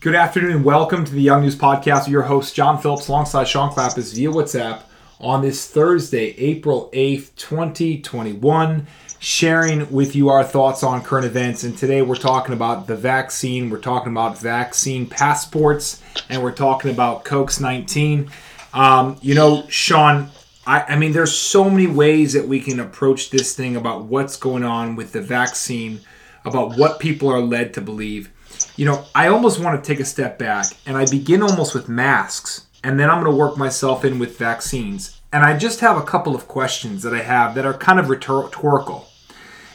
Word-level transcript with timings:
Good 0.00 0.14
afternoon 0.14 0.52
and 0.52 0.64
welcome 0.64 1.04
to 1.04 1.12
the 1.12 1.20
Young 1.20 1.42
News 1.42 1.56
Podcast 1.56 2.06
your 2.06 2.22
host, 2.22 2.54
John 2.54 2.80
Phillips, 2.80 3.08
alongside 3.08 3.48
Sean 3.48 3.72
Clapis 3.72 4.14
via 4.14 4.30
WhatsApp 4.30 4.82
on 5.18 5.42
this 5.42 5.68
Thursday, 5.68 6.36
April 6.38 6.88
8th, 6.92 7.34
2021, 7.34 8.86
sharing 9.18 9.90
with 9.90 10.14
you 10.14 10.28
our 10.28 10.44
thoughts 10.44 10.84
on 10.84 11.02
current 11.02 11.26
events. 11.26 11.64
And 11.64 11.76
today 11.76 12.02
we're 12.02 12.14
talking 12.14 12.54
about 12.54 12.86
the 12.86 12.94
vaccine, 12.94 13.70
we're 13.70 13.80
talking 13.80 14.12
about 14.12 14.38
vaccine 14.38 15.04
passports, 15.04 16.00
and 16.28 16.44
we're 16.44 16.52
talking 16.52 16.92
about 16.92 17.24
COX 17.24 17.58
19. 17.58 18.30
Um, 18.74 19.18
you 19.20 19.34
know, 19.34 19.66
Sean, 19.68 20.30
I, 20.64 20.82
I 20.82 20.96
mean, 20.96 21.10
there's 21.10 21.36
so 21.36 21.68
many 21.68 21.88
ways 21.88 22.34
that 22.34 22.46
we 22.46 22.60
can 22.60 22.78
approach 22.78 23.30
this 23.30 23.56
thing 23.56 23.74
about 23.74 24.04
what's 24.04 24.36
going 24.36 24.62
on 24.62 24.94
with 24.94 25.10
the 25.10 25.22
vaccine, 25.22 26.02
about 26.44 26.78
what 26.78 27.00
people 27.00 27.28
are 27.28 27.40
led 27.40 27.74
to 27.74 27.80
believe 27.80 28.30
you 28.78 28.84
know, 28.84 29.04
I 29.12 29.26
almost 29.26 29.58
want 29.58 29.82
to 29.82 29.86
take 29.86 29.98
a 29.98 30.04
step 30.04 30.38
back 30.38 30.66
and 30.86 30.96
I 30.96 31.04
begin 31.04 31.42
almost 31.42 31.74
with 31.74 31.88
masks 31.88 32.66
and 32.84 32.98
then 32.98 33.10
I'm 33.10 33.20
going 33.20 33.32
to 33.32 33.36
work 33.36 33.58
myself 33.58 34.04
in 34.04 34.20
with 34.20 34.38
vaccines. 34.38 35.20
And 35.32 35.44
I 35.44 35.58
just 35.58 35.80
have 35.80 35.96
a 35.96 36.04
couple 36.04 36.36
of 36.36 36.46
questions 36.46 37.02
that 37.02 37.12
I 37.12 37.22
have 37.22 37.56
that 37.56 37.66
are 37.66 37.74
kind 37.74 37.98
of 37.98 38.08
rhetorical. 38.08 39.08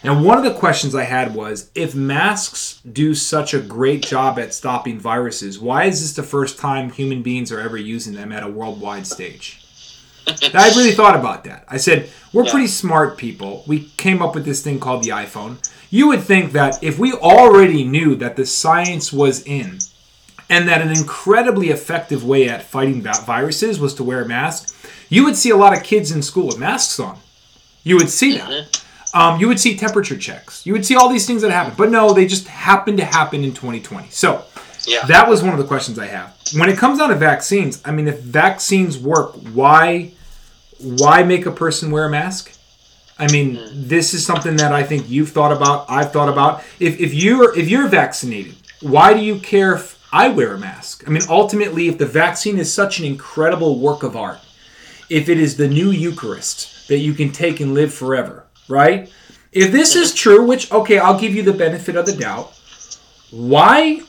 And 0.04 0.24
one 0.24 0.38
of 0.38 0.46
the 0.46 0.58
questions 0.58 0.96
I 0.96 1.04
had 1.04 1.36
was 1.36 1.70
if 1.76 1.94
masks 1.94 2.80
do 2.90 3.14
such 3.14 3.54
a 3.54 3.60
great 3.60 4.04
job 4.04 4.40
at 4.40 4.54
stopping 4.54 5.00
viruses, 5.00 5.60
why 5.60 5.84
is 5.84 6.00
this 6.00 6.14
the 6.14 6.24
first 6.24 6.58
time 6.58 6.90
human 6.90 7.22
beings 7.22 7.52
are 7.52 7.60
ever 7.60 7.78
using 7.78 8.14
them 8.14 8.32
at 8.32 8.44
a 8.44 8.48
worldwide 8.48 9.06
stage? 9.06 9.63
I 10.54 10.70
really 10.76 10.92
thought 10.92 11.16
about 11.16 11.44
that. 11.46 11.66
I 11.68 11.78
said, 11.78 12.10
we're 12.32 12.46
yeah. 12.46 12.52
pretty 12.52 12.68
smart 12.68 13.18
people. 13.18 13.64
We 13.68 13.90
came 13.98 14.22
up 14.22 14.36
with 14.36 14.46
this 14.46 14.64
thing 14.64 14.80
called 14.80 15.04
the 15.04 15.10
iPhone 15.10 15.58
you 15.94 16.08
would 16.08 16.24
think 16.24 16.54
that 16.54 16.84
if 16.84 16.98
we 16.98 17.14
already 17.14 17.84
knew 17.84 18.16
that 18.16 18.36
the 18.36 18.48
science 18.48 19.14
was 19.14 19.44
in 19.44 19.78
and 20.50 20.68
that 20.68 20.82
an 20.82 20.90
incredibly 20.90 21.70
effective 21.70 22.26
way 22.26 22.50
at 22.50 22.64
fighting 22.64 23.04
viruses 23.04 23.80
was 23.80 23.94
to 23.94 24.04
wear 24.04 24.24
a 24.24 24.28
mask, 24.28 24.76
you 25.10 25.24
would 25.24 25.36
see 25.36 25.52
a 25.52 25.56
lot 25.56 25.78
of 25.78 25.84
kids 25.84 26.10
in 26.10 26.24
school 26.24 26.48
with 26.48 26.58
masks 26.58 27.00
on. 27.00 27.20
You 27.84 27.96
would 27.98 28.10
see 28.10 28.40
that. 28.40 28.50
Mm-hmm. 28.50 29.20
Um, 29.20 29.40
you 29.40 29.48
would 29.48 29.60
see 29.60 29.78
temperature 29.78 30.18
checks. 30.18 30.66
You 30.66 30.74
would 30.74 30.84
see 30.84 30.96
all 30.96 31.10
these 31.10 31.28
things 31.28 31.44
that 31.44 31.52
happen. 31.52 31.76
But 31.78 31.92
no, 31.92 32.12
they 32.12 32.26
just 32.26 32.48
happen 32.48 32.98
to 32.98 33.06
happen 33.06 33.44
in 33.44 33.52
2020. 33.52 34.10
So 34.10 34.46
yeah. 34.86 35.06
that 35.06 35.28
was 35.28 35.42
one 35.44 35.54
of 35.54 35.60
the 35.60 35.66
questions 35.66 35.98
I 36.00 36.08
have. 36.08 36.38
When 36.58 36.70
it 36.70 36.78
comes 36.78 37.00
down 37.00 37.10
to 37.10 37.16
vaccines, 37.16 37.82
I 37.86 37.92
mean, 37.92 38.08
if 38.08 38.20
vaccines 38.20 38.98
work, 38.98 39.36
why 39.54 40.12
why 40.80 41.24
make 41.24 41.46
a 41.46 41.52
person 41.52 41.92
wear 41.92 42.06
a 42.06 42.10
mask? 42.10 42.52
I 43.18 43.32
mean, 43.32 43.56
hmm. 43.56 43.88
this 43.88 44.14
is 44.14 44.26
something 44.26 44.56
that 44.58 44.72
I 44.72 44.84
think 44.84 45.10
you've 45.10 45.30
thought 45.30 45.56
about. 45.56 45.86
I've 45.90 46.12
thought 46.12 46.30
about. 46.30 46.64
If, 46.80 47.00
if 47.00 47.14
you're 47.14 47.58
if 47.58 47.70
you're 47.70 47.88
vaccinated, 47.88 48.56
why 48.82 49.14
do 49.14 49.22
you 49.22 49.40
care 49.40 49.76
if 49.76 50.06
I 50.12 50.30
wear 50.30 50.54
a 50.54 50.60
mask? 50.60 51.04
I 51.08 51.10
mean, 51.10 51.24
ultimately, 51.30 51.88
if 51.88 51.98
the 51.98 52.06
vaccine 52.06 52.58
is 52.58 52.74
such 52.74 53.00
an 53.00 53.06
incredible 53.06 53.80
work 53.80 54.04
of 54.04 54.16
art, 54.16 54.40
if 55.10 55.30
it 55.30 55.40
is 55.40 55.58
the 55.58 55.68
new 55.68 55.92
Eucharist 55.92 56.88
that 56.88 57.00
you 57.00 57.14
can 57.14 57.32
take 57.32 57.60
and 57.60 57.74
live 57.74 57.94
forever, 57.94 58.46
right? 58.68 59.12
If 59.52 59.72
this 59.72 59.96
is 59.96 60.10
mm-hmm. 60.10 60.18
true, 60.18 60.46
which 60.46 60.72
okay, 60.72 60.98
I'll 60.98 61.20
give 61.20 61.36
you 61.36 61.44
the 61.44 61.54
benefit 61.54 61.96
of 61.96 62.06
the 62.06 62.16
doubt. 62.16 62.60
Why 63.32 64.02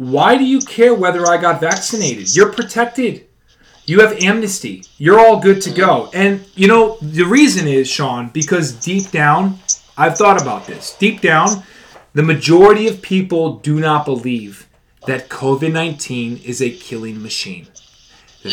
why 0.00 0.34
do 0.38 0.44
you 0.44 0.60
care 0.60 0.94
whether 0.94 1.26
I 1.26 1.36
got 1.36 1.60
vaccinated? 1.60 2.34
You're 2.34 2.50
protected. 2.50 3.26
You 3.84 4.00
have 4.00 4.22
amnesty. 4.22 4.82
You're 4.96 5.20
all 5.20 5.40
good 5.40 5.60
to 5.60 5.70
go. 5.70 6.04
Mm-hmm. 6.04 6.16
And 6.16 6.46
you 6.54 6.68
know, 6.68 6.96
the 7.02 7.24
reason 7.24 7.68
is, 7.68 7.86
Sean, 7.86 8.30
because 8.30 8.72
deep 8.72 9.10
down, 9.10 9.58
I've 9.98 10.16
thought 10.16 10.40
about 10.40 10.66
this. 10.66 10.96
Deep 10.96 11.20
down, 11.20 11.64
the 12.14 12.22
majority 12.22 12.88
of 12.88 13.02
people 13.02 13.56
do 13.56 13.78
not 13.78 14.06
believe 14.06 14.70
that 15.06 15.28
COVID 15.28 15.70
19 15.70 16.40
is 16.46 16.62
a 16.62 16.70
killing 16.70 17.22
machine. 17.22 17.66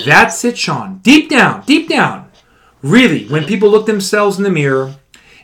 That's 0.05 0.43
it, 0.43 0.57
Sean. 0.57 0.97
Deep 0.97 1.29
down, 1.29 1.63
deep 1.65 1.87
down. 1.87 2.29
Really, 2.81 3.25
when 3.29 3.45
people 3.45 3.69
look 3.69 3.85
themselves 3.85 4.37
in 4.37 4.43
the 4.43 4.49
mirror 4.49 4.95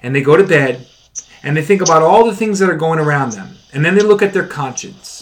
and 0.01 0.13
they 0.13 0.21
go 0.21 0.35
to 0.35 0.43
bed 0.45 0.85
and 1.43 1.55
they 1.55 1.63
think 1.63 1.81
about 1.81 2.01
all 2.01 2.25
the 2.25 2.35
things 2.35 2.59
that 2.59 2.69
are 2.69 2.75
going 2.75 2.99
around 2.99 3.31
them, 3.31 3.55
and 3.71 3.85
then 3.85 3.95
they 3.95 4.03
look 4.03 4.21
at 4.21 4.33
their 4.33 4.45
conscience. 4.47 5.12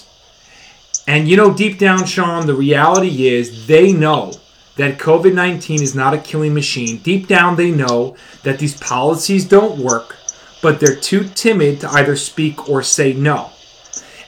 And 1.07 1.27
you 1.27 1.35
know, 1.35 1.53
deep 1.53 1.79
down, 1.79 2.05
Sean, 2.05 2.45
the 2.45 2.55
reality 2.55 3.27
is 3.27 3.67
they 3.67 3.91
know 3.91 4.33
that 4.77 4.97
COVID 4.97 5.33
19 5.33 5.81
is 5.81 5.95
not 5.95 6.13
a 6.13 6.17
killing 6.17 6.53
machine. 6.53 6.97
Deep 6.97 7.27
down, 7.27 7.55
they 7.55 7.71
know 7.71 8.15
that 8.43 8.59
these 8.59 8.77
policies 8.77 9.45
don't 9.45 9.79
work, 9.79 10.15
but 10.61 10.79
they're 10.79 10.95
too 10.95 11.25
timid 11.35 11.81
to 11.81 11.89
either 11.89 12.15
speak 12.15 12.69
or 12.69 12.81
say 12.81 13.13
no. 13.13 13.49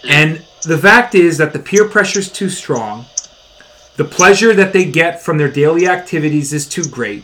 And 0.07 0.44
the 0.63 0.78
fact 0.78 1.16
is 1.16 1.38
that 1.38 1.53
the 1.53 1.59
peer 1.59 1.88
pressure 1.88 2.19
is 2.19 2.31
too 2.31 2.50
strong. 2.50 3.06
The 3.95 4.06
pleasure 4.06 4.53
that 4.53 4.73
they 4.73 4.85
get 4.85 5.22
from 5.22 5.38
their 5.38 5.51
daily 5.51 5.88
activities 5.88 6.51
is 6.51 6.67
too 6.67 6.83
great. 6.83 7.23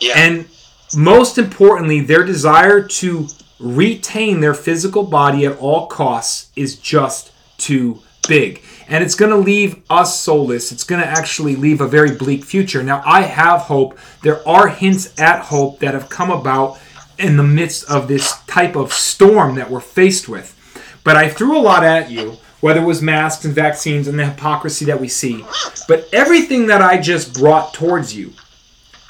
Yeah. 0.00 0.14
And 0.16 0.48
most 0.96 1.38
importantly, 1.38 2.00
their 2.00 2.24
desire 2.24 2.82
to 2.82 3.28
retain 3.58 4.40
their 4.40 4.54
physical 4.54 5.02
body 5.02 5.44
at 5.44 5.58
all 5.58 5.86
costs 5.86 6.50
is 6.54 6.76
just 6.76 7.32
too 7.58 8.00
big 8.28 8.62
and 8.88 9.04
it's 9.04 9.14
going 9.14 9.30
to 9.30 9.36
leave 9.36 9.82
us 9.90 10.18
soulless. 10.18 10.72
It's 10.72 10.84
going 10.84 11.02
to 11.02 11.06
actually 11.06 11.56
leave 11.56 11.80
a 11.80 11.86
very 11.86 12.16
bleak 12.16 12.44
future. 12.44 12.82
Now, 12.82 13.02
I 13.04 13.22
have 13.22 13.60
hope. 13.60 13.98
There 14.22 14.46
are 14.48 14.68
hints 14.68 15.18
at 15.20 15.44
hope 15.44 15.78
that 15.80 15.94
have 15.94 16.08
come 16.08 16.30
about 16.30 16.80
in 17.18 17.36
the 17.36 17.42
midst 17.42 17.88
of 17.90 18.08
this 18.08 18.40
type 18.46 18.76
of 18.76 18.92
storm 18.92 19.56
that 19.56 19.70
we're 19.70 19.80
faced 19.80 20.28
with. 20.28 20.54
But 21.04 21.16
I 21.16 21.28
threw 21.28 21.56
a 21.56 21.60
lot 21.60 21.84
at 21.84 22.10
you, 22.10 22.38
whether 22.60 22.80
it 22.80 22.86
was 22.86 23.02
masks 23.02 23.44
and 23.44 23.54
vaccines 23.54 24.08
and 24.08 24.18
the 24.18 24.26
hypocrisy 24.26 24.86
that 24.86 25.00
we 25.00 25.08
see. 25.08 25.44
But 25.86 26.08
everything 26.12 26.66
that 26.68 26.80
I 26.80 26.98
just 26.98 27.34
brought 27.34 27.74
towards 27.74 28.16
you 28.16 28.32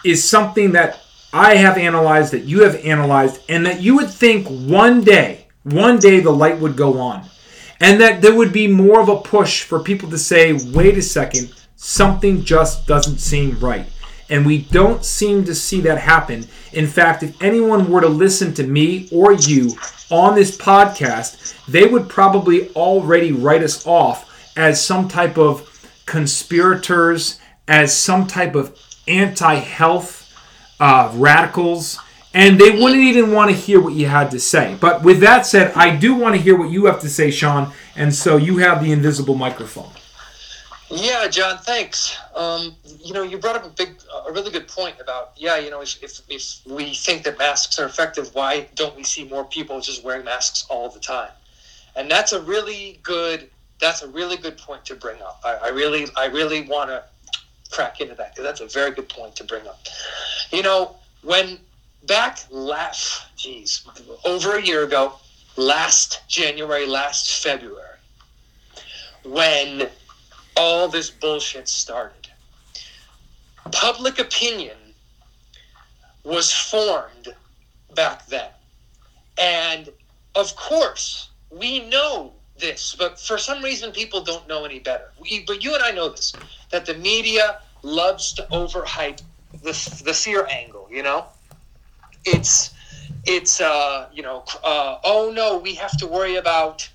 is 0.05 0.28
something 0.28 0.73
that 0.73 1.01
I 1.33 1.55
have 1.55 1.78
analyzed, 1.78 2.33
that 2.33 2.45
you 2.45 2.62
have 2.62 2.77
analyzed, 2.77 3.43
and 3.49 3.65
that 3.65 3.81
you 3.81 3.95
would 3.97 4.11
think 4.11 4.49
one 4.49 5.03
day, 5.05 5.47
one 5.62 5.99
day 5.99 6.21
the 6.21 6.31
light 6.31 6.59
would 6.59 6.77
go 6.77 6.99
on 6.99 7.28
and 7.81 8.00
that 8.00 8.22
there 8.22 8.34
would 8.34 8.53
be 8.53 8.66
more 8.66 9.00
of 9.00 9.09
a 9.09 9.21
push 9.21 9.62
for 9.62 9.81
people 9.81 10.11
to 10.11 10.19
say, 10.19 10.53
wait 10.72 10.99
a 10.99 11.03
second, 11.03 11.55
something 11.77 12.44
just 12.44 12.87
doesn't 12.87 13.19
seem 13.19 13.59
right. 13.61 13.87
And 14.31 14.44
we 14.44 14.59
don't 14.59 15.05
seem 15.05 15.44
to 15.44 15.55
see 15.55 15.81
that 15.83 15.99
happen. 15.99 16.47
In 16.72 16.87
fact, 16.87 17.22
if 17.22 17.41
anyone 17.43 17.91
were 17.91 18.03
to 18.03 18.09
listen 18.09 18.53
to 18.55 18.66
me 18.66 19.09
or 19.11 19.33
you 19.33 19.71
on 20.11 20.34
this 20.34 20.56
podcast, 20.56 21.55
they 21.66 21.87
would 21.87 22.09
probably 22.09 22.69
already 22.71 23.33
write 23.33 23.62
us 23.62 23.87
off 23.87 24.55
as 24.56 24.84
some 24.84 25.09
type 25.09 25.39
of 25.39 25.65
conspirators, 26.05 27.39
as 27.69 27.97
some 27.97 28.27
type 28.27 28.55
of 28.55 28.77
anti 29.06 29.55
health 29.55 30.34
uh, 30.81 31.10
radicals 31.15 31.99
and 32.34 32.61
they 32.61 32.71
wouldn't 32.71 33.03
even 33.03 33.33
want 33.33 33.50
to 33.50 33.56
hear 33.56 33.81
what 33.81 33.94
you 33.94 34.06
had 34.06 34.31
to 34.33 34.41
say. 34.41 34.77
But 34.81 35.03
with 35.03 35.21
that 35.21 35.47
said, 35.47 35.72
I 35.75 35.97
do 35.97 36.15
want 36.15 36.34
to 36.37 36.41
hear 36.41 36.56
what 36.56 36.71
you 36.71 36.87
have 36.87 37.00
to 37.00 37.09
say, 37.09 37.31
Sean, 37.31 37.72
and 37.97 38.15
so 38.15 38.37
you 38.37 38.59
have 38.59 38.83
the 38.83 38.93
invisible 38.93 39.34
microphone. 39.34 39.91
Yeah, 40.91 41.28
John, 41.28 41.59
thanks. 41.59 42.16
Um, 42.34 42.75
you 43.05 43.12
know, 43.12 43.22
you 43.22 43.37
brought 43.37 43.56
up 43.56 43.66
a 43.66 43.69
big, 43.69 44.00
a 44.27 44.33
really 44.33 44.50
good 44.50 44.66
point 44.69 44.97
about, 45.00 45.33
yeah, 45.37 45.59
you 45.59 45.71
know, 45.71 45.83
if, 45.83 46.03
if, 46.03 46.22
if 46.31 46.61
we 46.66 46.94
think 46.94 47.25
that 47.25 47.39
masks 47.39 47.78
are 47.78 47.84
effective, 47.84 48.34
why 48.34 48.69
don't 48.75 48.97
we 48.97 49.05
see 49.05 49.25
more 49.25 49.45
people 49.45 49.81
just 49.81 50.03
wearing 50.03 50.25
masks 50.25 50.66
all 50.71 50.89
the 50.89 51.00
time? 51.00 51.31
And 51.95 52.10
that's 52.10 52.33
a 52.33 52.41
really 52.41 53.00
good, 53.03 53.50
that's 53.81 54.03
a 54.03 54.09
really 54.09 54.37
good 54.37 54.56
point 54.56 54.84
to 54.87 54.95
bring 54.95 55.21
up. 55.21 55.41
I, 55.45 55.55
I 55.56 55.69
really, 55.69 56.06
I 56.16 56.27
really 56.27 56.62
want 56.62 56.89
to 56.89 57.05
crack 57.71 58.00
into 58.00 58.15
that 58.15 58.34
because 58.34 58.45
that's 58.45 58.60
a 58.60 58.66
very 58.66 58.93
good 58.93 59.10
point 59.10 59.37
to 59.37 59.45
bring 59.45 59.66
up. 59.66 59.81
You 60.53 60.62
know, 60.62 60.97
when 61.22 61.59
back 62.09 62.41
last, 62.51 63.27
geez, 63.37 63.87
over 64.25 64.57
a 64.57 64.63
year 64.63 64.83
ago, 64.83 65.13
last 65.57 66.23
January, 66.27 66.87
last 66.87 67.43
February, 67.43 67.99
when 69.25 69.89
all 70.57 70.89
this 70.89 71.10
bullshit 71.10 71.69
started, 71.69 72.28
public 73.71 74.19
opinion 74.19 74.77
was 76.25 76.53
formed 76.53 77.28
back 77.95 78.27
then. 78.27 78.51
And 79.39 79.91
of 80.34 80.57
course, 80.57 81.28
we 81.51 81.89
know 81.89 82.33
this, 82.59 82.97
but 82.99 83.21
for 83.21 83.39
some 83.39 83.63
reason, 83.63 83.93
people 83.93 84.22
don't 84.22 84.49
know 84.49 84.65
any 84.65 84.81
better. 84.81 85.13
We, 85.21 85.45
but 85.47 85.63
you 85.63 85.75
and 85.75 85.83
I 85.83 85.91
know 85.93 86.09
this 86.09 86.33
that 86.71 86.87
the 86.87 86.95
media 86.95 87.61
loves 87.83 88.33
to 88.34 88.43
overhype 88.51 89.22
the, 89.63 90.03
the 90.04 90.13
fear 90.13 90.47
angle, 90.51 90.89
you 90.91 91.03
know? 91.03 91.27
It's 92.24 92.74
it's 93.24 93.60
uh, 93.60 94.09
you 94.12 94.22
know 94.22 94.44
uh, 94.65 94.98
oh 95.04 95.32
no 95.34 95.59
we 95.59 95.74
have 95.74 95.97
to 95.98 96.06
worry 96.06 96.36
about 96.36 96.88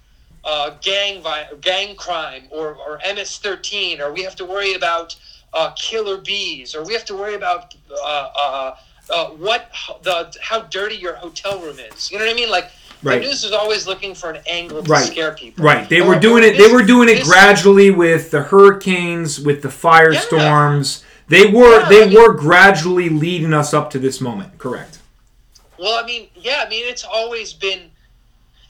uh, 0.45 0.71
gang 0.81 1.21
vi- 1.21 1.47
gang 1.61 1.95
crime 1.95 2.43
or, 2.49 2.75
or 2.75 2.99
MS13 3.05 3.99
or 3.99 4.11
we 4.13 4.23
have 4.23 4.35
to 4.35 4.45
worry 4.45 4.73
about 4.73 5.15
uh, 5.53 5.71
killer 5.77 6.17
bees 6.17 6.75
or 6.75 6.83
we 6.85 6.93
have 6.93 7.05
to 7.05 7.15
worry 7.15 7.35
about 7.35 7.73
uh, 7.91 8.29
uh, 8.35 8.75
uh, 9.13 9.25
what 9.31 9.69
the 10.03 10.33
how 10.41 10.61
dirty 10.61 10.95
your 10.95 11.15
hotel 11.15 11.59
room 11.59 11.77
is 11.79 12.11
you 12.11 12.17
know 12.17 12.25
what 12.25 12.31
I 12.33 12.35
mean 12.35 12.49
like 12.49 12.71
Right. 13.01 13.19
The 13.21 13.27
news 13.27 13.43
is 13.43 13.51
always 13.51 13.85
looking 13.85 14.15
for 14.15 14.31
an 14.31 14.41
angle 14.47 14.81
to 14.81 14.89
Right. 14.89 15.05
scare 15.05 15.33
people. 15.33 15.65
Right. 15.65 15.89
They 15.89 15.99
Or- 15.99 16.07
were 16.07 16.15
doing 16.19 16.41
it. 16.45 16.57
They 16.57 16.71
were 16.71 16.83
doing 16.83 17.09
it 17.09 17.21
gradually 17.25 17.91
with 17.91 18.31
the 18.31 18.43
hurricanes, 18.43 19.41
with 19.41 19.61
the 19.61 19.67
firestorms. 19.67 21.03
They 21.27 21.47
were 21.47 21.81
Yeah, 21.81 21.89
they 21.89 22.03
I 22.03 22.05
mean- 22.05 22.17
were 22.17 22.31
gradually 22.33 23.09
leading 23.09 23.53
us 23.53 23.73
up 23.73 23.89
to 23.89 23.99
this 23.99 24.21
moment. 24.21 24.57
Correct. 24.57 24.99
Well, 25.83 26.01
I 26.01 26.07
mean, 26.07 26.29
yeah, 26.33 26.63
I 26.65 26.69
mean, 26.69 26.85
it's 26.87 27.03
always 27.03 27.51
been, 27.51 27.91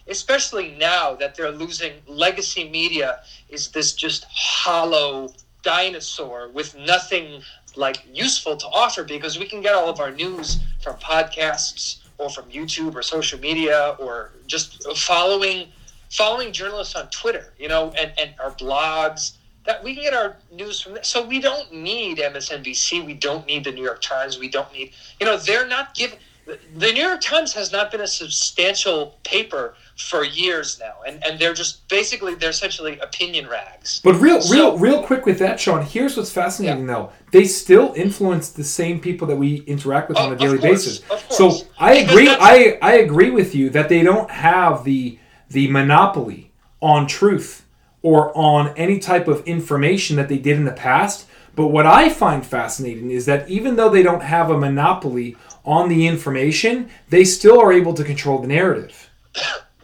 especially 0.07 0.75
now 0.79 1.13
that 1.13 1.35
they're 1.35 1.51
losing 1.51 1.93
legacy 2.07 2.67
media, 2.67 3.19
is 3.49 3.67
this 3.67 3.93
just 3.93 4.25
hollow 4.31 5.31
dinosaur 5.61 6.49
with 6.49 6.75
nothing 6.75 7.43
like 7.75 8.03
useful 8.11 8.57
to 8.57 8.65
offer 8.65 9.03
because 9.03 9.37
we 9.37 9.45
can 9.45 9.61
get 9.61 9.75
all 9.75 9.89
of 9.89 9.99
our 9.99 10.09
news 10.09 10.57
from 10.81 10.95
podcasts 10.95 11.97
or 12.17 12.31
from 12.31 12.45
YouTube 12.45 12.95
or 12.95 13.03
social 13.03 13.39
media 13.39 13.95
or 13.99 14.31
just 14.47 14.83
following 14.97 15.67
following 16.09 16.51
journalists 16.51 16.95
on 16.95 17.07
Twitter, 17.11 17.53
you 17.59 17.67
know, 17.67 17.93
and, 17.95 18.11
and 18.17 18.31
our 18.43 18.49
blogs. 18.55 19.33
That 19.65 19.83
we 19.83 19.93
can 19.93 20.01
get 20.01 20.15
our 20.15 20.37
news 20.51 20.81
from. 20.81 20.97
So 21.03 21.23
we 21.23 21.39
don't 21.39 21.71
need 21.71 22.17
MSNBC. 22.17 23.05
We 23.05 23.13
don't 23.13 23.45
need 23.45 23.65
the 23.65 23.71
New 23.71 23.83
York 23.83 24.01
Times. 24.01 24.39
We 24.39 24.49
don't 24.49 24.73
need, 24.73 24.93
you 25.19 25.27
know, 25.27 25.37
they're 25.37 25.67
not 25.67 25.93
giving. 25.93 26.17
The 26.45 26.91
New 26.91 27.01
York 27.01 27.21
Times 27.21 27.53
has 27.53 27.71
not 27.71 27.89
been 27.91 28.01
a 28.01 28.07
substantial 28.07 29.17
paper 29.23 29.75
for 29.95 30.25
years 30.25 30.79
now, 30.79 30.95
and, 31.07 31.23
and 31.23 31.39
they're 31.39 31.53
just 31.53 31.87
basically 31.87 32.35
they're 32.35 32.49
essentially 32.49 32.99
opinion 32.99 33.47
rags. 33.47 34.01
But 34.03 34.15
real, 34.15 34.41
So- 34.41 34.53
real, 34.53 34.77
real 34.77 35.03
quick 35.03 35.25
with 35.25 35.39
that, 35.39 35.59
Sean. 35.59 35.85
Here's 35.85 36.17
what's 36.17 36.31
fascinating, 36.31 36.85
though. 36.85 37.11
They 37.31 37.45
still 37.45 37.93
influence 37.95 38.49
the 38.49 38.63
same 38.63 38.99
people 38.99 39.27
that 39.27 39.35
we 39.37 39.57
interact 39.67 40.09
with 40.09 40.17
Oh, 40.17 40.23
on 40.23 40.27
a 40.27 40.31
oh, 40.31 40.33
of 40.33 40.39
daily 40.39 40.57
course, 40.59 40.99
basis. 40.99 41.25
So. 41.29 41.51
I 41.79 42.01
Because 42.01 42.11
agree. 42.11 42.29
I 42.29 42.77
I 42.81 42.93
agree 42.95 43.29
with 43.29 43.55
you 43.55 43.69
that 43.69 43.87
they 43.89 44.03
don't 44.03 44.29
have 44.31 44.83
the 44.83 45.19
the 45.49 45.67
monopoly 45.69 46.51
on 46.81 47.07
truth 47.07 47.65
or 48.01 48.35
on 48.37 48.73
any 48.75 48.99
type 48.99 49.27
of 49.29 49.45
information 49.47 50.17
that 50.17 50.27
they 50.27 50.37
did 50.37 50.57
in 50.57 50.65
the 50.65 50.71
past. 50.71 51.25
But 51.55 51.67
what 51.67 51.85
I 51.85 52.09
find 52.09 52.45
fascinating 52.45 53.11
is 53.11 53.25
that 53.25 53.49
even 53.49 53.75
though 53.75 53.89
they 53.89 54.03
don't 54.03 54.23
have 54.23 54.49
a 54.49 54.57
monopoly 54.57 55.37
on 55.65 55.87
the 55.89 56.07
information, 56.07 56.89
they 57.09 57.23
still 57.23 57.59
are 57.61 57.71
able 57.71 57.93
to 57.93 58.03
control 58.03 58.39
the 58.39 58.47
narrative. 58.47 59.09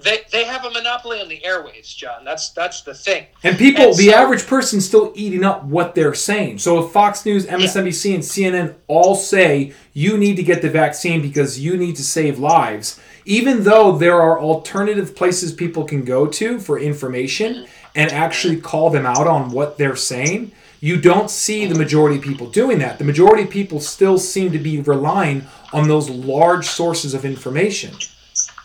They, 0.01 0.21
they 0.31 0.45
have 0.45 0.63
a 0.63 0.71
monopoly 0.71 1.19
on 1.19 1.27
the 1.27 1.41
airwaves, 1.41 1.93
John. 1.95 2.23
That's 2.23 2.51
that's 2.51 2.83
the 2.83 2.93
thing. 2.93 3.27
And 3.43 3.57
people, 3.57 3.87
And 3.87 3.95
the 3.95 4.09
so- 4.09 4.15
average 4.15 4.47
person's 4.47 4.85
still 4.85 5.11
eating 5.15 5.43
up 5.43 5.65
what 5.65 5.93
they're 5.93 6.13
saying. 6.13 6.59
So 6.59 6.85
if 6.85 6.91
Fox 6.91 7.25
News, 7.25 7.45
MSNBC, 7.45 8.15
and 8.15 8.23
CNN 8.23 8.75
all 8.87 9.15
say 9.15 9.73
you 9.93 10.17
need 10.17 10.37
to 10.37 10.43
get 10.43 10.61
the 10.61 10.69
vaccine 10.69 11.21
because 11.21 11.59
you 11.59 11.75
need 11.75 11.97
to 11.97 12.03
save 12.03 12.39
lives, 12.39 12.99
even 13.25 13.63
though 13.63 13.97
there 13.97 14.21
are 14.21 14.39
alternative 14.39 15.15
places 15.15 15.51
people 15.51 15.83
can 15.83 16.05
go 16.05 16.25
to 16.27 16.59
for 16.59 16.79
information 16.79 17.67
and 17.93 18.11
actually 18.11 18.55
mm-hmm. 18.55 18.65
call 18.65 18.89
them 18.89 19.05
out 19.05 19.27
on 19.27 19.51
what 19.51 19.77
they're 19.77 19.95
saying, 19.97 20.53
you 20.79 20.99
don't 20.99 21.29
see 21.29 21.65
the 21.65 21.75
majority 21.75 22.17
of 22.17 22.23
people 22.23 22.49
doing 22.49 22.79
that. 22.79 22.97
The 22.97 23.03
majority 23.03 23.43
of 23.43 23.49
people 23.49 23.79
still 23.79 24.17
seem 24.17 24.51
to 24.51 24.59
be 24.59 24.79
relying 24.81 25.45
on 25.73 25.87
those 25.87 26.09
large 26.09 26.65
sources 26.65 27.13
of 27.13 27.25
information. 27.25 27.95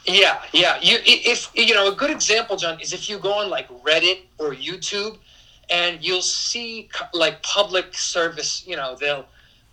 Yeah, 0.06 0.42
yeah. 0.52 0.78
You 0.80 0.98
if 1.04 1.50
you 1.54 1.74
know 1.74 1.90
a 1.90 1.94
good 1.94 2.10
example, 2.10 2.56
John, 2.56 2.78
is 2.80 2.92
if 2.92 3.08
you 3.08 3.18
go 3.18 3.32
on 3.32 3.50
like 3.50 3.68
Reddit 3.82 4.20
or 4.38 4.54
YouTube, 4.54 5.18
and 5.70 6.04
you'll 6.04 6.22
see 6.22 6.88
like 7.12 7.42
public 7.42 7.94
service. 7.94 8.64
You 8.66 8.76
know, 8.76 8.96
they'll 9.00 9.24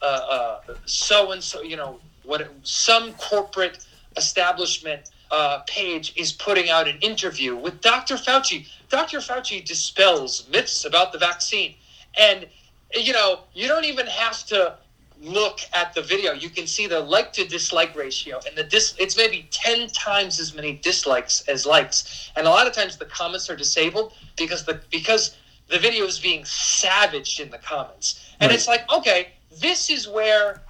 uh, 0.02 0.60
so 0.86 1.32
and 1.32 1.44
so. 1.44 1.62
You 1.62 1.76
know, 1.76 2.00
what 2.24 2.50
some 2.64 3.14
corporate 3.14 3.86
establishment 4.16 5.12
uh, 5.32 5.60
page 5.68 6.14
is 6.16 6.32
putting 6.32 6.70
out 6.70 6.88
an 6.88 6.98
interview 7.02 7.56
with 7.56 7.82
Dr. 7.82 8.16
Fauci. 8.16 8.68
Dr. 8.90 9.20
Fauci 9.20 9.64
dispels 9.64 10.48
myths 10.52 10.86
about 10.86 11.12
the 11.12 11.18
vaccine, 11.18 11.76
and 12.18 12.48
you 12.94 13.14
know 13.14 13.42
you 13.54 13.68
don't 13.68 13.86
even 13.86 14.08
have 14.08 14.46
to 14.48 14.78
look 15.22 15.60
at 15.74 15.94
the 15.94 16.02
video, 16.02 16.34
you 16.34 16.50
can 16.50 16.66
see 16.66 16.88
the 16.88 17.00
like 17.00 17.32
to 17.34 17.46
dislike 17.48 17.96
ratio, 17.96 18.40
and 18.48 18.58
the 18.58 18.64
dis 18.64 18.96
it's 19.00 19.16
maybe 19.16 19.48
ten 19.52 19.88
times 19.90 20.40
as 20.40 20.54
many 20.56 20.74
dislikes 20.74 21.42
as 21.48 21.66
likes. 21.66 22.32
And 22.36 22.48
a 22.48 22.50
lot 22.50 22.68
of 22.68 22.74
times 22.74 22.98
the 22.98 23.06
comments 23.06 23.50
are 23.50 23.56
disabled 23.56 24.14
because 24.36 24.66
the 24.66 24.82
because 24.92 25.38
the 25.70 25.80
video 25.80 26.06
is 26.06 26.20
being 26.20 26.44
savaged 26.46 27.40
in 27.40 27.50
the 27.50 27.60
comments, 27.60 28.20
and 28.40 28.50
Right. 28.50 28.56
it's 28.56 28.68
like 28.68 28.92
okay, 28.92 29.30
this 29.62 29.90
is 29.90 30.08
where. 30.08 30.62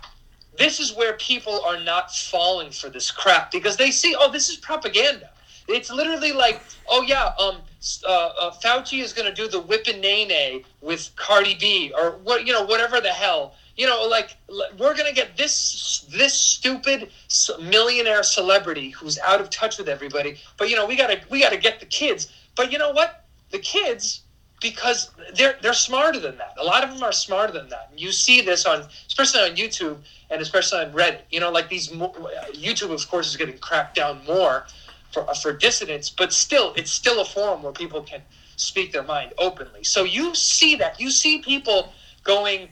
This 0.58 0.82
is 0.82 0.94
where 0.94 1.14
people 1.14 1.62
are 1.66 1.80
not 1.80 2.14
falling 2.14 2.72
for 2.72 2.90
this 2.90 3.10
crap 3.10 3.52
because 3.52 3.78
they 3.78 3.90
see, 3.90 4.14
oh, 4.20 4.30
this 4.30 4.50
is 4.50 4.58
propaganda. 4.58 5.31
It's 5.72 5.92
literally 5.92 6.32
like, 6.32 6.62
oh 6.90 7.02
yeah, 7.02 7.34
um, 7.40 7.58
uh, 8.06 8.32
uh, 8.40 8.52
Fauci 8.64 9.02
is 9.02 9.14
going 9.14 9.28
to 9.28 9.34
do 9.34 9.48
the 9.48 9.60
whip 9.60 9.88
and 9.88 10.02
nay 10.02 10.64
with 10.82 11.12
Cardi 11.16 11.56
B 11.60 11.92
or 11.98 12.12
what, 12.24 12.46
you 12.46 12.54
know, 12.54 12.64
whatever 12.64 13.02
the 13.02 13.10
hell. 13.10 13.56
You 13.78 13.88
know, 13.88 14.06
like 14.08 14.36
we're 14.78 14.94
going 14.96 15.08
to 15.08 15.14
get 15.14 15.38
this 15.38 16.06
this 16.12 16.34
stupid 16.34 17.10
millionaire 17.60 18.22
celebrity 18.22 18.90
who's 18.90 19.18
out 19.20 19.42
of 19.42 19.50
touch 19.50 19.78
with 19.78 19.88
everybody. 19.88 20.38
But 20.58 20.70
you 20.70 20.76
know, 20.76 20.86
we 20.86 20.96
gotta 20.96 21.22
we 21.30 21.40
gotta 21.42 21.58
get 21.58 21.80
the 21.80 21.86
kids. 21.86 22.32
But 22.56 22.72
you 22.72 22.78
know 22.78 22.92
what? 22.92 23.26
The 23.50 23.60
kids 23.60 24.22
because 24.62 25.10
they're 25.34 25.56
they're 25.62 25.74
smarter 25.74 26.20
than 26.20 26.38
that. 26.38 26.56
A 26.60 26.64
lot 26.64 26.84
of 26.84 26.92
them 26.92 27.02
are 27.04 27.12
smarter 27.12 27.52
than 27.52 27.70
that. 27.70 27.92
You 27.98 28.12
see 28.12 28.42
this 28.42 28.66
on 28.66 28.86
especially 29.08 29.42
on 29.42 29.56
YouTube 29.56 29.98
and 30.30 30.42
especially 30.42 30.86
on 30.86 30.94
Reddit. 30.94 31.22
You 31.32 31.40
know, 31.40 31.52
like 31.52 31.70
these 31.70 31.90
YouTube, 31.90 32.92
of 32.92 33.10
course, 33.10 33.28
is 33.28 33.38
getting 33.38 33.58
cracked 33.58 33.96
down 33.96 34.22
more 34.26 34.66
for 35.12 35.30
uh, 35.30 35.34
for 35.34 35.54
dissidents, 35.54 36.10
but 36.10 36.34
still, 36.34 36.74
it's 36.76 36.92
still 36.92 37.22
a 37.22 37.26
forum 37.26 37.64
where 37.64 37.74
people 37.74 38.02
can 38.02 38.22
speak 38.56 38.92
their 38.92 39.04
mind 39.04 39.34
openly. 39.38 39.84
So 39.84 40.04
you 40.04 40.36
see 40.36 40.76
that 40.76 41.00
you 41.00 41.12
see 41.12 41.40
people 41.42 41.92
going 42.24 42.70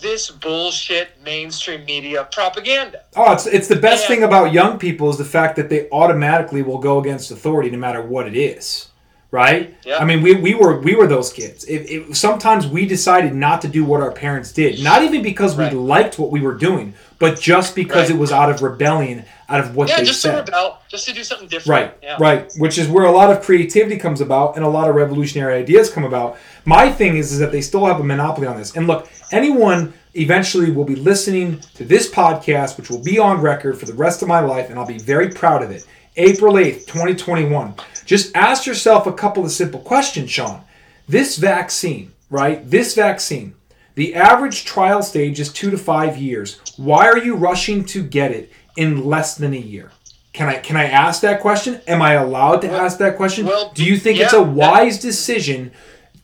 this 0.00 0.30
bullshit 0.30 1.08
mainstream 1.24 1.84
media 1.84 2.28
propaganda. 2.30 3.02
Oh, 3.14 3.32
it's 3.32 3.46
it's 3.46 3.68
the 3.68 3.76
best 3.76 4.02
Yeah. 4.02 4.08
thing 4.16 4.24
about 4.24 4.52
young 4.52 4.78
people 4.78 5.08
is 5.10 5.18
the 5.18 5.24
fact 5.24 5.56
that 5.56 5.68
they 5.68 5.88
automatically 5.90 6.62
will 6.62 6.78
go 6.78 6.98
against 6.98 7.30
authority 7.30 7.70
no 7.70 7.78
matter 7.78 8.02
what 8.02 8.26
it 8.26 8.36
is, 8.36 8.88
right? 9.30 9.74
Yeah. 9.84 9.98
I 9.98 10.04
mean, 10.04 10.22
we, 10.22 10.34
we 10.34 10.54
were 10.54 10.80
we 10.80 10.94
were 10.94 11.06
those 11.06 11.32
kids. 11.32 11.64
If, 11.64 11.90
if 11.90 12.16
sometimes 12.16 12.66
we 12.66 12.86
decided 12.86 13.34
not 13.34 13.60
to 13.62 13.68
do 13.68 13.84
what 13.84 14.00
our 14.00 14.12
parents 14.12 14.52
did, 14.52 14.82
not 14.82 15.02
even 15.02 15.22
because 15.22 15.56
we 15.56 15.64
Right. 15.64 15.72
liked 15.74 16.18
what 16.18 16.30
we 16.30 16.40
were 16.40 16.54
doing, 16.54 16.94
but 17.18 17.40
just 17.40 17.74
because 17.74 18.08
Right. 18.08 18.16
it 18.16 18.18
was 18.18 18.30
out 18.32 18.50
of 18.50 18.62
rebellion, 18.62 19.24
out 19.48 19.60
of 19.60 19.74
what 19.74 19.88
Yeah, 19.88 19.98
they 19.98 20.04
just 20.04 20.22
to 20.22 20.28
said. 20.28 20.48
rebel, 20.48 20.78
just 20.88 21.06
to 21.06 21.12
do 21.12 21.22
something 21.24 21.48
different. 21.48 21.68
Right, 21.80 21.94
Yeah. 22.02 22.16
right. 22.20 22.52
Which 22.58 22.78
is 22.78 22.88
where 22.88 23.04
a 23.04 23.12
lot 23.12 23.30
of 23.30 23.42
creativity 23.42 23.96
comes 23.96 24.20
about 24.20 24.56
and 24.56 24.64
a 24.64 24.68
lot 24.68 24.88
of 24.88 24.94
revolutionary 24.94 25.54
ideas 25.54 25.90
come 25.90 26.04
about. 26.04 26.36
My 26.64 26.90
thing 26.90 27.16
is, 27.16 27.32
is 27.32 27.38
that 27.38 27.52
they 27.52 27.60
still 27.60 27.84
have 27.86 28.00
a 28.00 28.04
monopoly 28.04 28.46
on 28.46 28.56
this. 28.56 28.76
And 28.76 28.86
look, 28.86 29.08
anyone 29.32 29.92
eventually 30.14 30.70
will 30.70 30.84
be 30.84 30.96
listening 30.96 31.60
to 31.74 31.84
this 31.84 32.08
podcast, 32.10 32.76
which 32.76 32.90
will 32.90 33.02
be 33.02 33.18
on 33.18 33.40
record 33.40 33.78
for 33.78 33.86
the 33.86 33.94
rest 33.94 34.22
of 34.22 34.28
my 34.28 34.40
life, 34.40 34.70
and 34.70 34.78
I'll 34.78 34.86
be 34.86 34.98
very 34.98 35.28
proud 35.28 35.62
of 35.62 35.70
it. 35.70 35.84
April 36.16 36.54
8th, 36.56 36.86
2021. 36.86 37.74
Just 38.06 38.34
ask 38.34 38.66
yourself 38.66 39.06
a 39.06 39.12
couple 39.12 39.44
of 39.44 39.50
simple 39.50 39.80
questions, 39.80 40.30
Sean. 40.30 40.62
This 41.08 41.36
vaccine, 41.36 42.12
right? 42.30 42.68
This 42.68 42.94
vaccine, 42.94 43.54
the 43.96 44.14
average 44.14 44.64
trial 44.64 45.02
stage 45.02 45.40
is 45.40 45.52
two 45.52 45.70
to 45.70 45.78
five 45.78 46.16
years. 46.16 46.60
Why 46.76 47.06
are 47.08 47.18
you 47.18 47.34
rushing 47.34 47.84
to 47.86 48.02
get 48.02 48.30
it 48.30 48.52
in 48.76 49.04
less 49.04 49.36
than 49.36 49.52
a 49.52 49.58
year? 49.58 49.90
Can 50.32 50.48
I 50.48 50.56
can 50.58 50.76
I 50.76 50.84
ask 50.84 51.22
that 51.22 51.40
question? 51.40 51.80
Am 51.86 52.02
I 52.02 52.12
allowed 52.12 52.60
to 52.60 52.70
ask 52.70 52.98
that 52.98 53.16
question? 53.16 53.46
well, 53.46 53.72
Do 53.74 53.84
you 53.84 53.98
think 53.98 54.20
it's 54.20 54.34
a 54.34 54.42
wise 54.42 54.98
decision 54.98 55.72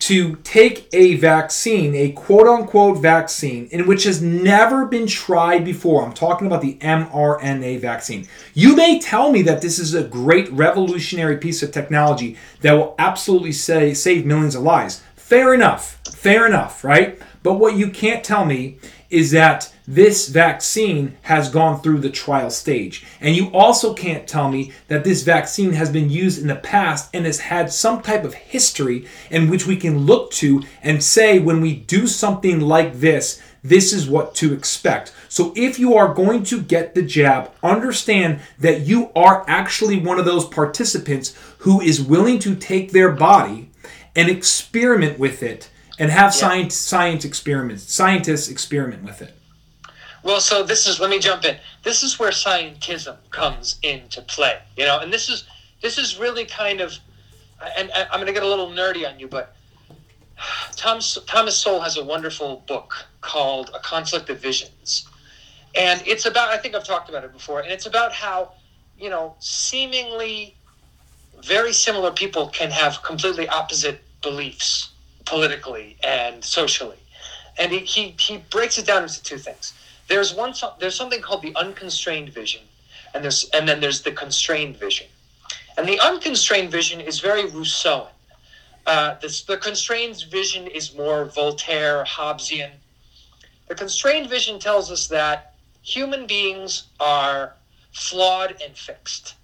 to 0.03 0.35
take 0.43 0.89
a 0.93 1.15
vaccine, 1.15 1.95
a 1.95 2.11
quote 2.11 2.45
unquote 2.45 3.01
vaccine, 3.01 3.67
in 3.71 3.87
which 3.87 4.03
has 4.03 4.21
never 4.21 4.85
been 4.85 5.07
tried 5.07 5.63
before? 5.63 6.03
I'm 6.03 6.11
talking 6.11 6.45
about 6.45 6.61
the 6.61 6.75
mRNA 6.79 7.79
vaccine. 7.79 8.27
You 8.53 8.75
may 8.75 8.99
tell 8.99 9.31
me 9.31 9.41
that 9.43 9.61
this 9.61 9.79
is 9.79 9.93
a 9.93 10.03
great 10.03 10.51
revolutionary 10.51 11.37
piece 11.37 11.63
of 11.63 11.71
technology 11.71 12.37
that 12.59 12.73
will 12.73 12.95
absolutely 12.99 13.53
say, 13.53 13.93
save 13.93 14.25
millions 14.25 14.55
of 14.55 14.63
lives. 14.63 15.01
Fair 15.15 15.53
enough. 15.53 16.01
Fair 16.13 16.45
enough, 16.45 16.83
right? 16.83 17.17
But 17.41 17.53
what 17.53 17.77
you 17.77 17.89
can't 17.89 18.25
tell 18.25 18.43
me 18.43 18.79
is 19.09 19.31
that 19.31 19.72
this 19.87 20.29
vaccine 20.29 21.17
has 21.23 21.49
gone 21.49 21.81
through 21.81 21.99
the 21.99 22.09
trial 22.09 22.49
stage. 22.49 23.05
And 23.19 23.35
you 23.35 23.49
also 23.51 23.93
can't 23.93 24.27
tell 24.27 24.49
me 24.49 24.71
that 24.87 25.03
this 25.03 25.23
vaccine 25.23 25.73
has 25.73 25.89
been 25.89 26.09
used 26.09 26.41
in 26.41 26.47
the 26.47 26.55
past 26.55 27.09
and 27.13 27.25
has 27.25 27.39
had 27.41 27.71
some 27.71 28.01
type 28.01 28.23
of 28.23 28.33
history 28.33 29.07
in 29.29 29.49
which 29.49 29.67
we 29.67 29.75
can 29.75 30.05
look 30.05 30.31
to 30.31 30.63
and 30.81 31.03
say, 31.03 31.39
when 31.39 31.61
we 31.61 31.75
do 31.75 32.07
something 32.07 32.59
like 32.61 32.95
this, 32.95 33.41
this 33.63 33.93
is 33.93 34.09
what 34.09 34.35
to 34.35 34.53
expect. 34.53 35.13
So 35.29 35.53
if 35.55 35.79
you 35.79 35.95
are 35.95 36.13
going 36.13 36.43
to 36.45 36.61
get 36.61 36.95
the 36.95 37.01
jab, 37.01 37.51
understand 37.63 38.41
that 38.59 38.81
you 38.81 39.09
are 39.15 39.45
actually 39.47 39.99
one 39.99 40.19
of 40.19 40.25
those 40.25 40.45
participants 40.45 41.33
who 41.59 41.79
is 41.79 42.01
willing 42.01 42.39
to 42.39 42.55
take 42.55 42.91
their 42.91 43.11
body 43.11 43.69
and 44.15 44.29
experiment 44.29 45.17
with 45.17 45.41
it 45.41 45.69
and 45.99 46.11
have 46.11 46.33
science 46.33 46.75
science 46.75 47.23
experiments 47.23 47.91
scientists 47.91 48.49
experiment 48.49 49.03
with 49.03 49.21
it 49.21 49.33
Well, 50.23 50.39
so 50.39 50.63
this 50.63 50.87
is 50.87 50.99
let 51.01 51.09
me 51.09 51.19
jump 51.19 51.43
in. 51.43 51.57
This 51.83 52.01
is 52.01 52.17
where 52.17 52.31
scientism 52.31 53.17
comes 53.29 53.77
into 53.83 54.21
play, 54.21 54.59
you 54.77 54.85
know, 54.85 54.99
and 54.99 55.11
this 55.11 55.29
is 55.29 55.43
this 55.81 55.97
is 55.97 56.17
really 56.17 56.45
kind 56.45 56.79
of, 56.79 56.97
and, 57.77 57.91
I'm 57.93 58.21
going 58.21 58.27
to 58.27 58.33
get 58.33 58.43
a 58.43 58.47
little 58.47 58.69
nerdy 58.69 59.07
on 59.07 59.19
you, 59.19 59.27
but 59.27 59.53
Thomas 60.77 61.17
Thomas 61.27 61.57
Sowell 61.57 61.81
has 61.81 61.97
a 61.97 62.03
wonderful 62.03 62.63
book 62.67 63.05
called 63.19 63.71
A 63.73 63.79
Conflict 63.79 64.29
of 64.29 64.39
Visions, 64.39 65.05
and 65.75 66.01
it's 66.05 66.25
about 66.25 66.49
I 66.49 66.57
think 66.57 66.73
I've 66.73 66.85
talked 66.85 67.09
about 67.09 67.25
it 67.25 67.33
before, 67.33 67.59
and 67.59 67.71
it's 67.71 67.85
about 67.85 68.13
how 68.13 68.53
you 68.97 69.09
know 69.09 69.35
seemingly 69.39 70.55
very 71.43 71.73
similar 71.73 72.11
people 72.11 72.47
can 72.47 72.71
have 72.71 73.03
completely 73.03 73.49
opposite 73.49 74.01
beliefs 74.21 74.91
politically 75.25 75.97
and 76.01 76.41
socially, 76.45 76.97
and 77.57 77.73
he 77.73 77.79
he, 77.79 78.15
he 78.17 78.37
breaks 78.49 78.77
it 78.77 78.85
down 78.85 79.03
into 79.03 79.21
two 79.21 79.37
things. 79.37 79.73
There's 80.07 80.33
one 80.33 80.53
there's 80.79 80.95
something 80.95 81.21
called 81.21 81.41
the 81.41 81.55
unconstrained 81.55 82.29
vision, 82.29 82.61
and 83.13 83.23
there's 83.23 83.49
and 83.53 83.67
then 83.67 83.79
there's 83.79 84.01
the 84.01 84.11
constrained 84.11 84.77
vision, 84.77 85.07
and 85.77 85.87
the 85.87 85.99
unconstrained 85.99 86.71
vision 86.71 86.99
is 86.99 87.19
very 87.19 87.43
Rousseauian 87.43 88.09
uh, 88.85 89.15
this, 89.21 89.43
the 89.43 89.57
constrained 89.57 90.23
vision 90.29 90.67
is 90.67 90.95
more 90.95 91.25
Voltaire, 91.25 92.03
Hobbesian. 92.03 92.71
The 93.67 93.75
constrained 93.75 94.29
vision 94.29 94.59
tells 94.59 94.91
us 94.91 95.07
that 95.07 95.53
human 95.81 96.27
beings 96.27 96.83
are 96.99 97.53
flawed 97.91 98.61
and 98.63 98.75
fixed. 98.75 99.35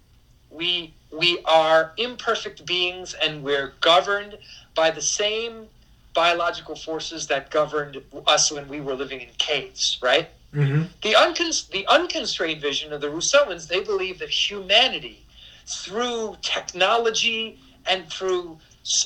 We, 0.50 0.92
we 1.10 1.40
are 1.44 1.92
imperfect 1.96 2.66
beings 2.66 3.14
and 3.14 3.42
we're 3.42 3.72
governed 3.80 4.36
by 4.74 4.90
the 4.90 5.02
same 5.02 5.68
biological 6.12 6.74
forces 6.74 7.28
that 7.28 7.50
governed 7.50 8.02
us 8.26 8.50
when 8.52 8.68
we 8.68 8.80
were 8.80 8.94
living 8.94 9.20
in 9.20 9.28
caves, 9.38 9.98
right? 10.02 10.28
Mm-hmm. 10.54 10.82
The, 11.02 11.12
uncon- 11.12 11.70
the 11.70 11.86
unconstrained 11.86 12.60
vision 12.60 12.92
of 12.92 13.00
the 13.00 13.08
Rousseauans, 13.08 13.68
they 13.68 13.80
believe 13.80 14.18
that 14.18 14.30
humanity, 14.30 15.24
through 15.66 16.36
technology 16.42 17.60
and 17.86 18.10
through 18.12 18.58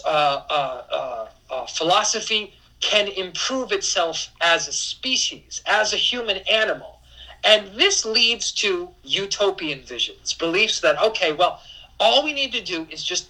uh, 0.04 0.08
uh, 0.08 0.82
uh, 0.90 1.28
uh, 1.50 1.66
philosophy 1.66 2.54
can 2.80 3.08
improve 3.08 3.72
itself 3.72 4.28
as 4.40 4.68
a 4.68 4.72
species, 4.72 5.62
as 5.66 5.92
a 5.92 5.96
human 5.96 6.38
animal. 6.50 7.00
And 7.44 7.66
this 7.74 8.06
leads 8.06 8.52
to 8.52 8.88
utopian 9.02 9.82
visions, 9.82 10.32
beliefs 10.32 10.80
that, 10.80 11.00
okay, 11.02 11.32
well, 11.32 11.60
all 12.00 12.24
we 12.24 12.32
need 12.32 12.52
to 12.52 12.62
do 12.62 12.86
is 12.90 13.04
just 13.04 13.28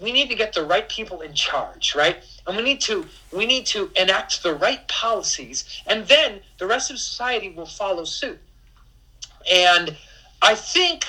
we 0.00 0.12
need 0.12 0.28
to 0.28 0.34
get 0.34 0.52
the 0.52 0.64
right 0.64 0.88
people 0.88 1.20
in 1.20 1.32
charge, 1.32 1.94
right? 1.94 2.22
And 2.46 2.56
we 2.56 2.62
need 2.62 2.80
to 2.82 3.06
we 3.32 3.46
need 3.46 3.66
to 3.66 3.90
enact 3.96 4.42
the 4.42 4.54
right 4.54 4.86
policies, 4.88 5.82
and 5.86 6.06
then 6.06 6.40
the 6.58 6.66
rest 6.66 6.90
of 6.90 6.98
society 6.98 7.50
will 7.50 7.66
follow 7.66 8.04
suit. 8.04 8.40
And 9.50 9.96
I 10.40 10.54
think 10.54 11.04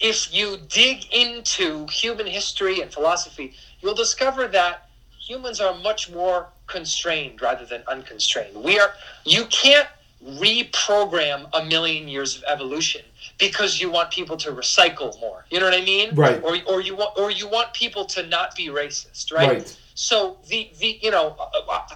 if 0.00 0.34
you 0.34 0.58
dig 0.68 1.06
into 1.12 1.86
human 1.86 2.26
history 2.26 2.80
and 2.80 2.92
philosophy, 2.92 3.54
you'll 3.80 3.94
discover 3.94 4.48
that 4.48 4.88
humans 5.18 5.60
are 5.60 5.74
much 5.78 6.10
more 6.10 6.48
constrained 6.66 7.40
rather 7.40 7.64
than 7.64 7.82
unconstrained. 7.86 8.56
We 8.56 8.80
are 8.80 8.94
you 9.24 9.44
can't 9.46 9.88
reprogram 10.24 11.48
a 11.52 11.64
million 11.64 12.08
years 12.08 12.36
of 12.36 12.44
evolution 12.46 13.02
because 13.38 13.80
you 13.80 13.90
want 13.90 14.10
people 14.10 14.36
to 14.36 14.52
recycle 14.52 15.18
more. 15.20 15.44
You 15.50 15.58
know 15.58 15.66
what 15.66 15.74
I 15.74 15.84
mean? 15.84 16.14
Right. 16.14 16.42
Or, 16.42 16.56
or 16.66 16.80
you 16.80 16.96
want 16.96 17.18
or 17.18 17.30
you 17.30 17.48
want 17.48 17.72
people 17.72 18.04
to 18.06 18.26
not 18.26 18.54
be 18.54 18.68
racist, 18.68 19.32
right? 19.32 19.48
right. 19.48 19.76
So 19.94 20.38
the 20.48 20.70
the 20.78 20.98
you 21.02 21.10
know 21.10 21.36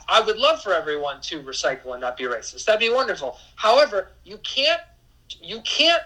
I 0.08 0.20
would 0.20 0.38
love 0.38 0.62
for 0.62 0.74
everyone 0.74 1.20
to 1.22 1.42
recycle 1.42 1.92
and 1.92 2.00
not 2.00 2.16
be 2.16 2.24
racist. 2.24 2.64
That'd 2.64 2.80
be 2.80 2.90
wonderful. 2.90 3.38
However, 3.54 4.10
you 4.24 4.38
can't 4.38 4.80
you 5.40 5.60
can't 5.62 6.02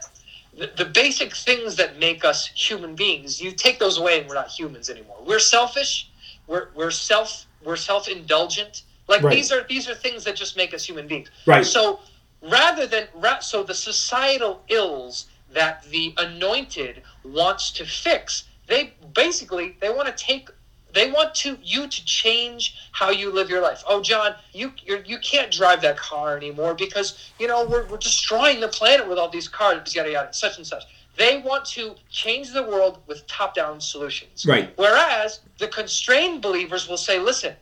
the, 0.57 0.71
the 0.77 0.85
basic 0.85 1.35
things 1.35 1.77
that 1.77 1.99
make 1.99 2.25
us 2.25 2.47
human 2.47 2.95
beings, 2.95 3.41
you 3.41 3.53
take 3.53 3.79
those 3.79 3.99
away 3.99 4.21
and 4.21 4.29
we're 4.29 4.35
not 4.35 4.49
humans 4.49 4.91
anymore. 4.91 5.17
We're 5.25 5.39
selfish. 5.39 6.11
We're, 6.47 6.69
we're 6.75 6.91
self 6.91 7.47
we're 7.65 7.77
self 7.77 8.09
indulgent. 8.09 8.83
Like 9.07 9.23
right. 9.23 9.35
these 9.35 9.53
are 9.53 9.65
these 9.69 9.89
are 9.89 9.95
things 9.95 10.25
that 10.25 10.37
just 10.37 10.57
make 10.57 10.75
us 10.75 10.85
human 10.85 11.07
beings. 11.07 11.31
Right. 11.47 11.65
So 11.65 12.01
rather 12.43 12.87
than 12.87 13.09
so 13.41 13.63
the 13.63 13.75
societal 13.75 14.63
ills 14.69 15.27
that 15.53 15.85
the 15.91 16.15
anointed 16.17 17.03
wants 17.25 17.71
to 17.73 17.85
fix, 17.85 18.45
they 18.67 18.95
basically 19.15 19.77
they 19.81 19.91
want 19.91 20.09
to 20.09 20.25
take 20.25 20.49
they 20.95 21.11
want 21.11 21.35
to 21.37 21.59
you 21.63 21.89
to 21.89 22.05
change 22.05 22.77
how 22.93 23.11
you 23.11 23.33
live 23.33 23.49
your 23.51 23.63
life. 23.63 23.83
Oh, 23.87 24.03
John, 24.03 24.35
you 24.53 24.73
you're, 24.85 25.03
you 25.05 25.19
can 25.19 25.45
not 25.45 25.51
drive 25.51 25.83
that 25.83 25.97
car 25.97 26.37
anymore 26.37 26.75
because 26.75 27.33
you 27.39 27.47
know 27.47 27.67
we're, 27.67 27.87
we're 27.87 27.99
destroying 27.99 28.61
the 28.61 28.69
planet 28.69 29.09
with 29.09 29.19
all 29.19 29.29
these 29.29 29.49
cars, 29.49 29.95
yada 29.95 30.13
yada, 30.13 30.33
such 30.33 30.57
and 30.57 30.67
such. 30.67 30.85
They 31.17 31.39
want 31.39 31.65
to 31.67 31.97
change 32.11 32.53
the 32.53 32.63
world 32.63 32.99
with 33.07 33.27
top-down 33.27 33.81
solutions. 33.81 34.47
Right. 34.47 34.73
Whereas 34.77 35.41
the 35.59 35.69
constrained 35.69 36.41
believers 36.41 36.89
will 36.89 36.97
say, 36.97 37.19
listen, 37.19 37.55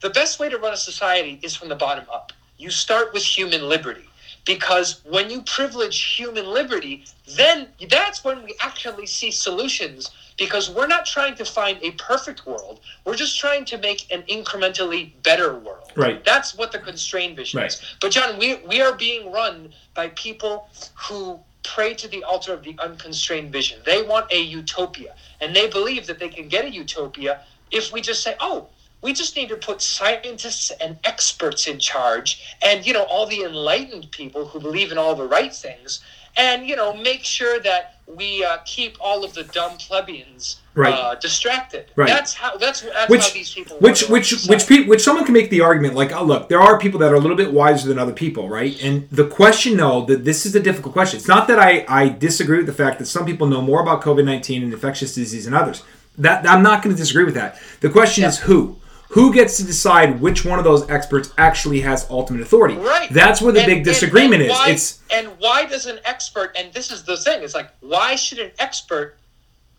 the 0.00 0.10
best 0.10 0.40
way 0.40 0.48
to 0.48 0.58
run 0.58 0.72
a 0.72 0.76
society 0.76 1.38
is 1.42 1.54
from 1.54 1.68
the 1.68 1.76
bottom 1.76 2.06
up. 2.12 2.32
You 2.58 2.70
start 2.70 3.12
with 3.12 3.22
human 3.22 3.68
liberty 3.68 4.08
because 4.44 5.00
when 5.04 5.30
you 5.30 5.42
privilege 5.42 6.16
human 6.16 6.46
liberty, 6.46 7.04
then 7.36 7.68
that's 7.88 8.24
when 8.24 8.42
we 8.42 8.56
actually 8.60 9.06
see 9.06 9.30
solutions 9.30 10.10
because 10.42 10.68
we're 10.68 10.88
not 10.88 11.06
trying 11.06 11.36
to 11.36 11.44
find 11.44 11.78
a 11.82 11.92
perfect 11.92 12.44
world. 12.46 12.80
We're 13.04 13.14
just 13.14 13.38
trying 13.38 13.64
to 13.66 13.78
make 13.78 14.12
an 14.12 14.22
incrementally 14.22 15.12
better 15.22 15.56
world. 15.56 15.92
Right. 15.94 16.24
That's 16.24 16.56
what 16.56 16.72
the 16.72 16.80
constrained 16.80 17.36
vision 17.36 17.60
right. 17.60 17.68
is. 17.68 17.80
But 18.00 18.10
John, 18.10 18.36
we 18.40 18.56
we 18.68 18.80
are 18.80 18.92
being 18.92 19.30
run 19.30 19.72
by 19.94 20.08
people 20.08 20.68
who 21.04 21.38
pray 21.62 21.94
to 21.94 22.08
the 22.08 22.24
altar 22.24 22.52
of 22.52 22.64
the 22.64 22.74
unconstrained 22.80 23.52
vision. 23.52 23.78
They 23.86 24.02
want 24.02 24.32
a 24.32 24.40
utopia, 24.42 25.14
and 25.40 25.54
they 25.54 25.68
believe 25.68 26.08
that 26.08 26.18
they 26.18 26.28
can 26.28 26.48
get 26.48 26.64
a 26.64 26.70
utopia 26.70 27.42
if 27.70 27.92
we 27.92 28.00
just 28.00 28.24
say, 28.24 28.34
"Oh, 28.40 28.66
we 29.00 29.12
just 29.12 29.36
need 29.36 29.48
to 29.50 29.56
put 29.56 29.80
scientists 29.80 30.72
and 30.80 30.98
experts 31.04 31.68
in 31.68 31.78
charge 31.78 32.56
and 32.62 32.84
you 32.86 32.92
know 32.92 33.04
all 33.04 33.26
the 33.26 33.42
enlightened 33.42 34.10
people 34.10 34.46
who 34.46 34.58
believe 34.58 34.90
in 34.90 34.98
all 34.98 35.14
the 35.14 35.26
right 35.26 35.54
things 35.54 36.00
and 36.36 36.66
you 36.66 36.76
know 36.76 36.94
make 36.94 37.24
sure 37.24 37.60
that 37.60 38.00
we 38.06 38.44
uh, 38.44 38.58
keep 38.64 38.96
all 39.00 39.24
of 39.24 39.32
the 39.32 39.44
dumb 39.44 39.76
plebeians 39.78 40.60
right. 40.74 40.92
uh, 40.92 41.14
distracted. 41.14 41.90
Right. 41.96 42.08
That's 42.08 42.34
how. 42.34 42.56
That's, 42.56 42.82
that's 42.82 43.10
which, 43.10 43.28
how 43.28 43.34
these 43.34 43.54
people. 43.54 43.78
Which 43.78 44.08
which 44.08 44.46
which 44.46 44.66
pe- 44.66 44.84
which 44.84 45.02
someone 45.02 45.24
can 45.24 45.34
make 45.34 45.50
the 45.50 45.60
argument 45.60 45.94
like, 45.94 46.12
oh 46.12 46.24
look, 46.24 46.48
there 46.48 46.60
are 46.60 46.78
people 46.78 47.00
that 47.00 47.12
are 47.12 47.16
a 47.16 47.20
little 47.20 47.36
bit 47.36 47.52
wiser 47.52 47.88
than 47.88 47.98
other 47.98 48.12
people, 48.12 48.48
right? 48.48 48.82
And 48.82 49.08
the 49.10 49.26
question, 49.26 49.76
though, 49.76 50.04
that 50.06 50.24
this 50.24 50.44
is 50.44 50.54
a 50.54 50.60
difficult 50.60 50.92
question. 50.92 51.18
It's 51.18 51.28
not 51.28 51.48
that 51.48 51.58
I 51.58 51.84
I 51.88 52.08
disagree 52.08 52.58
with 52.58 52.66
the 52.66 52.72
fact 52.72 52.98
that 52.98 53.06
some 53.06 53.24
people 53.24 53.46
know 53.46 53.62
more 53.62 53.80
about 53.80 54.02
COVID 54.02 54.24
nineteen 54.24 54.62
and 54.62 54.72
infectious 54.72 55.14
disease 55.14 55.44
than 55.44 55.54
others. 55.54 55.82
That 56.18 56.46
I'm 56.46 56.62
not 56.62 56.82
going 56.82 56.94
to 56.94 57.00
disagree 57.00 57.24
with 57.24 57.34
that. 57.34 57.58
The 57.80 57.88
question 57.88 58.22
yeah. 58.22 58.28
is 58.28 58.38
who 58.40 58.76
who 59.12 59.30
gets 59.30 59.58
to 59.58 59.64
decide 59.64 60.22
which 60.22 60.42
one 60.42 60.58
of 60.58 60.64
those 60.64 60.88
experts 60.88 61.34
actually 61.36 61.80
has 61.82 62.08
ultimate 62.08 62.40
authority? 62.40 62.76
Right. 62.76 63.12
That's 63.12 63.42
where 63.42 63.52
the 63.52 63.60
and, 63.60 63.66
big 63.66 63.84
disagreement 63.84 64.40
and, 64.40 64.50
and 64.50 64.50
why, 64.50 64.68
is. 64.70 64.72
It's 64.72 65.12
and 65.12 65.28
why 65.38 65.66
does 65.66 65.84
an 65.84 66.00
expert? 66.06 66.52
And 66.56 66.72
this 66.72 66.90
is 66.90 67.02
the 67.04 67.18
thing. 67.18 67.42
It's 67.42 67.54
like 67.54 67.70
why 67.80 68.16
should 68.16 68.38
an 68.38 68.52
expert 68.58 69.18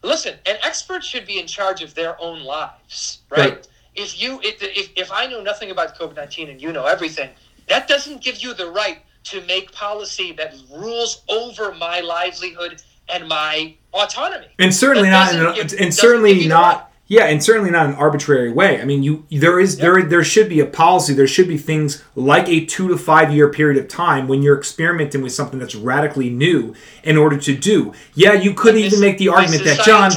listen? 0.03 0.35
An 0.45 0.57
expert 0.63 1.03
should 1.03 1.25
be 1.25 1.39
in 1.39 1.47
charge 1.47 1.81
of 1.81 1.95
their 1.95 2.19
own 2.21 2.43
lives, 2.43 3.19
right? 3.31 3.53
right. 3.53 3.67
If 3.95 4.21
you 4.21 4.39
if, 4.43 4.91
if 4.95 5.11
I 5.11 5.25
know 5.25 5.41
nothing 5.41 5.71
about 5.71 5.97
COVID 5.97 6.15
nineteen 6.15 6.49
and 6.49 6.61
you 6.61 6.71
know 6.71 6.85
everything, 6.85 7.31
that 7.69 7.87
doesn't 7.87 8.21
give 8.21 8.37
you 8.37 8.53
the 8.53 8.69
right 8.69 8.99
to 9.25 9.41
make 9.47 9.71
policy 9.71 10.31
that 10.33 10.53
rules 10.71 11.23
over 11.27 11.73
my 11.73 12.01
livelihood 12.01 12.83
and 13.09 13.27
my 13.27 13.75
autonomy. 13.93 14.47
And 14.59 14.73
certainly 14.73 15.09
not. 15.09 15.55
Give, 15.55 15.73
and 15.79 15.91
certainly 15.91 16.47
not 16.47 16.92
yeah, 17.07 17.25
and 17.25 17.43
certainly 17.43 17.69
not 17.69 17.87
an 17.87 17.95
arbitrary 17.95 18.51
way. 18.51 18.81
I 18.81 18.85
mean, 18.85 19.03
you 19.03 19.25
there 19.29 19.59
is 19.59 19.75
yep. 19.75 19.81
there 19.81 20.03
there 20.03 20.23
should 20.23 20.47
be 20.47 20.61
a 20.61 20.65
policy. 20.65 21.13
There 21.13 21.27
should 21.27 21.49
be 21.49 21.57
things 21.57 22.01
like 22.15 22.47
a 22.47 22.65
two 22.65 22.87
to 22.87 22.97
five 22.97 23.33
year 23.33 23.51
period 23.51 23.81
of 23.83 23.89
time 23.89 24.27
when 24.27 24.41
you're 24.41 24.57
experimenting 24.57 25.21
with 25.21 25.33
something 25.33 25.59
that's 25.59 25.75
radically 25.75 26.29
new 26.29 26.73
in 27.03 27.17
order 27.17 27.37
to 27.37 27.55
do. 27.55 27.93
Yeah, 28.15 28.33
you 28.33 28.53
could 28.53 28.77
even 28.77 29.01
make 29.01 29.17
the 29.17 29.29
argument 29.29 29.65
that 29.65 29.85
John. 29.85 30.11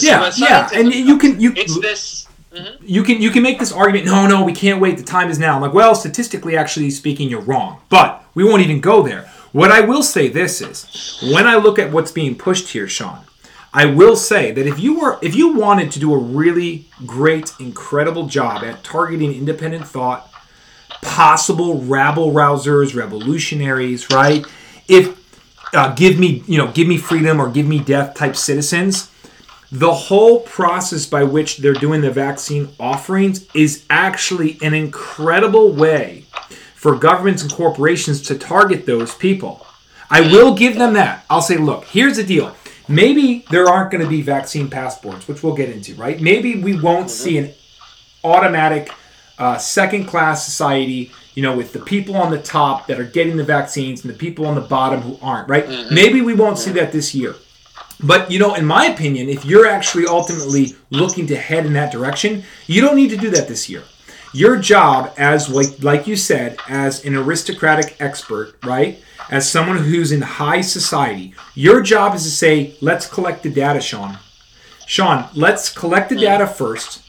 yeah, 0.00 0.32
yeah, 0.36 0.68
and 0.74 0.92
you 0.92 1.16
can 1.16 1.40
you. 1.40 1.52
It's 1.56 1.80
this. 1.80 2.26
Mm-hmm. 2.52 2.84
You 2.84 3.02
can 3.04 3.22
you 3.22 3.30
can 3.30 3.44
make 3.44 3.60
this 3.60 3.72
argument. 3.72 4.06
No, 4.06 4.26
no, 4.26 4.44
we 4.44 4.52
can't 4.52 4.80
wait. 4.80 4.98
The 4.98 5.04
time 5.04 5.30
is 5.30 5.38
now. 5.38 5.54
I'm 5.54 5.62
like, 5.62 5.72
well, 5.72 5.94
statistically, 5.94 6.56
actually 6.56 6.90
speaking, 6.90 7.28
you're 7.28 7.40
wrong. 7.40 7.80
But 7.88 8.24
we 8.34 8.42
won't 8.42 8.62
even 8.62 8.80
go 8.80 9.02
there. 9.02 9.30
What 9.52 9.70
I 9.70 9.80
will 9.82 10.02
say 10.02 10.28
this 10.28 10.60
is, 10.60 11.18
when 11.32 11.46
I 11.46 11.56
look 11.56 11.78
at 11.78 11.92
what's 11.92 12.10
being 12.10 12.36
pushed 12.36 12.70
here, 12.70 12.88
Sean, 12.88 13.20
I 13.74 13.86
will 13.86 14.16
say 14.16 14.52
that 14.52 14.66
if 14.66 14.78
you 14.78 15.00
were 15.00 15.18
if 15.22 15.34
you 15.34 15.54
wanted 15.54 15.90
to 15.92 16.00
do 16.00 16.12
a 16.12 16.18
really 16.18 16.86
great, 17.06 17.52
incredible 17.58 18.26
job 18.26 18.62
at 18.64 18.84
targeting 18.84 19.32
independent 19.32 19.86
thought, 19.86 20.30
possible 21.00 21.80
rabble 21.80 22.32
rousers, 22.32 22.94
revolutionaries, 22.94 24.10
right? 24.10 24.44
If 24.88 25.18
uh, 25.74 25.94
give 25.94 26.18
me 26.18 26.42
you 26.46 26.58
know 26.58 26.70
give 26.70 26.86
me 26.86 26.98
freedom 26.98 27.40
or 27.40 27.50
give 27.50 27.66
me 27.66 27.78
death 27.78 28.14
type 28.14 28.36
citizens, 28.36 29.10
the 29.70 29.92
whole 29.92 30.40
process 30.40 31.06
by 31.06 31.24
which 31.24 31.58
they're 31.58 31.72
doing 31.72 32.02
the 32.02 32.10
vaccine 32.10 32.68
offerings 32.78 33.46
is 33.54 33.86
actually 33.88 34.58
an 34.60 34.74
incredible 34.74 35.72
way 35.72 36.26
for 36.74 36.94
governments 36.94 37.42
and 37.42 37.50
corporations 37.50 38.20
to 38.20 38.36
target 38.36 38.84
those 38.84 39.14
people. 39.14 39.66
I 40.10 40.20
will 40.20 40.54
give 40.54 40.74
them 40.74 40.92
that. 40.92 41.24
I'll 41.30 41.40
say, 41.40 41.56
look, 41.56 41.86
here's 41.86 42.18
the 42.18 42.24
deal 42.24 42.54
maybe 42.92 43.44
there 43.50 43.68
aren't 43.68 43.90
going 43.90 44.02
to 44.02 44.08
be 44.08 44.22
vaccine 44.22 44.68
passports, 44.68 45.26
which 45.26 45.42
we'll 45.42 45.54
get 45.54 45.70
into, 45.70 45.94
right? 45.94 46.20
Maybe 46.20 46.62
we 46.62 46.78
won't 46.78 47.06
mm-hmm. 47.06 47.08
see 47.08 47.38
an 47.38 47.52
automatic 48.22 48.90
uh, 49.38 49.58
second 49.58 50.06
class 50.06 50.44
society, 50.44 51.10
you 51.34 51.42
know, 51.42 51.56
with 51.56 51.72
the 51.72 51.80
people 51.80 52.16
on 52.16 52.30
the 52.30 52.40
top 52.40 52.86
that 52.86 53.00
are 53.00 53.04
getting 53.04 53.36
the 53.36 53.44
vaccines 53.44 54.04
and 54.04 54.12
the 54.12 54.18
people 54.18 54.46
on 54.46 54.54
the 54.54 54.60
bottom 54.60 55.00
who 55.00 55.18
aren't, 55.22 55.48
right? 55.48 55.66
Mm-hmm. 55.66 55.94
Maybe 55.94 56.20
we 56.20 56.34
won't 56.34 56.58
see 56.58 56.70
mm-hmm. 56.70 56.78
that 56.78 56.92
this 56.92 57.14
year. 57.14 57.34
But, 58.04 58.30
you 58.30 58.38
know, 58.38 58.54
in 58.54 58.64
my 58.64 58.86
opinion, 58.86 59.28
if 59.28 59.44
you're 59.44 59.66
actually 59.66 60.06
ultimately 60.06 60.74
looking 60.90 61.26
to 61.28 61.36
head 61.36 61.66
in 61.66 61.72
that 61.74 61.92
direction, 61.92 62.42
you 62.66 62.80
don't 62.80 62.96
need 62.96 63.10
to 63.10 63.16
do 63.16 63.30
that 63.30 63.48
this 63.48 63.68
year. 63.68 63.84
Your 64.34 64.56
job, 64.56 65.12
as 65.16 65.48
like, 65.48 65.82
like 65.82 66.06
you 66.06 66.16
said, 66.16 66.58
as 66.68 67.04
an 67.04 67.14
aristocratic 67.14 67.96
expert, 68.00 68.56
right? 68.64 69.00
As 69.32 69.50
someone 69.50 69.78
who's 69.78 70.12
in 70.12 70.20
high 70.20 70.60
society, 70.60 71.32
your 71.54 71.80
job 71.80 72.14
is 72.14 72.22
to 72.24 72.30
say, 72.30 72.74
let's 72.82 73.06
collect 73.06 73.42
the 73.42 73.48
data, 73.48 73.80
Sean. 73.80 74.18
Sean, 74.86 75.30
let's 75.34 75.72
collect 75.72 76.10
the 76.10 76.16
data 76.16 76.46
first, 76.46 77.00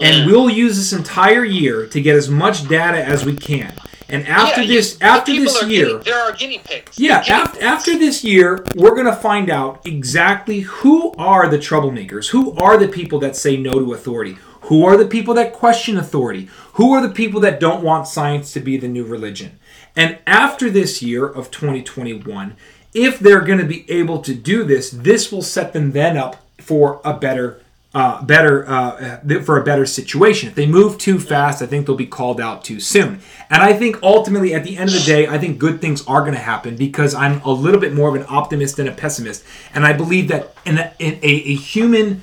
and 0.00 0.22
mm. 0.22 0.26
we'll 0.26 0.48
use 0.48 0.76
this 0.76 0.92
entire 0.92 1.44
year 1.44 1.88
to 1.88 2.00
get 2.00 2.14
as 2.14 2.28
much 2.28 2.68
data 2.68 3.04
as 3.04 3.24
we 3.24 3.34
can. 3.34 3.74
And 4.08 4.24
after 4.28 4.60
Yeah, 4.62 4.68
this, 4.68 4.94
the 4.98 5.04
after 5.04 5.32
this 5.32 5.64
year, 5.64 5.86
guinea- 5.86 6.02
there 6.04 6.20
are 6.22 6.32
guinea 6.32 6.58
pigs. 6.58 6.96
yeah, 6.96 7.24
Guinea 7.24 7.40
after, 7.40 7.64
after 7.64 7.98
this 7.98 8.22
year, 8.22 8.64
we're 8.76 8.94
going 8.94 9.06
to 9.06 9.16
find 9.16 9.50
out 9.50 9.84
exactly 9.84 10.60
who 10.60 11.12
are 11.18 11.48
the 11.48 11.58
troublemakers, 11.58 12.28
who 12.28 12.52
are 12.52 12.76
the 12.76 12.86
people 12.86 13.18
that 13.18 13.34
say 13.34 13.56
no 13.56 13.72
to 13.72 13.94
authority, 13.94 14.36
who 14.68 14.86
are 14.86 14.96
the 14.96 15.06
people 15.06 15.34
that 15.34 15.52
question 15.52 15.96
authority, 15.96 16.48
who 16.74 16.92
are 16.92 17.02
the 17.02 17.12
people 17.12 17.40
that 17.40 17.58
don't 17.58 17.82
want 17.82 18.06
science 18.06 18.52
to 18.52 18.60
be 18.60 18.76
the 18.76 18.86
new 18.86 19.04
religion. 19.04 19.58
And 19.96 20.18
after 20.26 20.70
this 20.70 21.02
year 21.02 21.26
of 21.26 21.50
2021, 21.50 22.56
if 22.92 23.18
they're 23.18 23.40
going 23.40 23.58
to 23.58 23.64
be 23.64 23.90
able 23.90 24.20
to 24.22 24.34
do 24.34 24.64
this, 24.64 24.90
this 24.90 25.30
will 25.30 25.42
set 25.42 25.72
them 25.72 25.92
then 25.92 26.16
up 26.16 26.36
for 26.58 27.00
a 27.04 27.14
better 27.14 27.60
uh, 27.94 28.20
better 28.24 28.68
uh, 28.68 29.20
uh, 29.30 29.42
for 29.42 29.60
a 29.60 29.64
better 29.64 29.86
situation. 29.86 30.48
If 30.48 30.56
they 30.56 30.66
move 30.66 30.98
too 30.98 31.20
fast, 31.20 31.62
I 31.62 31.66
think 31.66 31.86
they'll 31.86 31.94
be 31.94 32.06
called 32.06 32.40
out 32.40 32.64
too 32.64 32.80
soon. 32.80 33.20
And 33.50 33.62
I 33.62 33.72
think 33.72 34.02
ultimately, 34.02 34.52
at 34.52 34.64
the 34.64 34.76
end 34.76 34.90
of 34.90 34.96
the 34.96 35.04
day, 35.06 35.28
I 35.28 35.38
think 35.38 35.58
good 35.58 35.80
things 35.80 36.04
are 36.08 36.20
going 36.22 36.32
to 36.32 36.40
happen 36.40 36.74
because 36.74 37.14
I'm 37.14 37.40
a 37.42 37.52
little 37.52 37.80
bit 37.80 37.94
more 37.94 38.08
of 38.08 38.16
an 38.16 38.26
optimist 38.28 38.76
than 38.78 38.88
a 38.88 38.92
pessimist, 38.92 39.44
and 39.72 39.86
I 39.86 39.92
believe 39.92 40.26
that 40.28 40.56
in 40.66 40.78
a, 40.78 40.92
in 40.98 41.14
a, 41.22 41.28
a 41.28 41.54
human. 41.54 42.22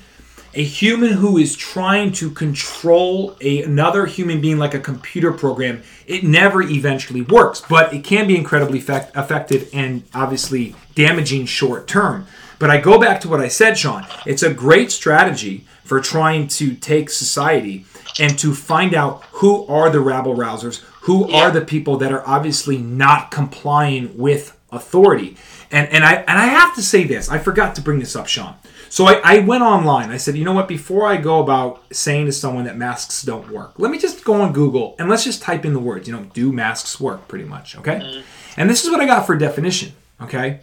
A 0.54 0.64
human 0.64 1.14
who 1.14 1.38
is 1.38 1.56
trying 1.56 2.12
to 2.14 2.30
control 2.30 3.38
a, 3.40 3.64
another 3.64 4.06
human 4.06 4.42
being 4.42 4.58
like 4.58 4.74
a 4.74 4.80
computer 4.80 5.32
program, 5.32 5.82
it 6.08 6.24
never 6.26 6.62
eventually 6.62 7.22
works. 7.22 7.62
But 7.70 7.94
it 7.94 8.04
can 8.04 8.28
be 8.28 8.36
incredibly 8.36 8.80
effect, 8.80 9.16
effective 9.16 9.70
and 9.74 10.04
obviously 10.14 10.76
damaging 10.94 11.46
short 11.46 11.88
term. 11.88 12.28
But 12.60 12.70
I 12.70 12.82
go 12.82 13.00
back 13.00 13.22
to 13.22 13.30
what 13.30 13.40
I 13.40 13.48
said, 13.48 13.78
Sean. 13.78 14.06
It's 14.26 14.44
a 14.44 14.54
great 14.54 14.92
strategy 14.92 15.66
for 15.86 16.02
trying 16.02 16.48
to 16.50 16.76
take 16.76 17.10
society 17.10 17.86
and 18.20 18.38
to 18.40 18.54
find 18.54 18.94
out 18.94 19.24
who 19.32 19.66
are 19.68 19.90
the 19.90 20.02
rabble 20.02 20.36
rousers, 20.36 20.82
who 21.04 21.30
Yeah. 21.30 21.46
are 21.46 21.52
the 21.52 21.62
people 21.62 21.96
that 21.98 22.12
are 22.12 22.28
obviously 22.28 22.78
not 22.78 23.32
complying 23.32 24.18
with 24.18 24.58
authority. 24.72 25.38
And 25.72 25.88
and 25.90 26.04
I 26.04 26.16
and 26.28 26.38
I 26.38 26.46
have 26.46 26.76
to 26.76 26.82
say 26.84 27.06
this. 27.06 27.30
I 27.30 27.38
forgot 27.40 27.74
to 27.76 27.82
bring 27.82 28.00
this 28.00 28.16
up, 28.16 28.28
Sean. 28.28 28.56
So 28.92 29.06
I, 29.06 29.22
I 29.24 29.40
went 29.40 29.64
online. 29.64 30.10
I 30.12 30.18
said, 30.18 30.36
you 30.36 30.44
know 30.44 30.52
what? 30.52 30.68
Before 30.68 31.08
I 31.08 31.16
go 31.16 31.42
about 31.42 31.82
saying 31.96 32.26
to 32.26 32.34
someone 32.34 32.66
that 32.66 32.76
masks 32.76 33.24
don't 33.24 33.50
work, 33.50 33.72
let 33.78 33.90
me 33.90 33.98
just 33.98 34.26
go 34.26 34.42
on 34.42 34.52
Google 34.52 34.98
and 35.00 35.08
let's 35.10 35.24
just 35.24 35.42
type 35.42 35.64
in 35.64 35.72
the 35.72 35.80
words. 35.80 36.10
You 36.10 36.16
know, 36.18 36.24
do 36.34 36.52
masks 36.52 37.00
work? 37.00 37.26
Pretty 37.30 37.46
much. 37.46 37.78
Okay. 37.78 38.02
Mm. 38.04 38.24
And 38.58 38.70
this 38.70 38.84
is 38.84 38.92
what 38.92 39.00
I 39.00 39.06
got 39.06 39.26
for 39.26 39.38
definition. 39.38 39.94
Okay. 40.20 40.60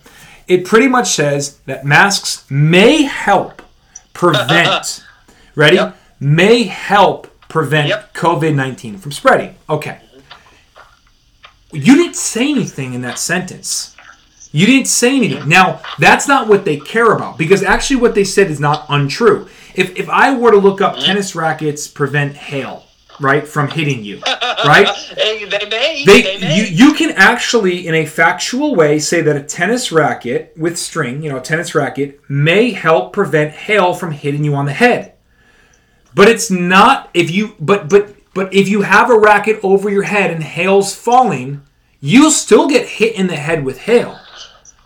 It 0.47 0.66
pretty 0.66 0.88
much 0.88 1.08
says 1.14 1.56
that 1.64 1.87
masks 1.87 2.44
may 2.50 3.04
help 3.04 3.62
prevent. 4.12 5.02
ready? 5.54 5.76
Yep. 5.76 5.97
May 6.20 6.64
help 6.64 7.28
prevent 7.49 7.88
Yep. 7.88 8.12
COVID 8.12 8.54
nineteen 8.54 8.99
from 8.99 9.11
spreading. 9.11 9.54
Okay. 9.70 10.02
You 11.72 11.96
didn't 11.96 12.16
say 12.16 12.50
anything 12.50 12.92
in 12.92 13.00
that 13.03 13.18
sentence. 13.18 13.96
You 14.59 14.66
didn't 14.66 14.88
say 14.88 15.14
anything. 15.14 15.49
Now, 15.49 15.81
that's 16.01 16.27
not 16.27 16.49
what 16.49 16.64
they 16.64 16.79
care 16.79 17.12
about 17.12 17.38
because 17.38 17.62
actually 17.62 18.01
what 18.01 18.16
they 18.16 18.25
said 18.25 18.51
is 18.51 18.59
not 18.59 18.87
untrue. 18.88 19.47
If, 19.77 19.97
if 19.97 20.09
I 20.09 20.37
were 20.37 20.51
to 20.51 20.57
look 20.57 20.81
up 20.81 20.97
mm-hmm. 20.97 21.05
tennis 21.05 21.37
rackets 21.37 21.87
prevent 21.87 22.35
hail, 22.35 22.85
right, 23.21 23.47
from 23.47 23.68
hitting 23.68 24.03
you, 24.03 24.21
right? 24.66 24.88
Hey, 25.16 25.44
they 25.44 25.68
may. 25.68 26.05
They, 26.05 26.23
They, 26.23 26.38
may. 26.40 26.57
you, 26.57 26.64
you 26.64 26.94
can 26.94 27.12
actually, 27.12 27.87
in 27.87 27.94
a 27.94 28.05
factual 28.05 28.75
way, 28.75 28.99
say 28.99 29.21
that 29.21 29.37
a 29.37 29.44
tennis 29.44 29.92
racket 29.92 30.55
with 30.57 30.77
string, 30.77 31.23
you 31.23 31.31
know, 31.31 31.37
a 31.37 31.40
tennis 31.40 31.77
racket, 31.77 32.21
may 32.29 32.73
help 32.73 33.12
prevent 33.12 33.53
hail 33.53 33.94
from 33.94 34.11
hitting 34.11 34.42
you 34.42 34.57
on 34.57 34.66
the 34.66 34.73
head. 34.73 35.14
But 36.16 36.27
it's 36.27 36.51
not 36.51 37.11
if 37.14 37.31
you 37.31 37.55
but 37.61 37.88
but 37.88 38.12
but 38.35 38.53
if 38.53 38.68
you 38.68 38.83
have 38.83 39.09
a 39.09 39.16
racket 39.16 39.61
over 39.62 39.88
your 39.88 40.03
head 40.03 40.33
and 40.33 40.42
hail's 40.42 40.97
falling, 40.97 41.62
you'll 42.01 42.33
still 42.33 42.66
get 42.66 42.88
hit 42.88 43.14
in 43.14 43.29
the 43.29 43.37
head 43.37 43.64
with 43.64 43.83
hail. 43.83 44.18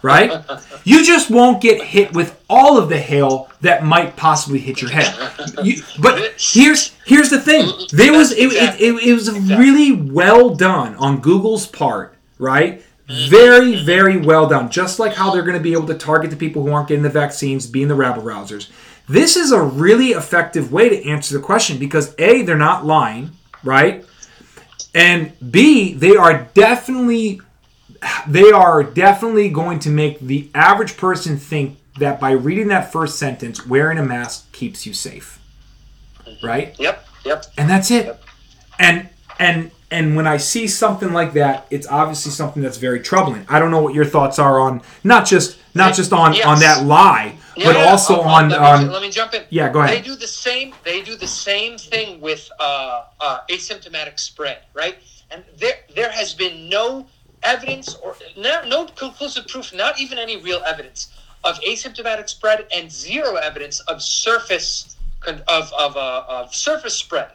Right? 0.02 0.44
You 0.84 1.04
just 1.04 1.30
won't 1.30 1.62
get 1.62 1.80
hit 1.82 2.12
with 2.12 2.42
all 2.50 2.76
of 2.76 2.88
the 2.88 2.98
hail 2.98 3.48
that 3.60 3.84
might 3.84 4.16
possibly 4.16 4.58
hit 4.58 4.80
your 4.80 4.90
head. 4.90 5.14
You, 5.62 5.82
but 6.00 6.34
here's 6.36 6.96
here's 7.06 7.30
the 7.30 7.40
thing. 7.40 7.70
There 7.92 8.12
was 8.12 8.32
it, 8.32 8.52
it, 8.52 8.80
it, 8.80 9.08
it 9.08 9.14
was 9.14 9.30
really 9.30 9.92
well 9.92 10.54
done 10.54 10.96
on 10.96 11.20
Google's 11.20 11.66
part, 11.66 12.16
right? 12.38 12.82
Very, 13.08 13.84
very 13.84 14.16
well 14.16 14.48
done. 14.48 14.70
Just 14.70 14.98
like 14.98 15.12
how 15.14 15.30
they're 15.30 15.42
going 15.42 15.56
to 15.56 15.62
be 15.62 15.72
able 15.72 15.86
to 15.86 15.94
target 15.94 16.30
the 16.30 16.36
people 16.36 16.62
who 16.62 16.72
aren't 16.72 16.88
getting 16.88 17.02
the 17.02 17.10
vaccines, 17.10 17.66
being 17.66 17.88
the 17.88 17.94
rabble 17.94 18.22
rousers. 18.22 18.70
This 19.08 19.36
is 19.36 19.52
a 19.52 19.60
really 19.60 20.10
effective 20.10 20.72
way 20.72 20.88
to 20.88 21.08
answer 21.08 21.36
the 21.36 21.42
question 21.42 21.78
because 21.78 22.14
A, 22.18 22.42
they're 22.42 22.56
not 22.56 22.86
lying, 22.86 23.32
right? 23.64 24.04
And 24.94 25.32
B, 25.50 25.92
they 25.94 26.16
are 26.16 26.48
definitely 26.54 27.40
they 28.26 28.50
are 28.50 28.82
definitely 28.82 29.48
going 29.48 29.78
to 29.80 29.90
make 29.90 30.20
the 30.20 30.48
average 30.54 30.96
person 30.96 31.36
think 31.36 31.78
that 31.98 32.18
by 32.20 32.30
reading 32.32 32.68
that 32.68 32.90
first 32.92 33.18
sentence, 33.18 33.66
wearing 33.66 33.98
a 33.98 34.02
mask 34.02 34.50
keeps 34.52 34.86
you 34.86 34.94
safe. 34.94 35.38
Right? 36.42 36.74
Yep. 36.78 37.06
Yep. 37.24 37.44
and 37.56 37.70
that's 37.70 37.90
it 37.92 38.06
Yep. 38.06 38.24
and 38.80 39.08
and 39.38 39.70
and 39.92 40.16
when 40.16 40.26
i 40.26 40.38
see 40.38 40.66
something 40.66 41.12
like 41.12 41.34
that 41.34 41.66
it's 41.70 41.86
obviously 41.86 42.32
something 42.32 42.60
that's 42.60 42.78
very 42.78 42.98
troubling 42.98 43.46
i 43.48 43.60
don't 43.60 43.70
know 43.70 43.80
what 43.80 43.94
your 43.94 44.04
thoughts 44.04 44.40
are 44.40 44.58
on 44.58 44.82
not 45.04 45.24
just 45.24 45.56
not 45.72 45.94
just 45.94 46.12
on 46.12 46.34
Yes. 46.34 46.44
on 46.46 46.58
that 46.58 46.84
lie 46.84 47.36
but 47.54 47.76
Yeah, 47.76 47.84
also 47.84 48.14
I'll- 48.16 48.28
on 48.44 48.48
let 48.48 48.60
me, 48.60 48.66
on 48.66 48.90
let 48.90 49.02
me 49.02 49.10
jump 49.10 49.34
in. 49.34 49.44
Yeah, 49.50 49.68
go 49.68 49.82
ahead. 49.82 49.98
They 49.98 50.02
do 50.02 50.16
the 50.16 50.26
same. 50.26 50.74
They 50.84 51.02
do 51.02 51.14
the 51.16 51.26
same 51.28 51.76
thing 51.76 52.18
with 52.20 52.50
uh, 52.58 53.02
uh, 53.20 53.38
asymptomatic 53.50 54.18
spread, 54.18 54.60
right? 54.72 54.96
And 55.30 55.44
there 55.58 55.74
there 55.94 56.10
has 56.10 56.32
been 56.32 56.70
no 56.70 57.06
evidence 57.42 57.94
or 57.96 58.16
no, 58.36 58.62
no 58.66 58.86
conclusive 58.86 59.48
proof, 59.48 59.72
not 59.74 60.00
even 60.00 60.18
any 60.18 60.36
real 60.36 60.62
evidence 60.66 61.12
of 61.44 61.58
asymptomatic 61.60 62.28
spread, 62.28 62.66
and 62.74 62.90
zero 62.90 63.34
evidence 63.36 63.80
of 63.80 64.02
surface 64.02 64.96
of 65.26 65.72
of, 65.72 65.96
uh, 65.96 66.24
of 66.28 66.54
surface 66.54 66.94
spread, 66.94 67.30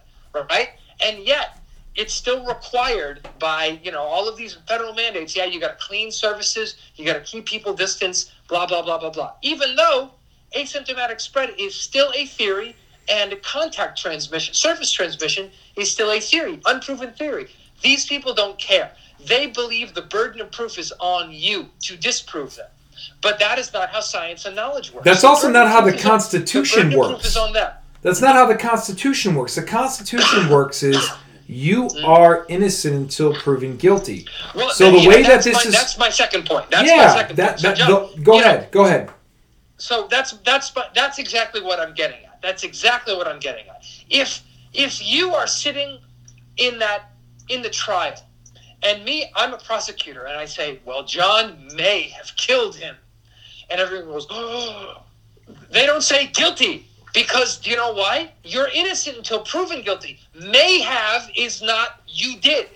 right? 0.50 0.70
And 1.04 1.26
yet 1.26 1.60
it's 1.96 2.14
still 2.14 2.46
required 2.46 3.28
by 3.40 3.80
you 3.84 3.92
know 3.92 4.02
all 4.04 4.28
of 4.30 4.38
these 4.38 4.58
federal 4.68 4.94
mandates. 4.94 5.36
Yeah, 5.36 5.46
you 5.46 5.60
got 5.60 5.80
to 5.80 5.86
clean 5.86 6.12
surfaces, 6.12 6.76
you 6.96 7.06
got 7.06 7.14
to 7.14 7.22
keep 7.22 7.46
people 7.46 7.74
distance, 7.74 8.32
blah 8.48 8.66
blah 8.66 8.82
blah 8.82 8.98
blah 8.98 9.10
blah. 9.10 9.34
Even 9.42 9.76
though 9.76 10.12
asymptomatic 10.56 11.20
spread 11.20 11.54
is 11.58 11.76
still 11.76 12.12
a 12.16 12.26
theory, 12.26 12.76
and 13.10 13.42
contact 13.42 14.00
transmission, 14.00 14.54
surface 14.54 14.92
transmission 14.92 15.52
is 15.76 15.92
still 15.92 16.12
a 16.12 16.20
theory, 16.20 16.62
unproven 16.66 17.12
theory. 17.14 17.48
These 17.82 18.06
people 18.08 18.34
don't 18.34 18.58
care. 18.58 18.92
They 19.26 19.48
believe 19.48 19.94
the 19.94 20.04
burden 20.04 20.42
of 20.42 20.52
proof 20.52 20.78
is 20.78 20.94
on 21.00 21.32
you 21.32 21.70
to 21.84 21.98
disprove 21.98 22.56
them. 22.56 22.68
But 23.22 23.40
that 23.40 23.60
is 23.60 23.74
not 23.74 23.90
how 23.90 24.00
science 24.00 24.46
and 24.46 24.56
knowledge 24.56 24.92
works. 24.92 25.06
That's 25.06 25.22
The 25.22 25.28
also 25.28 25.50
not 25.52 25.68
how 25.68 25.82
the 25.82 25.96
Constitution 25.98 26.90
the 26.90 26.98
works. 26.98 27.10
proof 27.14 27.26
is 27.26 27.38
on 27.38 27.54
them. 27.54 27.72
that's 28.02 28.22
not 28.22 28.36
how 28.36 28.46
the 28.46 28.56
constitution 28.56 29.34
works 29.36 29.56
the 29.56 29.64
constitution 29.64 30.50
works 30.58 30.84
is 30.84 31.10
you 31.48 31.84
Mm. 31.88 32.08
are 32.08 32.46
innocent 32.50 32.96
until 32.96 33.34
proven 33.34 33.76
guilty 33.78 34.28
Well, 34.54 34.70
So 34.70 34.92
the 34.92 35.00
yeah, 35.00 35.10
way 35.10 35.24
that 35.24 35.44
this 35.44 35.54
my, 35.56 35.62
is- 35.62 35.72
that's 35.74 35.98
my 35.98 36.10
second 36.10 36.46
point. 36.46 36.70
That's 36.70 36.88
my 36.90 36.96
yeah 36.96 37.14
second 37.16 37.36
that, 37.38 37.50
point. 37.50 37.60
So, 37.62 37.68
that 37.70 37.78
John, 37.78 37.88
go, 37.88 38.10
go 38.24 38.36
you 38.36 38.42
know, 38.42 38.48
ahead 38.48 38.72
go 38.72 38.86
ahead 38.86 39.10
so 39.78 40.08
that's 40.10 40.32
that's 40.44 40.72
that's 40.96 41.18
exactly 41.20 41.62
what 41.62 41.80
I'm 41.80 41.94
getting 41.94 42.24
at. 42.26 42.42
That's 42.42 42.64
exactly 42.64 43.16
what 43.16 43.28
I'm 43.28 43.40
getting 43.40 43.68
at. 43.68 43.84
If 44.10 44.42
if 44.74 45.06
you 45.06 45.34
are 45.36 45.46
sitting 45.48 46.00
in 46.58 46.80
that 46.80 47.12
in 47.50 47.62
the 47.62 47.70
trial, 47.70 48.14
and 48.84 49.04
me, 49.04 49.32
I'm 49.36 49.54
a 49.54 49.58
prosecutor, 49.58 50.26
and 50.26 50.38
I 50.38 50.46
say, 50.46 50.80
well, 50.86 51.04
John 51.04 51.68
may 51.76 52.04
have 52.10 52.36
killed 52.36 52.76
him, 52.76 52.96
and 53.70 53.80
everyone 53.80 54.08
goes, 54.08 54.28
oh. 54.30 55.04
They 55.72 55.86
don't 55.86 56.04
say 56.04 56.28
guilty 56.28 56.88
because 57.14 57.58
do 57.58 57.70
you 57.70 57.76
know 57.78 57.94
why? 57.94 58.32
You're 58.44 58.70
innocent 58.74 59.18
until 59.18 59.40
proven 59.40 59.82
guilty. 59.82 60.20
May 60.34 60.82
have 60.82 61.30
is 61.36 61.62
not 61.62 62.02
you 62.08 62.38
did, 62.38 62.68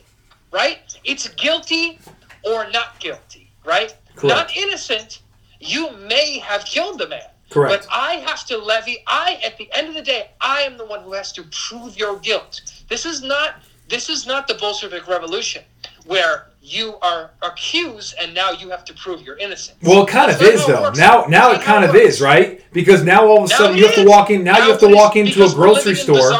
right? 0.52 0.80
It's 1.04 1.28
guilty 1.30 2.00
or 2.44 2.70
not 2.72 3.00
guilty, 3.00 3.52
right? 3.66 3.94
Correct. 4.16 4.24
Not 4.24 4.58
innocent. 4.58 5.22
You 5.60 5.92
may 6.08 6.40
have 6.40 6.66
killed 6.66 7.00
the 7.00 7.08
man. 7.08 7.22
Correct. 7.50 7.86
But 7.88 7.94
I 7.94 8.14
have 8.14 8.46
to 8.48 8.58
levy. 8.58 9.04
I, 9.08 9.40
at 9.46 9.58
the 9.58 9.70
end 9.74 9.90
of 9.90 9.94
the 9.94 10.02
day, 10.02 10.32
I 10.40 10.62
am 10.62 10.78
the 10.78 10.86
one 10.86 11.04
who 11.04 11.14
has 11.14 11.32
to 11.34 11.44
prove 11.52 11.98
your 11.98 12.18
guilt. 12.20 12.62
This 12.88 13.06
is 13.06 13.22
not. 13.22 13.56
This 13.90 14.10
is 14.10 14.26
not 14.26 14.48
the 14.48 14.54
Bolshevik 14.54 15.08
Revolution, 15.08 15.64
where 16.06 16.48
you 16.62 16.96
are 17.02 17.32
accused 17.42 18.14
and 18.22 18.34
now 18.34 18.52
you 18.52 18.70
have 18.70 18.86
to 18.86 18.94
prove 18.94 19.22
you're 19.24 19.38
innocent. 19.38 19.78
Well, 19.82 20.04
it 20.04 20.10
kind 20.10 20.30
That's 20.32 20.42
of 20.42 20.48
is 20.48 20.66
though. 20.68 20.92
Now, 20.92 21.26
now 21.28 21.52
it 21.52 21.62
kind 21.62 21.84
of 21.84 21.92
works. 21.92 22.16
is, 22.16 22.22
right? 22.22 22.62
Because 22.72 23.04
now 23.04 23.26
all 23.26 23.40
of 23.40 23.46
a 23.46 23.48
sudden 23.54 23.78
you 23.78 23.86
have 23.86 23.96
to 23.96 24.06
walk 24.06 24.30
in. 24.30 24.44
Now, 24.44 24.58
you 24.58 24.72
have 24.72 24.80
to 24.82 24.88
walk 24.88 25.16
into 25.16 25.44
a 25.44 25.50
grocery 25.50 25.96
store. 25.96 26.32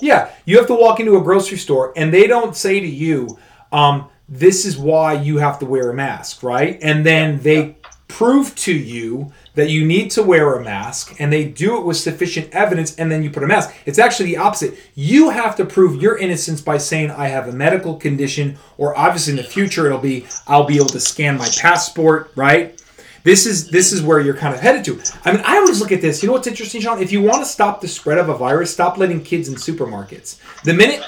Yeah, 0.00 0.32
you 0.46 0.58
have 0.58 0.66
to 0.66 0.74
walk 0.74 0.98
into 0.98 1.16
a 1.16 1.22
grocery 1.22 1.58
store 1.58 1.92
and 1.96 2.12
they 2.12 2.26
don't 2.26 2.56
say 2.56 2.80
to 2.80 2.86
you, 2.86 3.38
um, 3.70 4.08
this 4.28 4.64
is 4.64 4.76
why 4.76 5.12
you 5.12 5.38
have 5.38 5.58
to 5.60 5.66
wear 5.66 5.90
a 5.90 5.94
mask, 5.94 6.42
right? 6.42 6.78
And 6.82 7.06
then 7.06 7.38
they 7.42 7.76
prove 8.12 8.54
to 8.54 8.72
you 8.74 9.32
that 9.54 9.70
you 9.70 9.86
need 9.86 10.10
to 10.10 10.22
wear 10.22 10.54
a 10.54 10.62
mask 10.62 11.16
and 11.18 11.32
they 11.32 11.44
do 11.46 11.78
it 11.78 11.84
with 11.86 11.96
sufficient 11.96 12.52
evidence 12.52 12.94
and 12.96 13.10
then 13.10 13.22
you 13.22 13.30
put 13.30 13.42
a 13.42 13.46
mask. 13.46 13.74
It's 13.86 13.98
actually 13.98 14.26
the 14.26 14.36
opposite. 14.36 14.78
You 14.94 15.30
have 15.30 15.56
to 15.56 15.64
prove 15.64 16.00
your 16.00 16.18
innocence 16.18 16.60
by 16.60 16.76
saying 16.76 17.10
I 17.10 17.28
have 17.28 17.48
a 17.48 17.52
medical 17.52 17.96
condition 17.96 18.58
or 18.76 18.96
obviously 18.96 19.32
in 19.32 19.38
the 19.38 19.42
future 19.44 19.86
it'll 19.86 19.98
be 19.98 20.26
I'll 20.46 20.66
be 20.66 20.76
able 20.76 20.90
to 20.90 21.00
scan 21.00 21.38
my 21.38 21.48
passport, 21.58 22.32
right? 22.36 22.78
This 23.24 23.46
is 23.46 23.70
this 23.70 23.92
is 23.92 24.02
where 24.02 24.20
you're 24.20 24.36
kind 24.36 24.54
of 24.54 24.60
headed 24.60 24.84
to. 24.86 25.00
I 25.24 25.32
mean, 25.32 25.42
I 25.46 25.56
always 25.56 25.80
look 25.80 25.92
at 25.92 26.02
this. 26.02 26.22
You 26.22 26.26
know 26.26 26.34
what's 26.34 26.48
interesting, 26.48 26.82
Sean? 26.82 27.00
If 27.00 27.12
you 27.12 27.22
want 27.22 27.38
to 27.38 27.46
stop 27.46 27.80
the 27.80 27.88
spread 27.88 28.18
of 28.18 28.28
a 28.28 28.36
virus, 28.36 28.72
stop 28.72 28.98
letting 28.98 29.22
kids 29.22 29.48
in 29.48 29.54
supermarkets. 29.54 30.38
The 30.64 30.74
minute, 30.74 31.02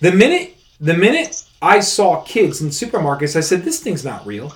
the 0.00 0.12
minute, 0.12 0.56
the 0.80 0.94
minute 0.94 1.44
I 1.60 1.80
saw 1.80 2.22
kids 2.22 2.62
in 2.62 2.68
supermarkets, 2.68 3.36
I 3.36 3.40
said, 3.40 3.64
"This 3.64 3.80
thing's 3.80 4.04
not 4.04 4.24
real." 4.26 4.54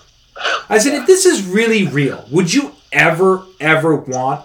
I 0.69 0.79
said, 0.79 0.95
"If 0.95 1.07
this 1.07 1.27
is 1.27 1.47
really 1.47 1.87
real, 1.87 2.25
would 2.31 2.53
you 2.53 2.73
ever, 2.93 3.43
ever 3.61 3.97
want 3.97 4.43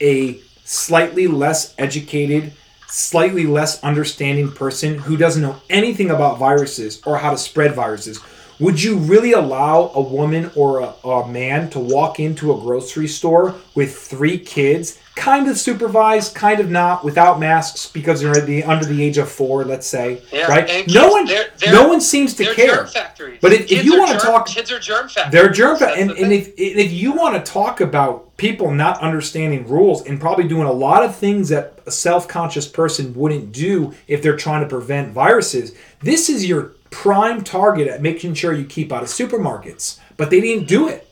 a 0.00 0.38
slightly 0.64 1.26
less 1.26 1.74
educated, 1.78 2.52
slightly 2.88 3.46
less 3.46 3.82
understanding 3.82 4.52
person 4.52 4.98
who 4.98 5.16
doesn't 5.16 5.42
know 5.42 5.56
anything 5.68 6.10
about 6.10 6.38
viruses 6.38 7.00
or 7.04 7.18
how 7.18 7.30
to 7.30 7.38
spread 7.38 7.74
viruses?" 7.74 8.20
Would 8.60 8.80
you 8.80 8.96
really 8.96 9.32
allow 9.32 9.90
a 9.94 10.00
woman 10.00 10.50
or 10.54 10.78
a, 10.78 11.08
a 11.08 11.26
man 11.26 11.70
to 11.70 11.80
walk 11.80 12.20
into 12.20 12.52
a 12.52 12.60
grocery 12.60 13.08
store 13.08 13.56
with 13.74 13.96
three 13.96 14.38
kids, 14.38 14.98
kind 15.16 15.48
of 15.48 15.56
supervised, 15.56 16.34
kind 16.34 16.58
of 16.60 16.70
not, 16.70 17.04
without 17.04 17.38
masks 17.38 17.86
because 17.88 18.20
they're 18.20 18.36
at 18.36 18.46
the, 18.46 18.64
under 18.64 18.84
the 18.84 19.02
age 19.02 19.16
of 19.18 19.28
four, 19.30 19.64
let's 19.64 19.86
say, 19.86 20.20
Yeah, 20.32 20.46
right? 20.48 20.68
and 20.68 20.92
No 20.92 21.02
kids, 21.02 21.12
one, 21.12 21.26
they're- 21.26 21.46
they're- 21.58 21.72
no 21.72 21.86
one 21.88 22.00
seems 22.00 22.34
to 22.34 22.52
care. 22.54 22.86
factories. 22.86 23.38
But 23.40 23.52
if- 23.52 23.70
if 23.70 23.84
you 23.84 23.94
are 23.94 24.06
wanna 24.06 24.18
talk- 24.18 24.48
kids 24.48 24.72
are 24.72 24.78
germ 24.80 25.08
factories. 25.08 25.32
They're 25.32 25.50
germ 25.50 25.76
That's 25.78 25.96
and, 26.00 26.10
and 26.10 26.32
if, 26.32 26.50
if 26.58 26.92
you 26.92 27.12
want 27.12 27.34
to 27.44 27.52
talk 27.52 27.80
about 27.80 28.36
people 28.36 28.72
not 28.72 29.00
understanding 29.00 29.66
rules 29.68 30.04
and 30.04 30.20
probably 30.20 30.48
doing 30.48 30.66
a 30.66 30.72
lot 30.72 31.04
of 31.04 31.14
things 31.14 31.48
that 31.50 31.78
a 31.86 31.90
self-conscious 31.92 32.66
person 32.66 33.14
wouldn't 33.14 33.52
do 33.52 33.92
if 34.08 34.20
they're 34.22 34.36
trying 34.36 34.62
to 34.62 34.66
prevent 34.68 35.12
viruses, 35.12 35.72
this 36.02 36.28
is 36.28 36.44
your 36.44 36.72
prime 36.90 37.42
target 37.42 37.86
at 37.88 38.02
making 38.02 38.34
sure 38.34 38.52
you 38.52 38.64
keep 38.64 38.92
out 38.92 39.02
of 39.02 39.08
supermarkets. 39.08 39.98
But 40.16 40.30
they 40.30 40.40
didn't 40.40 40.66
do 40.66 40.88
it. 40.88 41.03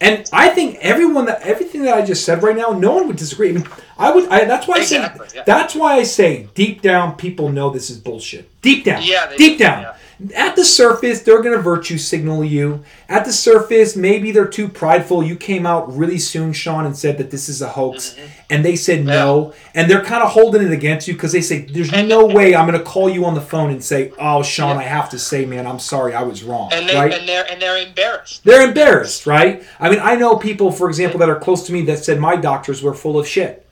And 0.00 0.28
I 0.32 0.50
think 0.50 0.76
everyone 0.80 1.24
that 1.26 1.42
everything 1.42 1.82
that 1.82 1.94
I 1.94 2.04
just 2.04 2.24
said 2.24 2.42
right 2.42 2.56
now, 2.56 2.70
no 2.70 2.92
one 2.94 3.08
would 3.08 3.16
disagree. 3.16 3.50
I 3.50 3.52
mean, 3.52 3.68
I 3.98 4.12
would. 4.12 4.28
I, 4.28 4.44
that's 4.44 4.68
why 4.68 4.78
Exactly, 4.78 5.24
I 5.26 5.28
say. 5.28 5.36
yeah. 5.38 5.44
That's 5.44 5.74
why 5.74 5.94
I 5.94 6.02
say 6.04 6.48
deep 6.54 6.82
down, 6.82 7.16
people 7.16 7.48
know 7.48 7.70
this 7.70 7.90
is 7.90 7.98
bullshit. 7.98 8.48
Deep 8.62 8.84
down. 8.84 9.02
Yeah, 9.04 9.28
Deep 9.36 9.58
do, 9.58 9.64
down. 9.64 9.82
yeah. 9.82 9.96
At 10.34 10.56
the 10.56 10.64
surface, 10.64 11.22
they're 11.22 11.42
going 11.42 11.54
to 11.54 11.62
virtue 11.62 11.96
signal 11.96 12.44
you. 12.44 12.82
At 13.08 13.24
the 13.24 13.32
surface, 13.32 13.94
maybe 13.94 14.32
they're 14.32 14.48
too 14.48 14.66
prideful. 14.68 15.22
You 15.22 15.36
came 15.36 15.64
out 15.64 15.96
really 15.96 16.18
soon, 16.18 16.52
Sean, 16.52 16.86
and 16.86 16.96
said 16.96 17.18
that 17.18 17.30
this 17.30 17.48
is 17.48 17.62
a 17.62 17.68
hoax. 17.68 18.14
Mm-hmm. 18.14 18.26
And 18.50 18.64
they 18.64 18.74
said 18.74 19.04
no. 19.04 19.54
And 19.76 19.88
they're 19.88 20.04
kind 20.04 20.24
of 20.24 20.30
holding 20.30 20.62
it 20.62 20.72
against 20.72 21.06
you 21.06 21.14
because 21.14 21.30
they 21.30 21.40
say, 21.40 21.60
there's 21.66 21.92
And- 21.92 22.08
no 22.08 22.26
way 22.26 22.56
I'm 22.56 22.66
going 22.66 22.76
to 22.78 22.84
call 22.84 23.08
you 23.08 23.24
on 23.26 23.34
the 23.34 23.40
phone 23.40 23.70
and 23.70 23.82
say, 23.84 24.10
oh, 24.18 24.42
Sean, 24.42 24.70
Yeah. 24.76 24.82
I 24.82 24.84
have 24.84 25.08
to 25.10 25.18
say, 25.20 25.44
man, 25.46 25.66
I'm 25.68 25.78
sorry, 25.78 26.14
I 26.14 26.22
was 26.24 26.42
wrong. 26.42 26.70
and 26.72 26.88
they 26.88 26.96
right? 26.96 27.12
and 27.12 27.28
they're 27.28 27.46
and 27.48 27.62
they're 27.62 27.78
embarrassed. 27.86 28.42
They're 28.42 28.66
embarrassed, 28.66 29.26
right? 29.26 29.62
I 29.78 29.88
mean, 29.88 30.00
I 30.02 30.16
know 30.16 30.34
people, 30.36 30.72
for 30.72 30.88
example, 30.88 31.20
that 31.20 31.28
are 31.30 31.38
close 31.38 31.64
to 31.68 31.72
me 31.72 31.82
that 31.82 32.04
said 32.04 32.18
my 32.18 32.34
doctors 32.36 32.82
were 32.82 32.94
full 32.94 33.18
of 33.20 33.28
shit. 33.28 33.66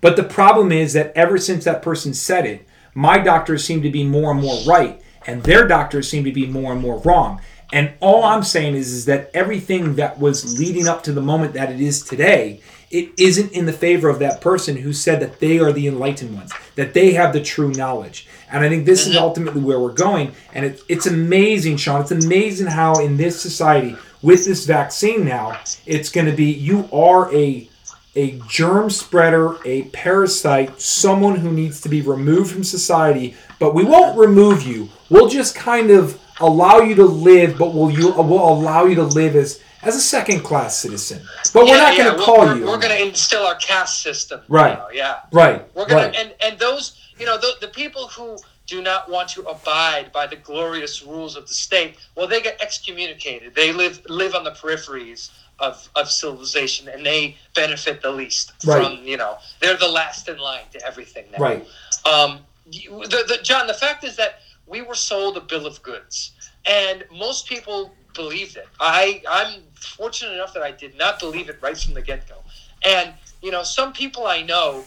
But 0.00 0.16
the 0.16 0.24
problem 0.24 0.72
is 0.72 0.94
that 0.94 1.12
ever 1.16 1.38
since 1.38 1.64
that 1.64 1.80
person 1.82 2.12
said 2.12 2.44
it, 2.46 2.66
my 2.94 3.18
doctors 3.18 3.64
seem 3.64 3.82
to 3.82 3.90
be 3.90 4.04
more 4.04 4.32
and 4.32 4.40
more 4.40 4.60
right, 4.66 5.00
and 5.26 5.42
their 5.42 5.66
doctors 5.66 6.08
seem 6.08 6.24
to 6.24 6.32
be 6.32 6.46
more 6.46 6.72
and 6.72 6.80
more 6.80 6.98
wrong. 7.00 7.40
And 7.72 7.92
all 8.00 8.22
I'm 8.22 8.42
saying 8.42 8.74
is, 8.74 8.92
is 8.92 9.06
that 9.06 9.30
everything 9.32 9.96
that 9.96 10.18
was 10.18 10.58
leading 10.58 10.86
up 10.86 11.02
to 11.04 11.12
the 11.12 11.22
moment 11.22 11.54
that 11.54 11.70
it 11.70 11.80
is 11.80 12.02
today, 12.02 12.60
it 12.90 13.10
isn't 13.16 13.52
in 13.52 13.64
the 13.64 13.72
favor 13.72 14.10
of 14.10 14.18
that 14.18 14.42
person 14.42 14.76
who 14.76 14.92
said 14.92 15.20
that 15.20 15.40
they 15.40 15.58
are 15.58 15.72
the 15.72 15.86
enlightened 15.86 16.34
ones, 16.34 16.52
that 16.74 16.92
they 16.92 17.12
have 17.14 17.32
the 17.32 17.42
true 17.42 17.72
knowledge. 17.72 18.28
And 18.50 18.62
I 18.62 18.68
think 18.68 18.84
this 18.84 19.06
is 19.06 19.14
mm-hmm. 19.14 19.24
ultimately 19.24 19.62
where 19.62 19.80
we're 19.80 19.94
going. 19.94 20.32
And 20.52 20.66
it, 20.66 20.82
it's 20.88 21.06
amazing, 21.06 21.78
Sean. 21.78 22.02
It's 22.02 22.10
amazing 22.10 22.66
how 22.66 23.02
in 23.02 23.16
this 23.16 23.40
society, 23.40 23.96
with 24.20 24.44
this 24.44 24.66
vaccine 24.66 25.24
now, 25.24 25.58
it's 25.86 26.10
going 26.10 26.26
to 26.26 26.36
be 26.36 26.52
you 26.52 26.88
are 26.92 27.34
a 27.34 27.68
a 28.14 28.38
germ 28.46 28.90
spreader, 28.90 29.56
a 29.64 29.84
parasite, 29.84 30.78
someone 30.78 31.36
who 31.36 31.50
needs 31.50 31.80
to 31.80 31.88
be 31.88 32.02
removed 32.02 32.52
from 32.52 32.62
society. 32.62 33.34
But 33.58 33.74
we 33.74 33.84
won't 33.84 34.18
remove 34.18 34.64
you. 34.64 34.90
We'll 35.12 35.28
just 35.28 35.54
kind 35.54 35.90
of 35.90 36.18
allow 36.40 36.78
you 36.78 36.94
to 36.96 37.04
live, 37.04 37.58
but 37.58 37.74
we'll 37.74 37.90
you 37.90 38.12
we'll 38.12 38.48
allow 38.52 38.86
you 38.86 38.94
to 38.96 39.04
live 39.04 39.36
as 39.36 39.60
as 39.82 39.94
a 39.96 40.00
second 40.00 40.40
class 40.40 40.76
citizen. 40.76 41.22
But 41.52 41.64
we're 41.64 41.76
Yeah, 41.76 41.76
not 41.76 41.96
going 41.98 42.16
to 42.16 42.22
call 42.22 42.38
we're, 42.40 42.56
you. 42.56 42.66
We're 42.66 42.78
going 42.78 42.96
to 42.96 43.02
instill 43.06 43.44
our 43.44 43.56
caste 43.56 44.02
system. 44.02 44.40
Right. 44.48 44.78
now, 44.78 44.88
yeah. 44.92 45.20
right. 45.32 45.64
We're 45.74 45.86
gonna 45.86 46.06
right. 46.06 46.14
and 46.16 46.32
and 46.42 46.58
those 46.58 46.84
you 47.18 47.26
know 47.26 47.36
the, 47.36 47.52
the 47.60 47.68
people 47.68 48.08
who 48.08 48.38
do 48.66 48.80
not 48.80 49.10
want 49.10 49.28
to 49.30 49.42
abide 49.42 50.12
by 50.12 50.26
the 50.26 50.36
glorious 50.36 51.02
rules 51.02 51.36
of 51.36 51.46
the 51.46 51.52
state, 51.52 51.96
well, 52.16 52.26
they 52.28 52.40
get 52.40 52.62
excommunicated. 52.62 53.54
They 53.54 53.72
live 53.72 54.00
live 54.08 54.34
on 54.34 54.44
the 54.44 54.52
peripheries 54.52 55.30
of, 55.58 55.88
of 55.94 56.10
civilization, 56.10 56.88
and 56.88 57.04
they 57.04 57.36
benefit 57.54 58.00
the 58.00 58.10
least 58.10 58.52
Right. 58.64 58.96
from 58.98 59.04
you 59.06 59.16
know 59.16 59.36
they're 59.60 59.76
the 59.76 59.88
last 59.88 60.28
in 60.28 60.38
line 60.38 60.64
to 60.72 60.86
everything 60.86 61.24
now. 61.32 61.38
Right. 61.38 61.66
Um, 62.06 62.38
the, 62.66 63.24
the, 63.28 63.38
John, 63.42 63.66
the 63.66 63.74
fact 63.74 64.04
is 64.04 64.16
that 64.16 64.40
we 64.66 64.82
were 64.82 64.94
sold 64.94 65.36
a 65.36 65.40
bill 65.40 65.66
of 65.66 65.82
goods, 65.82 66.32
and 66.64 67.04
most 67.12 67.48
people 67.48 67.94
believed 68.14 68.56
it. 68.56 68.68
I 68.80 69.22
I'm 69.28 69.62
fortunate 69.74 70.32
enough 70.32 70.54
that 70.54 70.62
I 70.62 70.70
did 70.70 70.96
not 70.96 71.18
believe 71.18 71.48
it 71.48 71.58
right 71.62 71.76
from 71.76 71.94
the 71.94 72.02
get 72.02 72.28
go, 72.28 72.36
and 72.84 73.12
you 73.42 73.50
know 73.50 73.62
some 73.62 73.92
people 73.92 74.26
I 74.26 74.42
know 74.42 74.84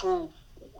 who 0.00 0.30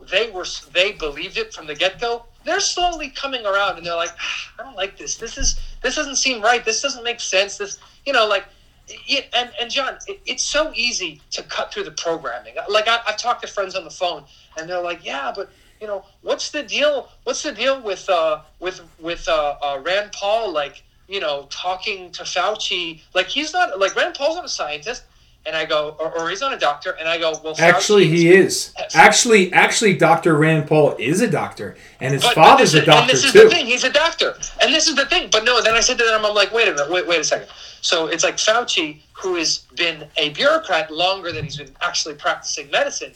they 0.09 0.29
were 0.31 0.45
they 0.73 0.93
believed 0.93 1.37
it 1.37 1.53
from 1.53 1.67
the 1.67 1.75
get 1.75 1.99
go. 1.99 2.25
They're 2.45 2.59
slowly 2.59 3.09
coming 3.09 3.45
around, 3.45 3.77
and 3.77 3.85
they're 3.85 3.95
like, 3.95 4.15
"Ah, 4.19 4.51
I 4.59 4.63
don't 4.63 4.75
like 4.75 4.97
this. 4.97 5.17
This 5.17 5.37
is 5.37 5.59
this 5.81 5.95
doesn't 5.95 6.15
seem 6.15 6.41
right. 6.41 6.63
This 6.63 6.81
doesn't 6.81 7.03
make 7.03 7.19
sense. 7.19 7.57
This 7.57 7.79
you 8.05 8.13
know 8.13 8.27
like. 8.27 8.45
It, 8.89 9.27
and 9.33 9.51
and 9.59 9.69
John, 9.69 9.97
it, 10.07 10.21
it's 10.25 10.43
so 10.43 10.71
easy 10.73 11.21
to 11.31 11.43
cut 11.43 11.73
through 11.73 11.83
the 11.83 11.91
programming. 11.91 12.53
Like 12.69 12.87
I, 12.87 13.01
I've 13.05 13.17
talked 13.17 13.41
to 13.41 13.47
friends 13.47 13.75
on 13.75 13.83
the 13.83 13.89
phone, 13.89 14.23
and 14.57 14.69
they're 14.69 14.81
like, 14.81 15.05
"Yeah, 15.05 15.33
but 15.35 15.51
you 15.81 15.87
know, 15.87 16.03
what's 16.21 16.51
the 16.51 16.63
deal? 16.63 17.09
What's 17.23 17.43
the 17.43 17.51
deal 17.51 17.81
with 17.81 18.07
uh, 18.09 18.41
with 18.59 18.81
with 18.99 19.27
uh, 19.27 19.55
uh, 19.61 19.79
Rand 19.83 20.11
Paul? 20.11 20.51
Like, 20.51 20.83
you 21.07 21.19
know, 21.19 21.47
talking 21.49 22.11
to 22.13 22.23
Fauci? 22.23 23.01
Like, 23.13 23.27
he's 23.27 23.53
not 23.53 23.79
like 23.79 23.95
Rand 23.95 24.15
Paul's 24.15 24.35
not 24.35 24.45
a 24.45 24.49
scientist." 24.49 25.03
And 25.45 25.55
I 25.55 25.63
go, 25.63 25.95
or, 25.97 26.11
or 26.19 26.29
he's 26.29 26.41
not 26.41 26.53
a 26.53 26.57
doctor. 26.57 26.91
And 26.99 27.07
I 27.07 27.17
go, 27.17 27.31
well, 27.41 27.55
Fauci 27.55 27.59
Actually, 27.61 28.07
he 28.09 28.33
is. 28.33 28.73
Yes. 28.77 28.93
Actually, 28.95 29.53
actually, 29.53 29.93
Dr. 29.93 30.35
Rand 30.35 30.67
Paul 30.67 30.93
is 30.99 31.21
a 31.21 31.29
doctor, 31.29 31.77
and 32.01 32.13
his 32.13 32.21
But- 32.21 32.35
but 32.35 32.43
father's 32.43 32.73
this 32.73 32.83
a 32.83 32.85
doctor 32.85 33.01
And 33.03 33.09
this 33.09 33.23
is 33.23 33.31
too. 33.31 33.43
the 33.45 33.49
thing. 33.49 33.65
He's 33.65 33.85
a 33.85 33.89
doctor. 33.89 34.37
And 34.61 34.73
this 34.73 34.89
is 34.89 34.95
the 34.95 35.05
thing. 35.05 35.29
But 35.31 35.45
no, 35.45 35.61
then 35.61 35.73
I 35.73 35.79
said 35.79 35.97
to 35.99 36.03
them, 36.03 36.25
I'm 36.25 36.35
like, 36.35 36.51
wait 36.51 36.67
a 36.67 36.71
minute, 36.71 36.91
wait, 36.91 37.07
wait 37.07 37.21
a 37.21 37.23
second. 37.23 37.47
So 37.79 38.07
it's 38.07 38.25
like 38.25 38.35
Fauci, 38.35 38.99
who 39.13 39.35
has 39.35 39.59
been 39.75 40.05
a 40.17 40.29
bureaucrat 40.29 40.91
longer 40.91 41.31
than 41.31 41.45
he's 41.45 41.55
been 41.55 41.73
actually 41.81 42.15
practicing 42.15 42.69
medicine. 42.69 43.13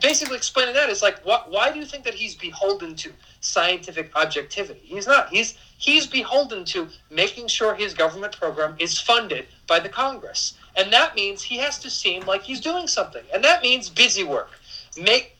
Basically 0.00 0.36
explaining 0.36 0.74
that 0.74 0.88
is 0.88 1.02
like, 1.02 1.20
why, 1.24 1.42
why 1.48 1.70
do 1.70 1.78
you 1.78 1.84
think 1.84 2.04
that 2.04 2.14
he's 2.14 2.34
beholden 2.34 2.94
to 2.96 3.12
scientific 3.40 4.10
objectivity? 4.16 4.80
He's 4.84 5.06
not. 5.06 5.28
He's 5.28 5.54
he's 5.78 6.06
beholden 6.06 6.64
to 6.66 6.88
making 7.10 7.48
sure 7.48 7.74
his 7.74 7.92
government 7.92 8.36
program 8.36 8.76
is 8.78 8.98
funded 8.98 9.46
by 9.66 9.80
the 9.80 9.88
Congress. 9.88 10.54
And 10.76 10.92
that 10.92 11.14
means 11.14 11.42
he 11.42 11.58
has 11.58 11.78
to 11.80 11.90
seem 11.90 12.24
like 12.24 12.42
he's 12.42 12.60
doing 12.60 12.86
something. 12.86 13.22
And 13.34 13.44
that 13.44 13.62
means 13.62 13.90
busy 13.90 14.24
work. 14.24 14.50
Make 14.96 15.36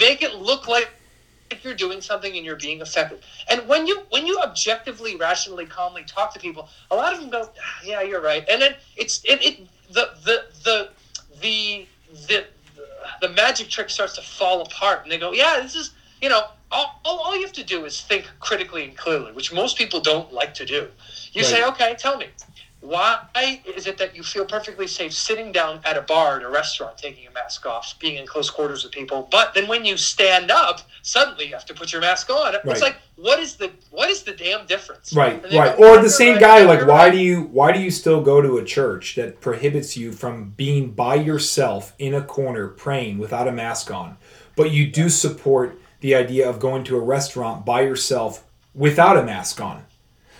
make 0.00 0.22
it 0.22 0.36
look 0.36 0.66
like 0.66 0.90
you're 1.62 1.74
doing 1.74 2.00
something 2.00 2.36
and 2.36 2.44
you're 2.44 2.56
being 2.56 2.80
effective. 2.80 3.20
And 3.48 3.66
when 3.68 3.86
you 3.86 4.02
when 4.10 4.26
you 4.26 4.38
objectively, 4.40 5.16
rationally, 5.16 5.66
calmly 5.66 6.04
talk 6.04 6.32
to 6.34 6.40
people, 6.40 6.68
a 6.90 6.96
lot 6.96 7.12
of 7.12 7.20
them 7.20 7.30
go, 7.30 7.48
"Ah, 7.58 7.80
"Yeah, 7.84 8.02
you're 8.02 8.20
right." 8.20 8.46
And 8.48 8.60
then 8.60 8.74
it's 8.96 9.22
it, 9.24 9.44
it 9.44 9.68
the 9.90 10.10
the 10.24 10.44
the 10.64 10.90
the 11.40 11.86
the 12.28 12.46
the 13.20 13.28
magic 13.28 13.68
trick 13.68 13.90
starts 13.90 14.14
to 14.16 14.22
fall 14.22 14.62
apart, 14.62 15.02
and 15.02 15.12
they 15.12 15.18
go, 15.18 15.32
"Yeah, 15.32 15.60
this 15.62 15.74
is 15.74 15.90
you 16.20 16.28
know." 16.28 16.42
All, 16.72 17.00
all, 17.04 17.18
all 17.20 17.36
you 17.36 17.42
have 17.42 17.52
to 17.52 17.62
do 17.62 17.84
is 17.84 18.00
think 18.00 18.28
critically 18.40 18.82
and 18.82 18.96
clearly, 18.96 19.30
which 19.30 19.52
most 19.52 19.78
people 19.78 20.00
don't 20.00 20.32
like 20.32 20.54
to 20.54 20.64
do. 20.64 20.88
You 21.32 21.44
say, 21.44 21.62
okay, 21.66 21.94
tell 21.96 22.16
me, 22.16 22.26
why 22.84 23.18
is 23.76 23.86
it 23.86 23.96
that 23.96 24.14
you 24.14 24.22
feel 24.22 24.44
perfectly 24.44 24.86
safe 24.86 25.14
sitting 25.14 25.52
down 25.52 25.80
at 25.86 25.96
a 25.96 26.02
bar 26.02 26.36
at 26.36 26.42
a 26.42 26.48
restaurant 26.50 26.98
taking 26.98 27.22
your 27.22 27.32
mask 27.32 27.64
off, 27.64 27.98
being 27.98 28.16
in 28.16 28.26
close 28.26 28.50
quarters 28.50 28.84
with 28.84 28.92
people, 28.92 29.26
but 29.30 29.54
then 29.54 29.66
when 29.66 29.86
you 29.86 29.96
stand 29.96 30.50
up, 30.50 30.82
suddenly 31.00 31.46
you 31.46 31.54
have 31.54 31.64
to 31.64 31.74
put 31.74 31.92
your 31.92 32.02
mask 32.02 32.28
on? 32.28 32.52
Right. 32.52 32.60
It's 32.66 32.82
like 32.82 32.96
what 33.16 33.38
is 33.38 33.56
the 33.56 33.70
what 33.90 34.10
is 34.10 34.22
the 34.22 34.32
damn 34.32 34.66
difference? 34.66 35.14
Right, 35.14 35.42
right. 35.44 35.76
go, 35.76 35.96
Or 35.96 36.02
the 36.02 36.10
same 36.10 36.38
guy, 36.38 36.64
like, 36.64 36.86
why 36.86 37.10
do 37.10 37.16
you 37.16 37.44
why 37.44 37.72
do 37.72 37.80
you 37.80 37.90
still 37.90 38.22
go 38.22 38.42
to 38.42 38.58
a 38.58 38.64
church 38.64 39.14
that 39.14 39.40
prohibits 39.40 39.96
you 39.96 40.12
from 40.12 40.50
being 40.50 40.90
by 40.90 41.14
yourself 41.14 41.94
in 41.98 42.12
a 42.12 42.22
corner 42.22 42.68
praying 42.68 43.16
without 43.16 43.48
a 43.48 43.52
mask 43.52 43.90
on, 43.90 44.18
but 44.56 44.72
you 44.72 44.90
do 44.90 45.08
support 45.08 45.78
the 46.00 46.14
idea 46.14 46.48
of 46.48 46.60
going 46.60 46.84
to 46.84 46.96
a 46.96 47.00
restaurant 47.00 47.64
by 47.64 47.80
yourself 47.80 48.44
without 48.74 49.16
a 49.16 49.22
mask 49.22 49.58
on? 49.60 49.86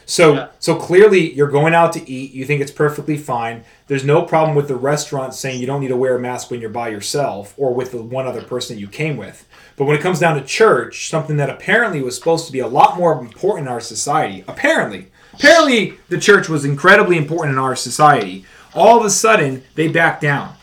So 0.07 0.35
Yeah. 0.35 0.47
so 0.59 0.75
clearly 0.77 1.33
you're 1.35 1.51
going 1.51 1.75
out 1.75 1.93
to 1.95 2.11
eat, 2.11 2.33
you 2.33 2.45
think 2.45 2.61
it's 2.61 2.71
perfectly 2.71 3.17
fine. 3.17 3.65
There's 3.87 4.05
no 4.05 4.23
problem 4.23 4.55
with 4.57 4.69
the 4.69 4.77
restaurant 4.77 5.35
saying 5.35 5.61
you 5.61 5.67
don't 5.67 5.81
need 5.81 5.89
to 5.89 5.97
wear 5.97 6.17
a 6.17 6.21
mask 6.21 6.51
when 6.51 6.61
you're 6.61 6.71
by 6.71 6.89
yourself 6.89 7.55
or 7.57 7.75
with 7.75 7.93
the 7.93 8.03
one 8.03 8.27
other 8.27 8.43
person 8.43 8.77
that 8.77 8.81
you 8.81 8.89
came 8.89 9.17
with. 9.17 9.47
But 9.77 9.87
when 9.87 9.97
it 9.97 10.03
comes 10.03 10.21
down 10.21 10.37
to 10.37 10.45
church, 10.47 11.09
something 11.09 11.37
that 11.39 11.51
apparently 11.51 12.03
was 12.03 12.17
supposed 12.17 12.47
to 12.47 12.53
be 12.53 12.61
a 12.61 12.67
lot 12.67 12.97
more 12.97 13.19
important 13.19 13.67
in 13.67 13.73
our 13.73 13.81
society, 13.81 14.45
apparently, 14.47 15.09
apparently 15.33 15.95
the 16.09 16.19
church 16.19 16.49
was 16.49 16.65
incredibly 16.65 17.17
important 17.17 17.53
in 17.55 17.59
our 17.59 17.75
society. 17.77 18.45
All 18.75 18.99
of 18.99 19.05
a 19.05 19.11
sudden, 19.11 19.63
they 19.75 19.89
back 19.89 20.21
down. 20.21 20.55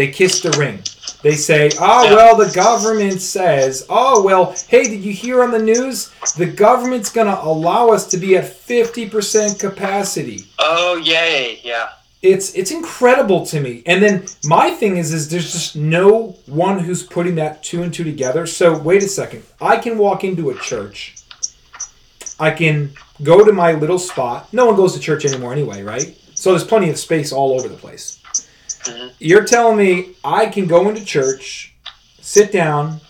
They 0.00 0.08
kiss 0.08 0.40
the 0.40 0.48
ring. 0.52 0.78
They 1.20 1.34
say, 1.34 1.68
"Oh 1.78 2.16
well, 2.16 2.34
the 2.34 2.50
government 2.54 3.20
says, 3.20 3.84
oh 3.90 4.22
well, 4.22 4.56
hey, 4.66 4.84
did 4.84 5.04
you 5.04 5.12
hear 5.12 5.42
on 5.42 5.50
the 5.50 5.58
news? 5.58 6.10
The 6.38 6.46
government's 6.46 7.12
gonna 7.12 7.38
allow 7.42 7.88
us 7.88 8.06
to 8.06 8.16
be 8.16 8.34
at 8.34 8.48
fifty 8.48 9.06
percent 9.06 9.58
capacity." 9.58 10.46
Oh 10.58 10.96
yay, 10.96 11.60
yeah. 11.62 11.90
It's 12.22 12.54
it's 12.54 12.70
incredible 12.70 13.44
to 13.44 13.60
me. 13.60 13.82
And 13.84 14.02
then 14.02 14.24
my 14.42 14.70
thing 14.70 14.96
is, 14.96 15.12
is 15.12 15.28
there's 15.28 15.52
just 15.52 15.76
no 15.76 16.38
one 16.46 16.78
who's 16.78 17.02
putting 17.02 17.34
that 17.34 17.62
two 17.62 17.82
and 17.82 17.92
two 17.92 18.04
together. 18.04 18.46
So 18.46 18.78
wait 18.78 19.02
a 19.02 19.08
second. 19.08 19.42
I 19.60 19.76
can 19.76 19.98
walk 19.98 20.24
into 20.24 20.48
a 20.48 20.54
church. 20.54 21.16
I 22.38 22.52
can 22.52 22.92
go 23.22 23.44
to 23.44 23.52
my 23.52 23.72
little 23.72 23.98
spot. 23.98 24.50
No 24.54 24.64
one 24.64 24.76
goes 24.76 24.94
to 24.94 24.98
church 24.98 25.26
anymore 25.26 25.52
anyway, 25.52 25.82
right? 25.82 26.16
So 26.32 26.52
there's 26.52 26.64
plenty 26.64 26.88
of 26.88 26.98
space 26.98 27.32
all 27.32 27.52
over 27.52 27.68
the 27.68 27.76
place. 27.76 28.19
Mhm. 28.90 29.12
You're 29.18 29.44
telling 29.44 29.76
me 29.76 30.10
I 30.24 30.46
can 30.46 30.66
go 30.66 30.88
into 30.88 31.04
church, 31.04 31.74
sit 32.20 32.52
down, 32.52 33.00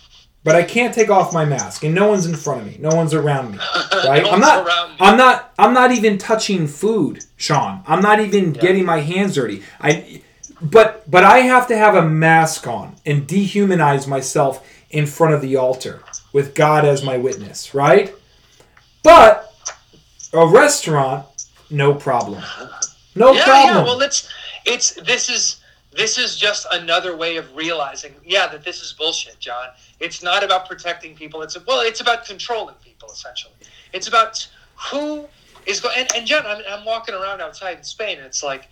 but 0.43 0.55
I 0.55 0.63
can't 0.63 0.93
take 0.93 1.09
off 1.09 1.33
my 1.33 1.45
mask, 1.45 1.83
and 1.83 1.93
no 1.93 2.07
one's 2.07 2.25
in 2.25 2.35
front 2.35 2.61
of 2.61 2.67
me, 2.67 2.77
no 2.79 2.95
one's 2.95 3.13
around 3.13 3.51
me, 3.51 3.57
right? 4.05 4.23
No 4.23 4.31
I'm 4.31 4.39
not. 4.39 4.67
I'm 4.99 5.17
not. 5.17 5.53
I'm 5.59 5.73
not 5.73 5.91
even 5.91 6.17
touching 6.17 6.67
food, 6.67 7.23
Sean. 7.37 7.83
I'm 7.87 8.01
not 8.01 8.19
even 8.19 8.53
Yeah. 8.55 8.61
getting 8.61 8.85
my 8.85 8.99
hands 8.99 9.35
dirty. 9.35 9.63
I. 9.79 10.21
But 10.63 11.09
but 11.09 11.23
I 11.23 11.39
have 11.39 11.67
to 11.69 11.77
have 11.77 11.95
a 11.95 12.03
mask 12.03 12.67
on 12.67 12.95
and 13.05 13.27
dehumanize 13.27 14.05
myself 14.07 14.63
in 14.91 15.07
front 15.07 15.33
of 15.33 15.41
the 15.41 15.55
altar 15.55 16.03
with 16.33 16.53
God 16.53 16.85
as 16.85 17.03
my 17.03 17.17
witness, 17.17 17.73
right? 17.73 18.13
But 19.03 19.51
a 20.33 20.45
restaurant, 20.45 21.25
no 21.71 21.95
problem. 21.95 22.43
No 23.15 23.33
yeah, 23.33 23.43
problem. 23.43 23.75
yeah. 23.77 23.83
Well, 23.83 24.01
it's 24.01 24.29
it's 24.65 24.91
this 25.03 25.29
is 25.29 25.55
this 25.91 26.17
is 26.17 26.37
just 26.37 26.65
another 26.71 27.15
way 27.15 27.37
of 27.37 27.53
realizing, 27.55 28.13
yeah, 28.25 28.47
that 28.47 28.63
this 28.63 28.81
is 28.81 28.93
bullshit, 28.93 29.39
John. 29.39 29.69
It's 29.99 30.23
not 30.23 30.43
about 30.43 30.67
protecting 30.67 31.15
people. 31.15 31.41
It's 31.41 31.57
well, 31.65 31.81
it's 31.81 32.01
about 32.01 32.25
controlling 32.25 32.75
people 32.75 33.09
essentially. 33.11 33.53
It's 33.93 34.07
about 34.07 34.47
who 34.75 35.27
is 35.65 35.79
going. 35.79 35.97
And, 35.97 36.09
and 36.15 36.25
John, 36.25 36.45
I'm, 36.45 36.61
I'm 36.69 36.85
walking 36.85 37.13
around 37.13 37.41
outside 37.41 37.77
in 37.77 37.83
Spain, 37.83 38.17
and 38.17 38.25
it's 38.25 38.43
like, 38.43 38.69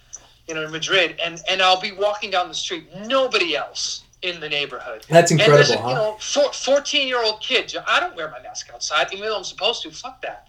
you 0.48 0.54
know, 0.56 0.64
in 0.64 0.72
Madrid, 0.72 1.20
and 1.24 1.42
and 1.50 1.62
I'll 1.62 1.82
be 1.82 1.92
walking 1.92 2.32
down 2.32 2.48
the 2.48 2.54
street, 2.54 2.88
nobody 3.06 3.56
else 3.56 4.04
in 4.22 4.40
the 4.40 4.50
neighborhood. 4.50 5.06
That's 5.10 5.32
incredible, 5.32 5.86
a, 5.86 5.90
you 5.90 5.96
know, 5.96 6.18
four, 6.20 6.52
14 6.52 7.08
year 7.08 7.24
old 7.24 7.42
kid. 7.42 7.74
I 7.88 8.00
don't 8.00 8.16
wear 8.16 8.30
my 8.30 8.42
mask 8.42 8.70
outside, 8.74 9.08
even 9.14 9.26
though 9.26 9.38
I'm 9.38 9.44
supposed 9.44 9.84
to. 9.84 9.92
Fuck 9.92 10.22
that. 10.22 10.48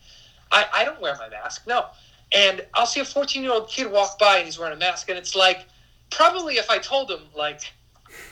I, 0.52 0.66
I 0.72 0.84
don't 0.84 1.00
wear 1.00 1.16
my 1.16 1.28
mask. 1.28 1.66
No. 1.66 1.86
And 2.32 2.64
I'll 2.74 2.86
see 2.86 3.00
a 3.00 3.04
14 3.04 3.42
year 3.42 3.52
old 3.52 3.68
kid 3.68 3.90
walk 3.90 4.18
by 4.18 4.36
and 4.36 4.46
he's 4.46 4.58
wearing 4.58 4.74
a 4.74 4.78
mask, 4.78 5.08
and 5.08 5.18
it's 5.18 5.34
like, 5.34 5.66
probably 6.10 6.56
if 6.56 6.70
I 6.70 6.78
told 6.78 7.10
him, 7.10 7.20
like, 7.34 7.62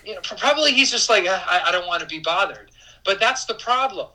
you 0.04 0.14
know, 0.14 0.20
probably 0.22 0.72
he's 0.72 0.90
just 0.90 1.08
like, 1.08 1.26
I, 1.26 1.62
I 1.66 1.72
don't 1.72 1.86
want 1.86 2.00
to 2.00 2.06
be 2.06 2.18
bothered. 2.18 2.70
But 3.04 3.20
that's 3.20 3.44
the 3.44 3.54
problem. 3.54 4.08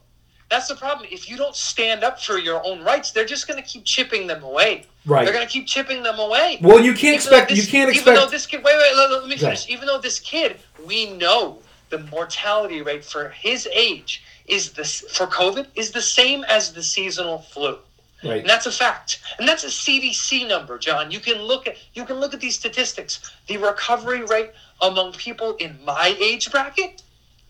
That's 0.50 0.68
the 0.68 0.76
problem. 0.76 1.08
If 1.12 1.30
you 1.30 1.38
don't 1.38 1.56
stand 1.56 2.04
up 2.04 2.22
for 2.22 2.38
your 2.38 2.62
own 2.66 2.84
rights, 2.84 3.12
they're 3.12 3.26
just 3.26 3.48
going 3.48 3.62
to 3.62 3.68
keep 3.68 3.86
chipping 3.86 4.28
them 4.28 4.44
away. 4.44 4.86
Right. 5.06 5.24
They're 5.24 5.34
going 5.34 5.46
to 5.46 5.52
keep 5.52 5.66
chipping 5.66 6.04
them 6.04 6.20
away. 6.20 6.60
Well, 6.62 6.80
you 6.80 6.92
can't 6.92 7.04
Even 7.04 7.16
expect. 7.16 7.50
this- 7.50 7.66
you 7.66 7.72
can't 7.72 7.96
Even 7.96 8.14
though 8.14 8.28
this 8.28 8.46
kid, 8.46 8.64
wait, 8.64 8.76
wait, 8.78 8.96
let, 8.96 9.10
let 9.10 9.28
me 9.28 9.38
finish. 9.38 9.68
Even 9.68 9.88
though 9.88 10.00
this 10.00 10.20
kid, 10.20 10.60
we 10.86 11.12
know 11.14 11.60
the 11.90 12.00
mortality 12.12 12.82
rate 12.82 13.06
for 13.06 13.30
his 13.30 13.68
age 13.68 14.24
is 14.48 14.72
this 14.74 15.02
for 15.12 15.28
COVID 15.28 15.68
is 15.76 15.92
the 15.92 16.02
same 16.02 16.44
as 16.46 16.74
the 16.74 16.84
seasonal 16.84 17.40
flu, 17.40 17.78
Right. 18.24 18.42
and 18.42 18.50
that's 18.50 18.66
a 18.66 18.72
fact. 18.72 19.20
And 19.38 19.48
that's 19.48 19.64
a 19.64 19.68
CDC 19.68 20.48
number, 20.48 20.78
John. 20.78 21.12
You 21.12 21.20
can 21.20 21.42
look 21.42 21.68
at 21.68 21.78
you 21.94 22.06
can 22.06 22.20
look 22.20 22.34
at 22.34 22.40
these 22.40 22.56
statistics. 22.56 23.20
The 23.48 23.58
recovery 23.58 24.24
rate 24.24 24.52
among 24.82 25.14
people 25.14 25.56
in 25.58 25.78
my 25.84 26.16
age 26.20 26.52
bracket. 26.52 27.02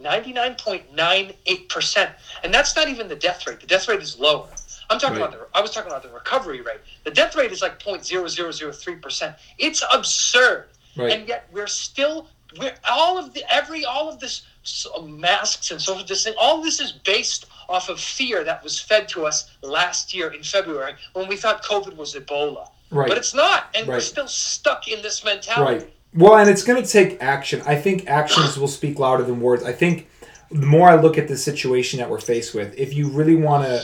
99.98%. 0.01 2.11
And 2.43 2.53
that's 2.53 2.75
not 2.75 2.89
even 2.89 3.07
the 3.07 3.15
death 3.15 3.47
rate. 3.47 3.59
The 3.61 3.67
death 3.67 3.87
rate 3.87 4.01
is 4.01 4.19
lower. 4.19 4.47
I'm 4.89 4.99
talking 4.99 5.19
Right. 5.19 5.27
about 5.29 5.51
the 5.51 5.57
I 5.57 5.61
was 5.61 5.71
talking 5.71 5.91
about 5.91 6.03
the 6.03 6.09
recovery 6.09 6.61
rate. 6.61 6.81
The 7.03 7.11
death 7.11 7.35
rate 7.35 7.51
is 7.51 7.61
like 7.61 7.79
0.0003%. 7.79 9.35
It's 9.57 9.83
absurd. 9.93 10.65
Right. 10.95 11.11
And 11.13 11.27
yet 11.27 11.47
we're 11.51 11.67
still 11.67 12.27
we're 12.59 12.75
all 12.89 13.17
of 13.17 13.33
the 13.33 13.43
every 13.51 13.83
all 13.85 14.09
of 14.09 14.19
this 14.19 14.43
masks 15.05 15.71
and 15.71 15.81
social 15.81 16.03
distancing 16.03 16.37
all 16.39 16.61
this 16.61 16.79
is 16.79 16.91
based 16.91 17.47
off 17.69 17.89
of 17.89 17.99
fear 17.99 18.43
that 18.43 18.63
was 18.63 18.79
fed 18.79 19.07
to 19.09 19.25
us 19.25 19.51
last 19.61 20.13
year 20.13 20.31
in 20.31 20.43
February 20.43 20.93
when 21.13 21.27
we 21.27 21.35
thought 21.35 21.63
COVID 21.63 21.95
was 21.95 22.13
Ebola. 22.15 22.69
Right. 22.91 23.07
But 23.07 23.17
it's 23.17 23.33
not, 23.33 23.65
and 23.75 23.87
we're 23.87 23.99
still 23.99 24.27
stuck 24.27 24.87
in 24.87 25.01
this 25.01 25.25
mentality. 25.25 25.85
Right. 25.85 25.93
Well, 26.13 26.37
and 26.37 26.47
it's 26.47 26.63
going 26.63 26.81
to 26.81 26.87
take 26.87 27.21
action. 27.23 27.61
I 27.65 27.75
think 27.75 28.07
actions 28.07 28.57
will 28.57 28.67
speak 28.67 28.99
louder 28.99 29.23
than 29.23 29.41
words. 29.41 29.63
I 29.63 29.71
think 29.71 30.09
the 30.51 30.65
more 30.65 30.87
I 30.87 30.95
look 30.95 31.17
at 31.17 31.27
the 31.27 31.35
situation 31.35 31.99
that 31.99 32.09
we're 32.09 32.19
faced 32.19 32.53
with, 32.53 32.77
if 32.77 32.93
you 32.93 33.09
really 33.09 33.35
want 33.35 33.63
to 33.63 33.83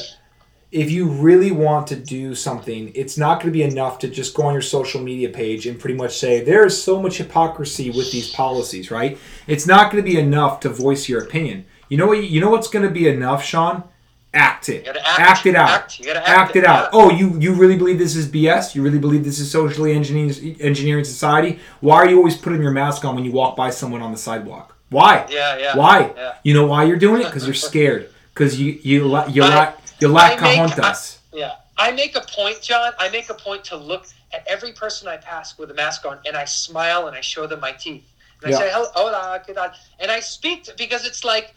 if 0.71 0.91
you 0.91 1.07
really 1.07 1.51
want 1.51 1.87
to 1.87 1.95
do 1.95 2.35
something, 2.35 2.91
it's 2.93 3.17
not 3.17 3.41
going 3.41 3.51
to 3.51 3.57
be 3.57 3.63
enough 3.63 3.97
to 3.99 4.07
just 4.07 4.35
go 4.35 4.43
on 4.43 4.53
your 4.53 4.61
social 4.61 5.01
media 5.01 5.29
page 5.29 5.65
and 5.65 5.79
pretty 5.79 5.95
much 5.95 6.17
say 6.17 6.43
there 6.43 6.65
is 6.65 6.81
so 6.81 7.01
much 7.01 7.17
hypocrisy 7.17 7.89
with 7.89 8.11
these 8.11 8.31
policies, 8.31 8.91
right? 8.91 9.17
It's 9.47 9.65
not 9.65 9.91
going 9.91 10.03
to 10.03 10.09
be 10.09 10.19
enough 10.19 10.59
to 10.61 10.69
voice 10.69 11.09
your 11.09 11.23
opinion. 11.23 11.65
You 11.89 11.97
know 11.97 12.05
what? 12.07 12.23
You 12.23 12.39
know 12.39 12.51
what's 12.51 12.67
going 12.67 12.85
to 12.87 12.91
be 12.91 13.07
enough, 13.07 13.43
Sean? 13.43 13.83
Act 14.31 14.69
it. 14.69 14.85
You 14.85 14.93
gotta 14.93 15.19
act. 15.19 15.45
it 15.47 15.55
out. 15.55 15.69
Act. 15.71 15.99
You 15.99 16.11
act, 16.11 16.27
act 16.27 16.55
it 16.55 16.59
it, 16.59 16.65
out. 16.65 16.89
Oh, 16.93 17.09
you 17.09 17.39
you 17.39 17.55
really 17.55 17.75
believe 17.75 17.97
this 17.97 18.15
is 18.15 18.27
BS? 18.27 18.75
You 18.75 18.83
really 18.83 18.99
believe 18.99 19.23
this 19.23 19.39
is 19.39 19.49
socially 19.49 19.91
engineering 19.91 20.55
engineering 20.59 21.03
society? 21.03 21.57
Why 21.79 21.95
are 21.95 22.07
you 22.07 22.17
always 22.17 22.37
putting 22.37 22.61
your 22.61 22.69
mask 22.69 23.03
on 23.05 23.15
when 23.15 23.25
you 23.25 23.31
walk 23.31 23.55
by 23.55 23.71
someone 23.71 24.03
on 24.03 24.11
the 24.11 24.19
sidewalk? 24.19 24.77
Why? 24.89 25.25
Yeah, 25.31 25.57
yeah. 25.57 25.75
Why? 25.75 26.13
Yeah. 26.15 26.35
You 26.43 26.53
know 26.53 26.67
why 26.67 26.83
you're 26.83 26.97
doing 26.97 27.21
it? 27.21 27.25
Because 27.29 27.45
you're 27.45 27.55
scared. 27.55 28.11
Because 28.31 28.59
you 28.59 28.79
you 28.83 29.07
you 29.29 29.41
I- 29.41 29.49
lack 29.49 29.79
you 30.01 30.07
lack 30.09 30.41
I 30.41 30.65
make-. 30.65 30.75
Yeah. 31.33 31.55
I 31.77 31.91
make 31.91 32.15
a 32.15 32.21
point, 32.21 32.61
John. 32.61 32.91
I 32.99 33.09
make 33.09 33.29
a 33.29 33.33
point 33.33 33.63
to 33.65 33.77
look 33.77 34.07
at 34.33 34.45
every 34.47 34.73
person 34.73 35.07
I 35.07 35.17
pass 35.17 35.57
with 35.57 35.71
a 35.71 35.73
mask 35.73 36.05
on 36.05 36.19
and 36.25 36.35
I 36.35 36.45
smile 36.45 37.07
and 37.07 37.15
I 37.15 37.21
show 37.21 37.47
them 37.47 37.59
my 37.59 37.71
teeth. 37.71 38.03
And 38.41 38.51
Yeah. 38.51 38.57
I 38.57 38.59
say, 38.61 38.69
"Hello, 38.71 38.89
hola, 38.95 39.41
¿qué 39.47 39.53
tal?" 39.53 39.71
And 39.99 40.11
I 40.11 40.19
speak 40.19 40.63
to, 40.65 40.73
because 40.77 41.05
it's 41.05 41.23
like, 41.23 41.53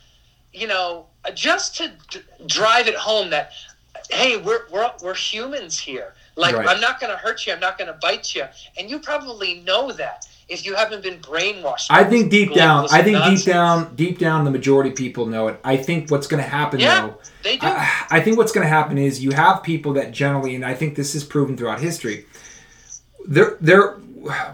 you 0.52 0.66
know, 0.66 1.06
just 1.34 1.76
to 1.76 1.92
d- 2.10 2.20
drive 2.46 2.86
it 2.88 2.94
home 2.94 3.30
that, 3.30 3.52
hey, 4.10 4.36
we're, 4.36 4.68
we're, 4.70 4.90
we're 5.02 5.14
humans 5.14 5.78
here. 5.78 6.14
Like, 6.36 6.56
Right. 6.56 6.68
I'm 6.68 6.80
not 6.80 6.98
going 7.00 7.12
to 7.12 7.16
hurt 7.18 7.46
you. 7.46 7.52
I'm 7.52 7.60
not 7.60 7.76
going 7.78 7.88
to 7.88 7.98
bite 8.00 8.34
you. 8.34 8.44
And 8.78 8.90
you 8.90 8.98
probably 8.98 9.60
know 9.60 9.92
that 9.92 10.26
if 10.48 10.66
you 10.66 10.74
haven't 10.74 11.02
been 11.02 11.18
brainwashed. 11.18 11.86
I 11.90 12.04
think 12.04 12.30
deep 12.30 12.54
down, 12.54 12.86
I 12.90 13.02
think 13.02 13.14
nonsense. 13.14 13.44
deep 13.44 13.52
down, 13.52 13.94
deep 13.96 14.18
down, 14.18 14.44
the 14.44 14.50
majority 14.50 14.90
of 14.90 14.96
people 14.96 15.26
know 15.26 15.48
it. 15.48 15.60
I 15.64 15.76
think 15.76 16.10
what's 16.10 16.26
going 16.26 16.42
to 16.42 16.48
happen 16.48 16.80
Yeah, 16.80 17.06
though, 17.06 17.18
They 17.42 17.56
do. 17.56 17.66
I, 17.66 18.06
I 18.10 18.20
think 18.20 18.36
what's 18.36 18.52
going 18.52 18.64
to 18.64 18.68
happen 18.68 18.98
is 18.98 19.22
you 19.22 19.32
have 19.32 19.62
people 19.62 19.94
that 19.94 20.12
generally, 20.12 20.54
and 20.54 20.64
I 20.64 20.74
think 20.74 20.94
this 20.94 21.14
is 21.14 21.24
proven 21.24 21.56
throughout 21.56 21.80
history. 21.80 22.26
There, 23.26 23.56
there, 23.60 23.92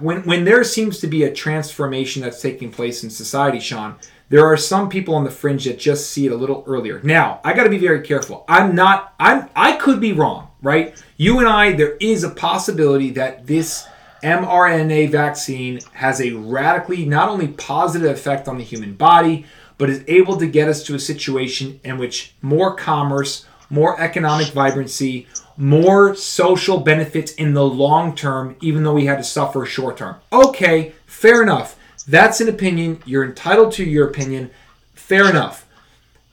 when 0.01 0.23
when 0.23 0.45
there 0.45 0.63
seems 0.65 0.99
to 1.01 1.07
be 1.07 1.25
a 1.25 1.33
transformation 1.33 2.23
that's 2.23 2.41
taking 2.41 2.71
place 2.71 3.03
in 3.03 3.11
society, 3.11 3.61
Sean, 3.61 3.97
there 4.29 4.45
are 4.45 4.57
some 4.57 4.89
people 4.89 5.15
on 5.15 5.25
the 5.25 5.31
fringe 5.31 5.65
that 5.65 5.79
just 5.79 6.11
see 6.11 6.27
it 6.27 6.33
a 6.33 6.37
little 6.37 6.63
earlier. 6.67 7.01
Now, 7.03 7.41
I 7.45 7.55
got 7.55 7.65
to 7.65 7.71
be 7.71 7.79
very 7.79 8.03
careful. 8.03 8.45
I'm 8.49 8.75
not. 8.75 9.15
I'm. 9.19 9.49
I 9.57 9.73
could 9.77 10.01
be 10.01 10.13
wrong, 10.13 10.51
right? 10.63 11.03
You 11.17 11.39
and 11.39 11.49
I, 11.49 11.73
there 11.73 11.97
is 11.97 12.25
a 12.25 12.31
possibility 12.31 13.11
that 13.11 13.47
this 13.47 13.87
mRNA 14.23 15.11
vaccine 15.11 15.81
has 15.93 16.21
a 16.21 16.33
radically 16.33 17.05
not 17.05 17.29
only 17.29 17.49
positive 17.49 18.11
effect 18.11 18.49
on 18.49 18.59
the 18.59 18.65
human 18.65 18.95
body, 18.95 19.47
but 19.77 19.89
is 19.89 20.05
able 20.09 20.37
to 20.37 20.47
get 20.47 20.69
us 20.69 20.83
to 20.85 20.95
a 20.95 20.99
situation 21.01 21.81
in 21.85 21.99
which 21.99 22.35
more 22.43 22.75
commerce, 22.75 23.47
more 23.71 24.01
economic 24.01 24.49
vibrancy, 24.49 25.27
more 25.57 26.15
social 26.15 26.79
benefits 26.79 27.33
in 27.33 27.55
the 27.55 27.65
long 27.65 28.15
term, 28.15 28.57
even 28.61 28.83
though 28.83 28.95
we 28.95 29.07
had 29.07 29.19
to 29.19 29.25
suffer 29.25 29.65
short 29.65 29.97
term. 29.97 30.17
Okay, 30.33 30.93
fair 31.07 31.43
enough. 31.43 31.77
That's 32.07 32.41
an 32.41 32.49
opinion. 32.49 33.03
You're 33.05 33.25
entitled 33.25 33.73
to 33.73 33.85
your 33.85 34.09
opinion. 34.09 34.51
Fair 34.95 35.29
enough. 35.29 35.67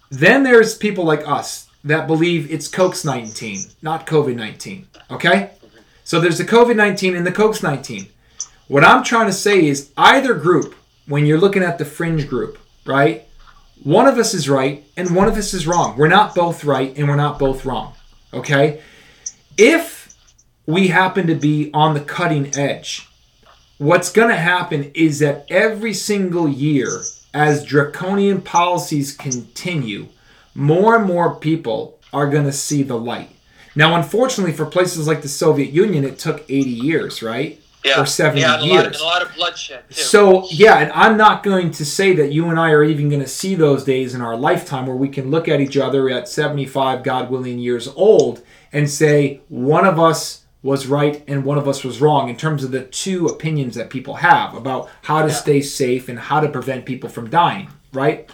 Then 0.10 0.44
there's 0.44 0.78
people 0.78 1.04
like 1.04 1.28
us 1.28 1.68
that 1.84 2.08
believe 2.08 2.52
it's 2.52 2.68
COX 2.68 3.04
19, 3.04 3.60
not 3.82 4.08
COVID 4.08 4.36
19. 4.36 4.88
Okay? 5.12 5.52
So 6.06 6.20
there's 6.20 6.38
the 6.38 6.46
COVID 6.46 6.76
19 6.76 7.16
and 7.16 7.26
the 7.26 7.32
COX 7.32 7.64
19. 7.64 8.08
What 8.68 8.84
I'm 8.84 9.04
trying 9.04 9.26
to 9.26 9.34
say 9.34 9.66
is 9.66 9.92
either 9.98 10.36
group, 10.36 10.76
when 11.08 11.26
you're 11.26 11.40
looking 11.40 11.64
at 11.64 11.80
the 11.80 11.86
fringe 11.86 12.28
group, 12.28 12.60
right? 12.86 13.28
One 13.84 14.08
of 14.08 14.20
us 14.20 14.36
is 14.36 14.48
right 14.48 14.86
and 14.96 15.16
one 15.16 15.28
of 15.28 15.36
us 15.36 15.54
is 15.54 15.66
wrong. 15.66 15.98
We're 15.98 16.08
not 16.08 16.36
both 16.36 16.64
right 16.64 16.96
and 16.96 17.08
we're 17.08 17.16
not 17.16 17.40
both 17.40 17.66
wrong. 17.66 17.94
Okay? 18.34 18.82
If 19.58 20.16
we 20.68 20.90
happen 20.90 21.26
to 21.26 21.36
be 21.36 21.72
on 21.74 21.96
the 21.96 22.02
cutting 22.02 22.56
edge, 22.56 23.10
what's 23.80 24.12
going 24.12 24.30
to 24.30 24.36
happen 24.36 24.92
is 24.94 25.20
that 25.20 25.46
every 25.50 25.94
single 25.94 26.48
year, 26.48 27.02
as 27.34 27.66
draconian 27.66 28.42
policies 28.42 29.16
continue, 29.16 30.08
more 30.54 30.96
and 30.96 31.06
more 31.06 31.36
people 31.36 32.00
are 32.14 32.30
going 32.30 32.46
to 32.46 32.52
see 32.52 32.84
the 32.84 32.98
light. 32.98 33.35
Now, 33.76 33.96
unfortunately, 33.96 34.54
for 34.54 34.66
places 34.66 35.08
like 35.08 35.22
the 35.22 35.28
Soviet 35.28 35.72
Union, 35.72 36.04
it 36.04 36.18
took 36.18 36.44
80 36.50 36.70
years, 36.70 37.22
right? 37.22 37.62
Yeah. 37.84 38.02
Or 38.02 38.06
70 38.08 38.42
yeah, 38.42 38.56
and 38.56 38.64
years. 38.66 38.76
lot, 38.76 38.86
and 38.88 38.96
a 38.96 39.04
lot 39.04 39.22
of 39.22 39.36
bloodshed. 39.36 39.84
Too. 39.90 40.02
So 40.02 40.48
yeah, 40.50 40.78
and 40.80 40.92
I'm 40.94 41.18
not 41.18 41.44
going 41.44 41.70
to 41.72 41.86
say 41.86 42.16
that 42.16 42.32
you 42.32 42.48
and 42.50 42.60
I 42.60 42.72
are 42.72 42.84
even 42.84 43.10
going 43.10 43.22
to 43.22 43.28
see 43.28 43.54
those 43.54 43.84
days 43.84 44.16
in 44.16 44.22
our 44.22 44.36
lifetime 44.36 44.88
where 44.88 44.96
we 44.96 45.08
can 45.08 45.30
look 45.30 45.48
at 45.48 45.62
each 45.62 45.78
other 45.78 46.10
at 46.10 46.28
75, 46.28 47.04
God 47.04 47.30
willing, 47.30 47.60
years 47.60 47.88
old 47.90 48.42
and 48.74 48.90
say 48.90 49.42
one 49.50 49.86
of 49.86 50.00
us 50.00 50.46
was 50.64 50.88
right 50.88 51.24
and 51.28 51.46
one 51.46 51.60
of 51.60 51.68
us 51.68 51.84
was 51.84 52.02
wrong 52.02 52.28
in 52.28 52.36
terms 52.36 52.64
of 52.64 52.72
the 52.72 52.82
two 52.86 53.28
opinions 53.28 53.76
that 53.76 53.92
people 53.92 54.16
have 54.16 54.56
about 54.56 54.90
how 55.04 55.22
to 55.22 55.28
Yeah. 55.28 55.34
stay 55.36 55.62
safe 55.62 56.10
and 56.10 56.18
how 56.18 56.40
to 56.40 56.50
prevent 56.50 56.86
people 56.86 57.08
from 57.08 57.30
dying, 57.30 57.68
right? 57.94 58.28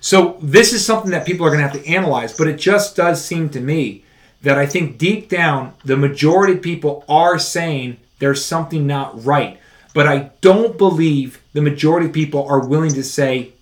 So 0.00 0.38
this 0.42 0.72
is 0.72 0.84
something 0.84 1.12
that 1.12 1.24
people 1.24 1.46
are 1.46 1.50
going 1.50 1.60
to 1.62 1.68
have 1.68 1.80
to 1.80 1.88
analyze, 1.88 2.36
but 2.36 2.48
it 2.48 2.56
just 2.56 2.96
does 2.96 3.24
seem 3.24 3.48
to 3.50 3.60
me 3.60 4.02
that 4.42 4.58
I 4.58 4.66
think 4.66 4.98
deep 4.98 5.28
down 5.28 5.74
the 5.84 5.96
majority 5.96 6.54
of 6.54 6.62
people 6.62 7.04
are 7.08 7.38
saying 7.38 7.96
there's 8.18 8.44
something 8.44 8.86
not 8.86 9.24
right. 9.24 9.58
But 9.94 10.06
I 10.06 10.30
don't 10.42 10.78
believe 10.78 11.40
the 11.54 11.62
majority 11.62 12.06
of 12.06 12.12
people 12.12 12.46
are 12.46 12.64
willing 12.66 12.92
to 12.92 13.02
say 13.02 13.52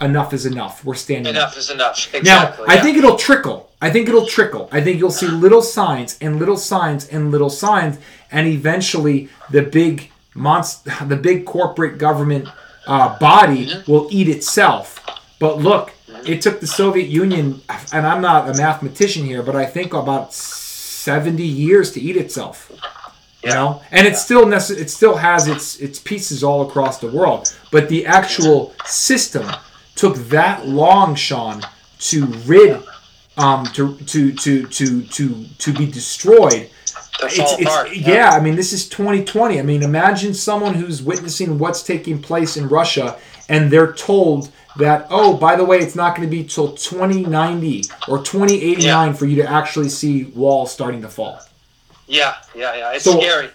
enough 0.00 0.32
is 0.32 0.46
enough. 0.46 0.84
We're 0.84 0.94
standing 0.94 1.30
up. 1.36 1.36
enough 1.36 1.56
is 1.58 1.70
enough. 1.70 2.12
Now, 2.12 2.18
Exactly. 2.18 2.66
I 2.68 2.74
yeah. 2.74 2.82
think 2.82 2.96
it'll 2.98 3.16
trickle. 3.16 3.70
I 3.80 3.90
think 3.90 4.08
it'll 4.08 4.26
trickle. 4.26 4.68
I 4.72 4.80
think 4.80 4.98
you'll 4.98 5.10
see 5.10 5.26
little 5.26 5.60
signs 5.62 6.16
and 6.20 6.38
little 6.38 6.56
signs 6.56 7.08
and 7.08 7.30
little 7.30 7.50
signs, 7.50 7.98
and 8.30 8.46
eventually 8.46 9.28
the 9.50 9.62
big 9.62 10.10
monster, 10.34 10.90
the 11.04 11.16
big 11.16 11.44
corporate 11.44 11.98
government 11.98 12.48
uh, 12.86 13.18
body 13.18 13.66
Mm-hmm. 13.66 13.90
will 13.92 14.08
eat 14.10 14.28
itself. 14.28 14.98
But 15.38 15.58
look, 15.58 15.92
it 16.26 16.42
took 16.42 16.60
the 16.60 16.66
Soviet 16.66 17.08
Union, 17.08 17.60
and 17.92 18.06
I'm 18.06 18.20
not 18.20 18.48
a 18.48 18.54
mathematician 18.54 19.24
here, 19.24 19.42
but 19.42 19.56
I 19.56 19.66
think 19.66 19.94
about 19.94 20.32
70 20.32 21.42
years 21.42 21.92
to 21.92 22.00
eat 22.00 22.16
itself. 22.16 22.70
You 23.44 23.50
know, 23.50 23.82
and 23.90 24.06
it 24.06 24.16
still 24.16 24.44
necess- 24.44 24.78
it 24.78 24.88
still 24.88 25.16
has 25.16 25.48
its 25.48 25.76
its 25.80 25.98
pieces 25.98 26.44
all 26.44 26.62
across 26.68 26.98
the 26.98 27.08
world, 27.08 27.52
but 27.72 27.88
the 27.88 28.06
actual 28.06 28.72
system 28.84 29.50
took 29.96 30.14
that 30.28 30.68
long, 30.68 31.16
Sean, 31.16 31.60
to 31.98 32.26
rid, 32.46 32.80
um, 33.36 33.66
to 33.74 33.96
to 33.96 34.32
to 34.32 34.66
to 34.68 35.02
to 35.02 35.44
to 35.58 35.72
be 35.72 35.86
destroyed. 35.90 36.70
It's, 37.24 37.54
it's 37.58 37.96
yeah. 37.96 38.30
I 38.30 38.40
mean, 38.40 38.54
this 38.54 38.72
is 38.72 38.88
2020. 38.88 39.58
I 39.58 39.62
mean, 39.62 39.82
imagine 39.82 40.34
someone 40.34 40.74
who's 40.74 41.02
witnessing 41.02 41.58
what's 41.58 41.82
taking 41.82 42.22
place 42.22 42.56
in 42.56 42.68
Russia, 42.68 43.18
and 43.52 43.70
they're 43.70 43.92
told 43.92 44.50
that, 44.76 45.06
oh, 45.10 45.36
by 45.36 45.54
the 45.56 45.64
way, 45.64 45.78
it's 45.78 45.94
not 45.94 46.16
going 46.16 46.26
to 46.28 46.30
be 46.36 46.42
till 46.44 46.72
2090 46.72 47.82
or 48.08 48.18
2089 48.18 49.14
for 49.14 49.26
you 49.26 49.36
to 49.36 49.48
actually 49.48 49.88
see 49.88 50.24
walls 50.24 50.72
starting 50.72 51.02
to 51.02 51.08
fall. 51.08 51.38
Yeah, 52.06 52.34
yeah, 52.54 52.74
yeah. 52.74 52.92
It's 52.92 53.04
So- 53.04 53.18
scary. 53.20 53.50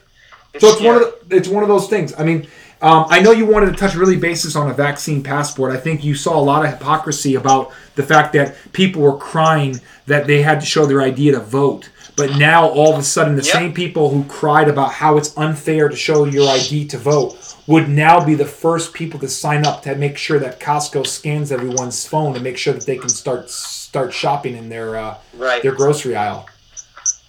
It's 0.53 0.63
So 0.63 0.69
it's 0.69 0.77
scary. 0.79 0.95
one 0.95 1.03
of 1.03 1.29
the, 1.29 1.35
it's 1.35 1.47
one 1.47 1.63
of 1.63 1.69
those 1.69 1.87
things. 1.87 2.13
I 2.17 2.23
mean, 2.23 2.47
um, 2.81 3.05
I 3.09 3.19
know 3.19 3.31
you 3.31 3.45
wanted 3.45 3.67
to 3.67 3.73
touch 3.73 3.95
really 3.95 4.17
basis 4.17 4.55
on 4.55 4.69
a 4.69 4.73
vaccine 4.73 5.23
passport. 5.23 5.71
I 5.71 5.77
think 5.77 6.03
you 6.03 6.13
saw 6.15 6.37
a 6.37 6.41
lot 6.41 6.63
of 6.63 6.71
hypocrisy 6.71 7.35
about 7.35 7.71
the 7.95 8.03
fact 8.03 8.33
that 8.33 8.55
people 8.71 9.01
were 9.01 9.17
crying 9.17 9.79
that 10.05 10.27
they 10.27 10.41
had 10.43 10.59
to 10.59 10.65
show 10.65 10.85
their 10.85 11.01
ID 11.01 11.31
to 11.31 11.39
vote. 11.39 11.89
But 12.15 12.35
now 12.37 12.67
all 12.67 12.93
of 12.93 12.99
a 12.99 13.03
sudden, 13.03 13.35
the 13.35 13.43
Yep. 13.43 13.53
same 13.53 13.73
people 13.73 14.09
who 14.09 14.23
cried 14.25 14.67
about 14.67 14.93
how 14.93 15.17
it's 15.17 15.37
unfair 15.37 15.87
to 15.87 15.95
show 15.95 16.25
your 16.25 16.49
ID 16.49 16.85
to 16.87 16.97
vote 16.97 17.37
would 17.67 17.89
now 17.89 18.23
be 18.23 18.33
the 18.33 18.45
first 18.45 18.93
people 18.93 19.19
to 19.19 19.29
sign 19.29 19.65
up 19.65 19.83
to 19.83 19.93
make 19.95 20.17
sure 20.17 20.39
that 20.39 20.59
Costco 20.59 21.05
scans 21.05 21.51
everyone's 21.51 22.07
phone 22.07 22.33
to 22.33 22.39
make 22.39 22.57
sure 22.57 22.73
that 22.73 22.85
they 22.85 22.97
can 22.97 23.09
start 23.09 23.49
start 23.49 24.13
shopping 24.13 24.55
in 24.55 24.69
their 24.69 24.97
uh, 24.97 25.17
right. 25.35 25.61
their 25.61 25.73
grocery 25.73 26.15
aisle. 26.15 26.47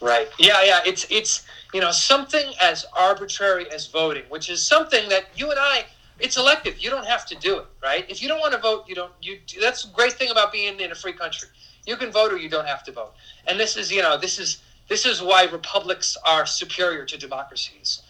Right. 0.00 0.28
Yeah, 0.38 0.62
yeah. 0.64 0.80
It's 0.86 1.06
it's 1.10 1.42
you 1.74 1.80
know 1.80 1.90
something 1.90 2.52
as 2.60 2.86
arbitrary 2.96 3.70
as 3.70 3.86
voting, 3.86 4.24
which 4.28 4.48
is 4.48 4.64
something 4.64 5.08
that 5.08 5.26
you 5.34 5.50
and 5.50 5.58
I. 5.58 5.84
It's 6.18 6.36
elective. 6.36 6.78
You 6.78 6.90
don't 6.90 7.06
have 7.06 7.26
to 7.26 7.36
do 7.36 7.58
it, 7.58 7.66
right? 7.80 8.04
If 8.08 8.20
you 8.20 8.28
don't 8.28 8.40
want 8.40 8.52
to 8.52 8.58
vote, 8.58 8.84
you 8.88 8.94
don't. 8.94 9.12
You. 9.22 9.38
That's 9.60 9.84
a 9.84 9.88
great 9.88 10.14
thing 10.14 10.30
about 10.30 10.52
being 10.52 10.80
in 10.80 10.90
a 10.90 10.94
free 10.94 11.12
country. 11.12 11.48
You 11.86 11.96
can 11.96 12.10
vote 12.10 12.32
or 12.32 12.36
you 12.36 12.48
don't 12.48 12.66
have 12.66 12.82
to 12.84 12.92
vote. 12.92 13.12
And 13.46 13.58
this 13.58 13.76
is 13.76 13.92
you 13.92 14.02
know 14.02 14.16
this 14.18 14.38
is 14.38 14.62
this 14.88 15.06
is 15.06 15.22
why 15.22 15.44
republics 15.44 16.16
are 16.26 16.46
superior 16.46 17.04
to 17.04 17.18
democracies. 17.18 18.02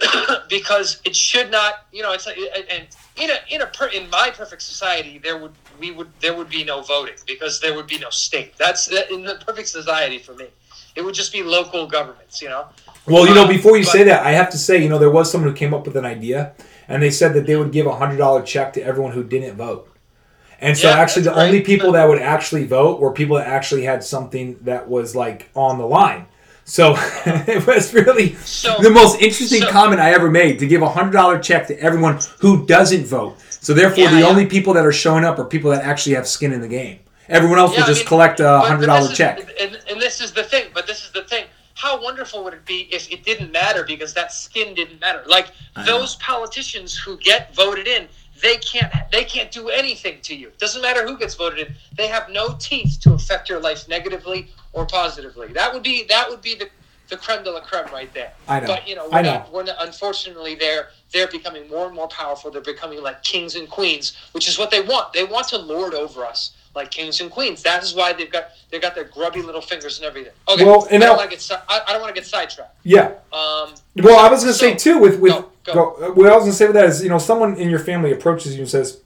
because 0.48 1.00
it 1.04 1.16
should 1.16 1.50
not, 1.50 1.86
you 1.92 2.02
know, 2.02 2.12
it's 2.12 2.26
and 2.26 2.86
in 3.16 3.30
a 3.30 3.38
in 3.50 3.62
a 3.62 3.66
per, 3.66 3.86
in 3.88 4.08
my 4.10 4.30
perfect 4.30 4.62
society, 4.62 5.18
there 5.18 5.38
would 5.38 5.52
we 5.78 5.90
would 5.90 6.08
there 6.20 6.34
would 6.34 6.48
be 6.48 6.64
no 6.64 6.82
voting 6.82 7.14
because 7.26 7.60
there 7.60 7.74
would 7.74 7.86
be 7.86 7.98
no 7.98 8.10
state. 8.10 8.56
That's 8.56 8.88
in 8.88 9.24
the 9.24 9.40
perfect 9.46 9.68
society 9.68 10.18
for 10.18 10.34
me. 10.34 10.46
It 10.94 11.04
would 11.04 11.14
just 11.14 11.32
be 11.32 11.42
local 11.42 11.86
governments, 11.86 12.42
you 12.42 12.48
know. 12.48 12.66
Well, 13.10 13.26
you 13.26 13.34
know, 13.34 13.46
before 13.48 13.76
you 13.76 13.84
but- 13.84 13.92
say 13.92 14.02
that, 14.04 14.24
I 14.26 14.32
have 14.32 14.50
to 14.50 14.58
say, 14.58 14.82
you 14.82 14.88
know, 14.88 14.98
there 14.98 15.10
was 15.10 15.30
someone 15.30 15.50
who 15.50 15.56
came 15.56 15.72
up 15.74 15.86
with 15.86 15.96
an 15.96 16.04
idea, 16.04 16.52
and 16.88 17.02
they 17.02 17.10
said 17.10 17.34
that 17.34 17.46
they 17.46 17.56
would 17.56 17.72
give 17.72 17.86
a 17.86 17.96
hundred 17.96 18.16
dollar 18.18 18.42
check 18.42 18.72
to 18.74 18.82
everyone 18.82 19.12
who 19.12 19.22
didn't 19.24 19.56
vote. 19.56 19.88
And 20.60 20.76
so, 20.76 20.88
Yeah, 20.88 20.96
actually, 20.98 21.22
the 21.22 21.30
that's 21.30 21.40
only 21.42 21.60
people 21.60 21.92
that 21.92 22.08
would 22.08 22.20
actually 22.20 22.64
vote 22.64 23.00
were 23.00 23.12
people 23.12 23.36
that 23.36 23.46
actually 23.46 23.84
had 23.84 24.02
something 24.02 24.58
that 24.62 24.88
was 24.88 25.14
like 25.14 25.48
on 25.54 25.78
the 25.78 25.86
line. 25.86 26.26
So 26.64 26.94
it 27.26 27.66
was 27.66 27.94
really 27.94 28.34
So- 28.44 28.76
the 28.80 28.90
most 28.90 29.20
interesting 29.22 29.62
so- 29.62 29.70
comment 29.70 30.00
I 30.00 30.10
ever 30.10 30.30
made 30.30 30.58
to 30.58 30.66
give 30.66 30.82
a 30.82 30.88
hundred 30.88 31.12
dollar 31.12 31.38
check 31.38 31.66
to 31.68 31.78
everyone 31.80 32.18
who 32.40 32.66
doesn't 32.66 33.06
vote. 33.06 33.36
So 33.60 33.72
therefore, 33.72 34.04
Yeah, 34.04 34.10
the 34.14 34.20
yeah. 34.20 34.26
only 34.26 34.46
people 34.46 34.72
that 34.74 34.84
are 34.84 34.92
showing 34.92 35.24
up 35.24 35.38
are 35.38 35.44
people 35.44 35.70
that 35.70 35.84
actually 35.84 36.14
have 36.16 36.26
skin 36.28 36.52
in 36.52 36.60
the 36.60 36.68
game. 36.68 36.98
Everyone 37.28 37.58
else 37.58 37.72
Yeah, 37.72 37.78
will 37.80 37.84
I 37.84 37.88
just 37.88 38.00
mean, 38.00 38.08
collect 38.08 38.40
a 38.40 38.60
hundred 38.60 38.86
dollar 38.86 39.12
check. 39.12 39.38
And, 39.60 39.78
and 39.90 40.00
this 40.00 40.20
is 40.20 40.32
the 40.32 40.42
thing. 40.44 40.66
But 40.74 40.86
this 40.86 41.04
is 41.04 41.10
the 41.12 41.22
thing. 41.22 41.44
How 41.88 41.98
wonderful 42.02 42.44
would 42.44 42.52
it 42.52 42.66
be 42.66 42.80
if 42.92 43.10
it 43.10 43.24
didn't 43.24 43.50
matter 43.50 43.82
because 43.82 44.12
that 44.12 44.30
skin 44.30 44.74
didn't 44.74 45.00
matter? 45.00 45.22
Like 45.26 45.52
those 45.86 46.16
politicians 46.16 46.94
who 46.94 47.16
get 47.16 47.54
voted 47.54 47.88
in, 47.88 48.08
they 48.42 48.58
can't 48.58 48.92
they 49.10 49.24
can't 49.24 49.50
do 49.50 49.70
anything 49.70 50.20
to 50.24 50.34
you. 50.36 50.52
Doesn't 50.58 50.82
matter 50.82 51.06
who 51.06 51.16
gets 51.16 51.34
voted 51.34 51.66
in. 51.66 51.74
They 51.96 52.08
have 52.08 52.28
no 52.28 52.54
teeth 52.58 52.98
to 53.04 53.14
affect 53.14 53.48
your 53.48 53.58
life 53.58 53.88
negatively 53.88 54.50
or 54.74 54.84
positively. 54.84 55.48
That 55.54 55.72
would 55.72 55.82
be 55.82 56.04
that 56.10 56.28
would 56.28 56.42
be 56.42 56.56
the 56.56 56.68
the 57.08 57.16
creme 57.16 57.42
de 57.42 57.50
la 57.50 57.60
creme 57.60 57.90
right 57.90 58.12
there. 58.12 58.34
I 58.46 58.60
know. 58.60 58.66
But 58.66 58.86
you 58.86 58.94
know, 58.94 59.08
we're 59.10 59.22
know. 59.22 59.32
not, 59.32 59.50
we're 59.50 59.64
not, 59.64 59.76
unfortunately 59.80 60.56
they're 60.56 60.90
they're 61.14 61.28
becoming 61.28 61.70
more 61.70 61.86
and 61.86 61.94
more 61.94 62.08
powerful. 62.08 62.50
They're 62.50 62.60
becoming 62.60 63.02
like 63.02 63.22
kings 63.22 63.54
and 63.54 63.66
queens, 63.66 64.14
which 64.32 64.46
is 64.46 64.58
what 64.58 64.70
they 64.70 64.82
want. 64.82 65.14
They 65.14 65.24
want 65.24 65.48
to 65.48 65.56
lord 65.56 65.94
over 65.94 66.26
us 66.26 66.52
like 66.74 66.90
kings 66.90 67.20
and 67.20 67.30
queens. 67.30 67.62
That 67.62 67.82
is 67.82 67.94
why 67.94 68.12
they've 68.12 68.30
got 68.30 68.48
they've 68.70 68.80
got 68.82 68.94
their 68.94 69.04
grubby 69.04 69.42
little 69.42 69.60
fingers 69.60 69.98
and 69.98 70.06
everything. 70.06 70.32
Okay, 70.48 70.64
Well, 70.64 70.86
and 70.90 71.02
I 71.02 71.06
don't 71.06 71.16
want 71.16 71.30
to 71.30 71.36
get 71.36 71.60
I, 71.68 71.80
I 71.88 71.92
don't 71.92 72.00
want 72.02 72.14
to 72.14 72.20
get 72.20 72.28
sidetracked. 72.28 72.76
Yeah. 72.84 73.12
Um, 73.32 73.74
Well, 73.96 74.18
I 74.18 74.28
was 74.30 74.42
going 74.44 74.52
to 74.52 74.58
So- 74.58 74.66
say 74.70 74.74
too 74.74 74.98
with 74.98 75.18
with 75.20 75.32
Go, 75.32 75.50
go. 75.64 75.72
go- 75.74 76.12
what 76.12 76.26
I 76.30 76.34
was 76.34 76.42
going 76.44 76.50
to 76.52 76.56
say 76.56 76.66
with 76.66 76.74
that 76.76 76.86
is 76.86 77.02
you 77.02 77.08
know 77.08 77.18
someone 77.18 77.56
in 77.56 77.68
your 77.70 77.78
family 77.80 78.12
approaches 78.12 78.54
you 78.54 78.60
and 78.60 78.68
says, 78.70 79.00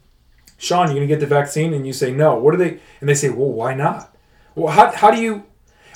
"Sean, 0.57 0.87
you 0.89 0.95
going 0.95 1.07
to 1.07 1.13
get 1.13 1.19
the 1.19 1.25
vaccine?" 1.27 1.73
and 1.73 1.85
you 1.87 1.93
say, 1.93 2.11
"No." 2.11 2.35
What 2.35 2.53
are 2.53 2.57
they? 2.57 2.79
And 2.99 3.09
they 3.09 3.15
say, 3.15 3.29
"Well, 3.29 3.49
why 3.49 3.73
not?" 3.73 4.15
Well, 4.55 4.71
how, 4.73 4.91
how 4.91 5.09
do 5.11 5.19
you? 5.19 5.43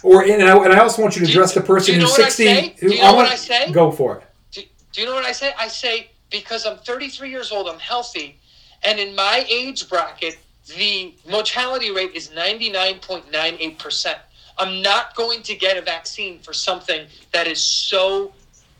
Or 0.03 0.23
and 0.23 0.43
I, 0.43 0.55
and 0.63 0.73
I 0.73 0.79
also 0.79 1.01
want 1.01 1.15
you 1.15 1.21
to 1.21 1.25
Do 1.27 1.31
you- 1.31 1.37
address 1.39 1.53
the 1.53 1.61
person 1.61 1.95
you 1.95 1.99
know 2.01 2.07
who's 2.07 2.17
what 2.17 2.39
I 2.39 2.73
who- 2.79 2.89
Do 2.89 2.95
you 2.95 3.01
know 3.01 3.07
what 3.13 3.15
want- 3.17 3.31
I 3.31 3.35
say? 3.35 3.71
Go 3.71 3.91
for 3.91 4.17
it. 4.17 4.23
do, 4.51 4.61
do 4.93 5.01
you 5.01 5.07
know 5.07 5.15
what 5.15 5.25
I 5.25 5.31
say? 5.31 5.53
I 5.59 5.67
say 5.67 6.11
because 6.29 6.65
I'm 6.65 6.77
33 6.77 7.29
years 7.29 7.51
old, 7.51 7.67
I'm 7.69 7.79
healthy, 7.79 8.37
and 8.83 8.99
in 8.99 9.15
my 9.15 9.45
age 9.49 9.87
bracket, 9.89 10.37
the 10.76 11.13
mortality 11.30 11.91
rate 11.91 12.11
is 12.13 12.30
99.98 12.30 13.78
percent. 13.80 14.20
I'm 14.57 14.82
not 14.82 15.15
going 15.15 15.43
to 15.43 15.55
get 15.55 15.78
a 15.78 15.82
vaccine 15.82 16.39
for 16.39 16.51
something 16.53 17.05
that 17.32 17.47
is 17.47 17.61
so 17.61 18.34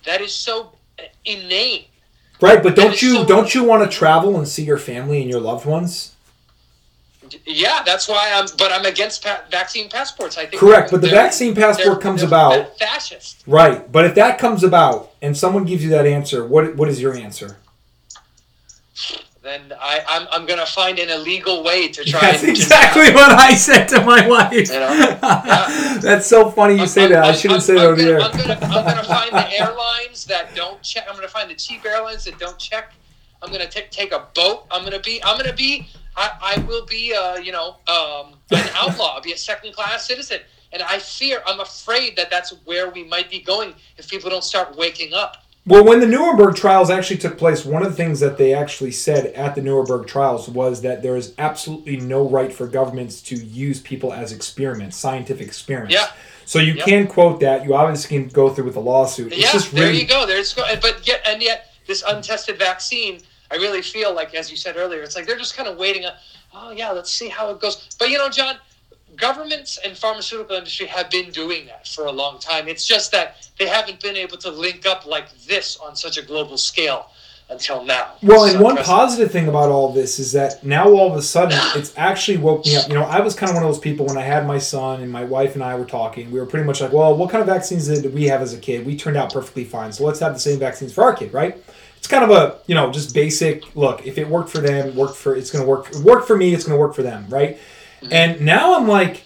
that 0.06 0.22
is 0.22 0.34
so 0.34 0.72
inane. 1.26 1.86
Right, 2.42 2.62
but 2.62 2.76
don't 2.76 3.02
you 3.02 3.16
so- 3.16 3.26
don't 3.26 3.54
you 3.54 3.64
want 3.64 3.90
to 3.90 3.96
travel 3.98 4.38
and 4.38 4.48
see 4.48 4.64
your 4.64 4.78
family 4.78 5.22
and 5.22 5.30
your 5.30 5.40
loved 5.40 5.66
ones? 5.66 6.14
Yeah, 7.46 7.84
that's 7.86 8.08
why 8.08 8.32
I'm. 8.34 8.48
But 8.58 8.72
I'm 8.72 8.86
against 8.86 9.24
pa- 9.24 9.44
vaccine 9.52 9.90
passports. 9.90 10.38
I 10.38 10.46
think 10.46 10.60
correct. 10.62 10.92
But 10.92 11.02
the 11.02 11.10
vaccine 11.10 11.54
passport 11.56 12.00
comes 12.02 12.24
about 12.24 12.78
fascist. 12.80 13.44
Right, 13.46 13.92
but 13.92 14.06
if 14.06 14.16
that 14.16 14.40
comes 14.40 14.64
about 14.64 15.12
and 15.22 15.36
someone 15.36 15.66
gives 15.66 15.84
you 15.84 15.90
that 15.90 16.06
answer, 16.06 16.46
what 16.46 16.76
what 16.76 16.88
is 16.90 17.02
your 17.02 17.14
answer? 17.14 17.58
Then 19.48 19.72
I, 19.80 20.02
I'm, 20.10 20.28
I'm 20.30 20.46
gonna 20.46 20.66
find 20.66 21.00
an 21.00 21.10
illegal 21.10 21.64
way 21.64 21.88
to 21.88 22.04
try. 22.04 22.20
That's 22.20 22.42
and, 22.44 22.50
exactly 22.50 23.14
what 23.14 23.32
I 23.32 23.54
said 23.56 23.88
to 23.94 24.04
my 24.04 24.28
wife. 24.28 24.52
You 24.68 24.80
know? 24.82 24.92
Yeah. 24.94 26.00
That's 26.02 26.28
so 26.28 26.52
funny 26.52 26.74
you 26.74 26.80
I'm- 26.82 26.88
say 26.90 27.04
I'm- 27.04 27.12
that. 27.12 27.24
I 27.24 27.28
I'm- 27.28 27.36
shouldn't 27.38 27.52
I'm- 27.54 27.62
say 27.62 27.74
that 27.76 27.80
I'm 27.80 27.88
over 27.94 27.96
gonna, 27.96 28.08
there. 28.10 28.22
I'm 28.22 28.32
gonna, 28.38 28.54
I'm 28.76 28.86
gonna 28.86 29.04
find 29.06 29.32
the 29.32 29.48
airlines 29.58 30.26
that 30.26 30.54
don't 30.54 30.82
check. 30.84 31.06
I'm 31.10 31.16
gonna 31.16 31.30
find 31.30 31.50
the 31.50 31.56
cheap 31.56 31.86
airlines 31.86 32.26
that 32.26 32.38
don't 32.40 32.60
check. 32.60 32.92
I'm 33.42 33.50
gonna 33.50 33.70
take 33.70 33.90
take 33.90 34.12
a 34.12 34.28
boat. 34.36 34.66
I'm 34.70 34.84
gonna 34.84 35.00
be. 35.00 35.24
I'm 35.24 35.38
gonna 35.38 35.54
be. 35.54 35.88
I, 36.18 36.32
I 36.58 36.60
will 36.68 36.86
be. 36.86 37.14
Uh, 37.16 37.38
you 37.38 37.54
know, 37.54 37.78
um, 37.88 38.34
an 38.52 38.68
outlaw. 38.76 39.16
I'll 39.16 39.22
be 39.22 39.32
a 39.32 39.38
second 39.38 39.74
class 39.74 40.06
citizen. 40.06 40.40
And 40.74 40.82
I 40.84 41.00
fear. 41.00 41.42
I'm 41.48 41.62
afraid 41.62 42.18
that 42.18 42.30
that's 42.30 42.52
where 42.66 42.90
we 42.90 43.06
might 43.06 43.30
be 43.30 43.40
going 43.40 43.76
if 43.98 44.10
people 44.10 44.30
don't 44.30 44.44
start 44.44 44.76
waking 44.76 45.14
up. 45.14 45.38
Well, 45.68 45.84
when 45.84 46.00
the 46.00 46.08
Nuremberg 46.08 46.56
trials 46.56 46.90
actually 46.90 47.18
took 47.18 47.38
place, 47.38 47.66
one 47.66 47.84
of 47.84 47.90
the 47.90 47.96
things 47.96 48.22
that 48.22 48.38
they 48.38 48.54
actually 48.54 48.92
said 48.92 49.28
at 49.28 49.54
the 49.54 49.62
Nuremberg 49.62 50.08
trials 50.08 50.48
was 50.48 50.82
that 50.82 51.04
there 51.04 51.18
is 51.18 51.34
absolutely 51.38 51.98
no 51.98 52.28
right 52.28 52.54
for 52.54 52.68
governments 52.68 53.22
to 53.24 53.36
use 53.36 53.82
people 53.82 54.14
as 54.14 54.32
experiments, 54.32 54.96
scientific 54.96 55.46
experiments. 55.46 55.94
Yeah. 55.94 56.08
So 56.46 56.60
you 56.60 56.76
Yep. 56.76 56.86
can 56.86 57.08
quote 57.08 57.42
that. 57.42 57.66
You 57.66 57.76
obviously 57.76 58.18
can 58.18 58.30
go 58.30 58.50
through 58.50 58.64
with 58.64 58.78
a 58.78 58.80
lawsuit. 58.80 59.34
It's 59.34 59.42
yeah, 59.42 59.52
just 59.52 59.74
there 59.74 59.92
you 59.92 60.08
go. 60.08 60.26
There's 60.26 60.54
go. 60.54 60.64
But 60.82 61.06
yet, 61.06 61.22
and 61.28 61.42
yet, 61.44 61.74
this 61.86 62.02
untested 62.08 62.58
vaccine, 62.58 63.20
I 63.52 63.56
really 63.56 63.82
feel 63.82 64.14
like, 64.16 64.34
as 64.36 64.50
you 64.50 64.56
said 64.56 64.78
earlier, 64.78 65.02
it's 65.02 65.18
like 65.18 65.28
they're 65.28 65.38
just 65.38 65.58
kind 65.58 65.68
of 65.68 65.78
waiting. 65.78 66.06
uh 66.06 66.16
oh 66.54 66.72
yeah, 66.72 66.92
let's 66.92 67.12
see 67.12 67.28
how 67.28 67.50
it 67.50 67.60
goes. 67.60 67.90
But 68.00 68.10
you 68.10 68.18
know, 68.18 68.30
John, 68.30 68.56
governments 69.18 69.78
and 69.84 69.98
pharmaceutical 69.98 70.56
industry 70.56 70.86
have 70.86 71.10
been 71.10 71.32
doing 71.32 71.66
that 71.66 71.88
for 71.88 72.06
a 72.06 72.12
long 72.12 72.40
time. 72.40 72.68
It's 72.68 72.86
just 72.86 73.12
that 73.12 73.50
they 73.60 73.68
haven't 73.68 74.00
been 74.00 74.16
able 74.16 74.38
to 74.38 74.52
link 74.52 74.86
up 74.86 75.06
like 75.06 75.36
this 75.46 75.78
on 75.78 75.96
such 75.96 76.18
a 76.18 76.22
global 76.22 76.58
scale 76.58 77.10
until 77.50 77.84
now. 77.84 78.12
Well, 78.22 78.46
and 78.46 78.60
one 78.60 78.76
positive 78.78 79.32
thing 79.32 79.48
about 79.48 79.70
all 79.70 79.94
this 79.94 80.20
is 80.20 80.34
that 80.34 80.64
now 80.66 80.90
all 80.90 81.10
of 81.10 81.18
a 81.18 81.22
sudden 81.22 81.58
it's 81.76 81.94
actually 81.98 82.38
woke 82.38 82.66
me 82.66 82.76
up. 82.76 82.88
You 82.90 82.96
know, 82.96 83.04
I 83.04 83.22
was 83.22 83.36
kind 83.36 83.50
of 83.50 83.56
one 83.56 83.64
of 83.64 83.70
those 83.70 83.80
people 83.80 84.06
when 84.06 84.18
I 84.18 84.22
had 84.22 84.46
my 84.46 84.58
son 84.58 85.02
and 85.02 85.10
my 85.12 85.24
wife 85.24 85.56
and 85.56 85.64
I 85.64 85.76
were 85.76 85.86
talking. 85.86 86.30
We 86.30 86.40
were 86.40 86.46
pretty 86.46 86.66
much 86.66 86.82
like, 86.82 86.92
well, 86.92 87.16
what 87.16 87.30
kind 87.30 87.42
of 87.42 87.48
vaccines 87.48 87.88
did 87.88 88.14
we 88.14 88.26
have 88.26 88.42
as 88.42 88.54
a 88.54 88.58
kid? 88.58 88.86
We 88.86 88.98
turned 88.98 89.18
out 89.18 89.32
perfectly 89.32 89.64
fine. 89.64 89.94
So 89.94 90.04
let's 90.04 90.20
have 90.20 90.34
the 90.34 90.40
same 90.40 90.60
vaccines 90.60 90.94
for 90.94 91.04
our 91.04 91.14
kid, 91.14 91.34
right? 91.34 91.58
It's 91.98 92.08
kind 92.08 92.24
of 92.24 92.32
a, 92.32 92.60
you 92.68 92.76
know, 92.76 92.92
just 92.92 93.14
basic 93.14 93.76
look. 93.76 94.06
If 94.06 94.18
it 94.18 94.28
worked 94.28 94.50
for 94.50 94.60
them, 94.60 94.96
worked 94.96 95.16
for 95.16 95.36
it's 95.36 95.50
going 95.50 95.64
to 95.64 95.70
work. 95.70 95.90
It 95.90 95.98
worked 95.98 96.28
for 96.28 96.38
me, 96.38 96.54
it's 96.54 96.66
going 96.66 96.76
to 96.76 96.80
work 96.80 96.96
for 96.96 97.04
them, 97.04 97.26
right? 97.30 97.58
Mm-hmm. 98.02 98.14
And 98.14 98.42
now 98.42 98.76
I'm 98.76 98.88
like, 98.88 99.24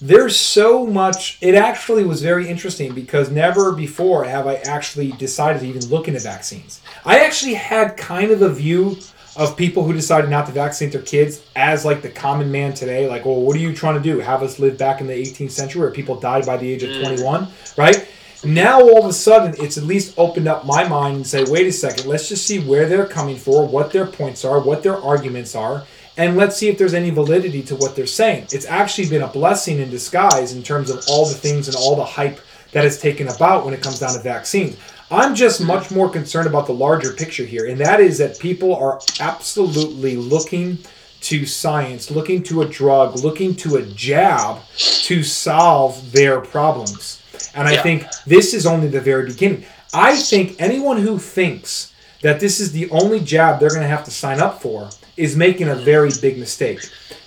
there's 0.00 0.36
so 0.36 0.86
much. 0.86 1.38
It 1.40 1.54
actually 1.54 2.04
was 2.04 2.22
very 2.22 2.48
interesting 2.48 2.94
because 2.94 3.30
never 3.30 3.72
before 3.72 4.24
have 4.24 4.46
I 4.46 4.56
actually 4.56 5.12
decided 5.12 5.60
to 5.60 5.66
even 5.66 5.86
look 5.86 6.08
into 6.08 6.20
vaccines. 6.20 6.82
I 7.04 7.20
actually 7.20 7.54
had 7.54 7.96
kind 7.96 8.30
of 8.30 8.42
a 8.42 8.52
view 8.52 8.98
of 9.36 9.56
people 9.56 9.84
who 9.84 9.92
decided 9.92 10.30
not 10.30 10.46
to 10.46 10.52
vaccinate 10.52 10.92
their 10.92 11.02
kids 11.02 11.44
as 11.56 11.84
like 11.84 12.02
the 12.02 12.08
common 12.08 12.50
man 12.50 12.74
today. 12.74 13.08
Like, 13.08 13.24
well, 13.24 13.40
what 13.40 13.56
are 13.56 13.60
you 13.60 13.74
trying 13.74 13.94
to 13.94 14.02
do? 14.02 14.18
Have 14.18 14.42
us 14.42 14.58
live 14.58 14.78
back 14.78 15.00
in 15.00 15.06
the 15.06 15.12
18th 15.12 15.50
century 15.50 15.82
where 15.82 15.90
people 15.90 16.18
died 16.18 16.46
by 16.46 16.56
the 16.56 16.70
age 16.70 16.82
of 16.82 16.90
mm. 16.90 17.04
21, 17.04 17.48
right? 17.76 18.08
Now 18.44 18.80
all 18.80 19.00
of 19.00 19.06
a 19.06 19.12
sudden, 19.12 19.54
it's 19.58 19.76
at 19.76 19.84
least 19.84 20.14
opened 20.18 20.46
up 20.46 20.66
my 20.66 20.86
mind 20.86 21.16
and 21.16 21.26
say, 21.26 21.44
wait 21.44 21.66
a 21.66 21.72
second, 21.72 22.06
let's 22.06 22.28
just 22.28 22.46
see 22.46 22.60
where 22.60 22.88
they're 22.88 23.06
coming 23.06 23.36
for, 23.36 23.66
what 23.66 23.92
their 23.92 24.06
points 24.06 24.44
are, 24.44 24.60
what 24.60 24.82
their 24.82 24.96
arguments 24.96 25.54
are, 25.54 25.84
and 26.16 26.36
let's 26.36 26.56
see 26.56 26.68
if 26.68 26.78
there's 26.78 26.94
any 26.94 27.10
validity 27.10 27.62
to 27.64 27.76
what 27.76 27.94
they're 27.94 28.06
saying. 28.06 28.46
It's 28.52 28.66
actually 28.66 29.08
been 29.08 29.22
a 29.22 29.28
blessing 29.28 29.78
in 29.78 29.90
disguise 29.90 30.52
in 30.52 30.62
terms 30.62 30.90
of 30.90 31.04
all 31.08 31.26
the 31.26 31.34
things 31.34 31.68
and 31.68 31.76
all 31.76 31.96
the 31.96 32.04
hype 32.04 32.40
that 32.72 32.84
has 32.84 32.98
taken 33.00 33.28
about 33.28 33.64
when 33.64 33.74
it 33.74 33.82
comes 33.82 34.00
down 34.00 34.14
to 34.14 34.20
vaccines. 34.20 34.76
I'm 35.10 35.34
just 35.34 35.60
much 35.60 35.90
more 35.90 36.08
concerned 36.08 36.48
about 36.48 36.66
the 36.66 36.74
larger 36.74 37.12
picture 37.12 37.44
here, 37.44 37.66
and 37.66 37.78
that 37.78 38.00
is 38.00 38.18
that 38.18 38.38
people 38.38 38.74
are 38.74 39.00
absolutely 39.20 40.16
looking 40.16 40.78
to 41.20 41.46
science, 41.46 42.10
looking 42.10 42.42
to 42.44 42.62
a 42.62 42.66
drug, 42.66 43.16
looking 43.16 43.54
to 43.56 43.76
a 43.76 43.82
jab 43.82 44.58
to 44.76 45.22
solve 45.22 46.12
their 46.12 46.40
problems. 46.40 47.20
And 47.54 47.68
I 47.68 47.74
Yeah. 47.74 47.82
think 47.82 48.06
this 48.26 48.52
is 48.52 48.66
only 48.66 48.88
the 48.88 49.00
very 49.00 49.26
beginning. 49.26 49.64
I 49.94 50.16
think 50.16 50.56
anyone 50.58 50.98
who 50.98 51.18
thinks 51.18 51.92
that 52.22 52.40
this 52.40 52.60
is 52.60 52.72
the 52.72 52.90
only 52.90 53.20
jab 53.20 53.60
they're 53.60 53.70
going 53.70 53.82
to 53.82 53.88
have 53.88 54.04
to 54.04 54.10
sign 54.10 54.40
up 54.40 54.60
for 54.60 54.90
is 55.16 55.36
making 55.36 55.68
a 55.68 55.74
very 55.74 56.10
big 56.20 56.38
mistake. 56.38 56.80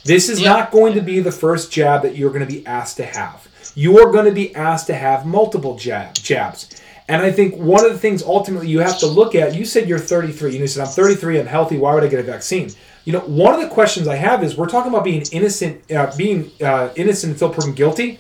This 0.06 0.30
is 0.30 0.40
Yeah. 0.40 0.50
not 0.54 0.72
going 0.72 0.94
to 0.94 1.02
be 1.02 1.20
the 1.20 1.32
first 1.32 1.72
jab 1.72 2.04
that 2.04 2.16
you're 2.16 2.30
going 2.30 2.46
to 2.48 2.54
be 2.54 2.66
asked 2.66 2.98
to 2.98 3.06
have. 3.06 3.48
You 3.76 4.00
are 4.00 4.12
going 4.12 4.26
to 4.26 4.32
be 4.32 4.56
asked 4.56 4.88
to 4.88 4.94
have 4.96 5.26
multiple 5.26 5.76
jab, 5.76 6.14
jabs. 6.16 6.68
And 7.08 7.22
I 7.24 7.32
think 7.32 7.56
one 7.56 7.84
of 7.86 7.92
the 7.92 7.98
things 7.98 8.22
ultimately 8.22 8.68
you 8.68 8.80
have 8.80 9.00
to 9.00 9.08
look 9.08 9.34
at, 9.36 9.56
you 9.56 9.66
said 9.66 9.90
you're 9.90 9.98
33. 10.00 10.56
You 10.58 10.68
said, 10.68 10.84
I'm 10.86 10.94
33, 10.94 11.40
I'm 11.40 11.48
healthy, 11.48 11.78
why 11.78 11.94
would 11.96 12.04
I 12.04 12.08
get 12.08 12.20
a 12.20 12.24
vaccine? 12.24 12.72
You 13.06 13.14
know, 13.14 13.22
one 13.22 13.54
of 13.56 13.62
the 13.62 13.68
questions 13.68 14.08
I 14.08 14.16
have 14.16 14.44
is 14.44 14.56
we're 14.56 14.68
talking 14.68 14.92
about 14.92 15.04
being 15.04 15.24
innocent, 15.32 15.90
uh, 15.92 16.12
being 16.16 16.52
uh, 16.62 16.90
innocent 16.96 17.34
until 17.34 17.50
proven 17.50 17.74
guilty. 17.74 18.20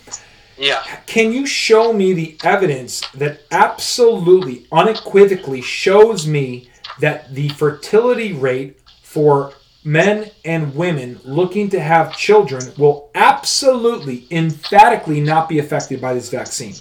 Yeah. 0.57 0.81
Can 1.05 1.31
you 1.31 1.45
show 1.45 1.93
me 1.93 2.13
the 2.13 2.37
evidence 2.43 3.01
that 3.13 3.41
absolutely, 3.51 4.65
unequivocally 4.71 5.61
shows 5.61 6.25
me 6.27 6.69
that 6.99 7.33
the 7.33 7.49
fertility 7.49 8.33
rate 8.33 8.79
for 9.03 9.53
men 9.89 10.29
and 10.45 10.75
women 10.75 11.19
looking 11.25 11.69
to 11.69 11.79
have 11.79 12.15
children 12.15 12.63
will 12.77 13.09
absolutely, 13.15 14.27
emphatically 14.29 15.19
not 15.19 15.49
be 15.49 15.57
affected 15.57 15.99
by 15.99 16.13
this 16.13 16.29
vaccine? 16.29 16.75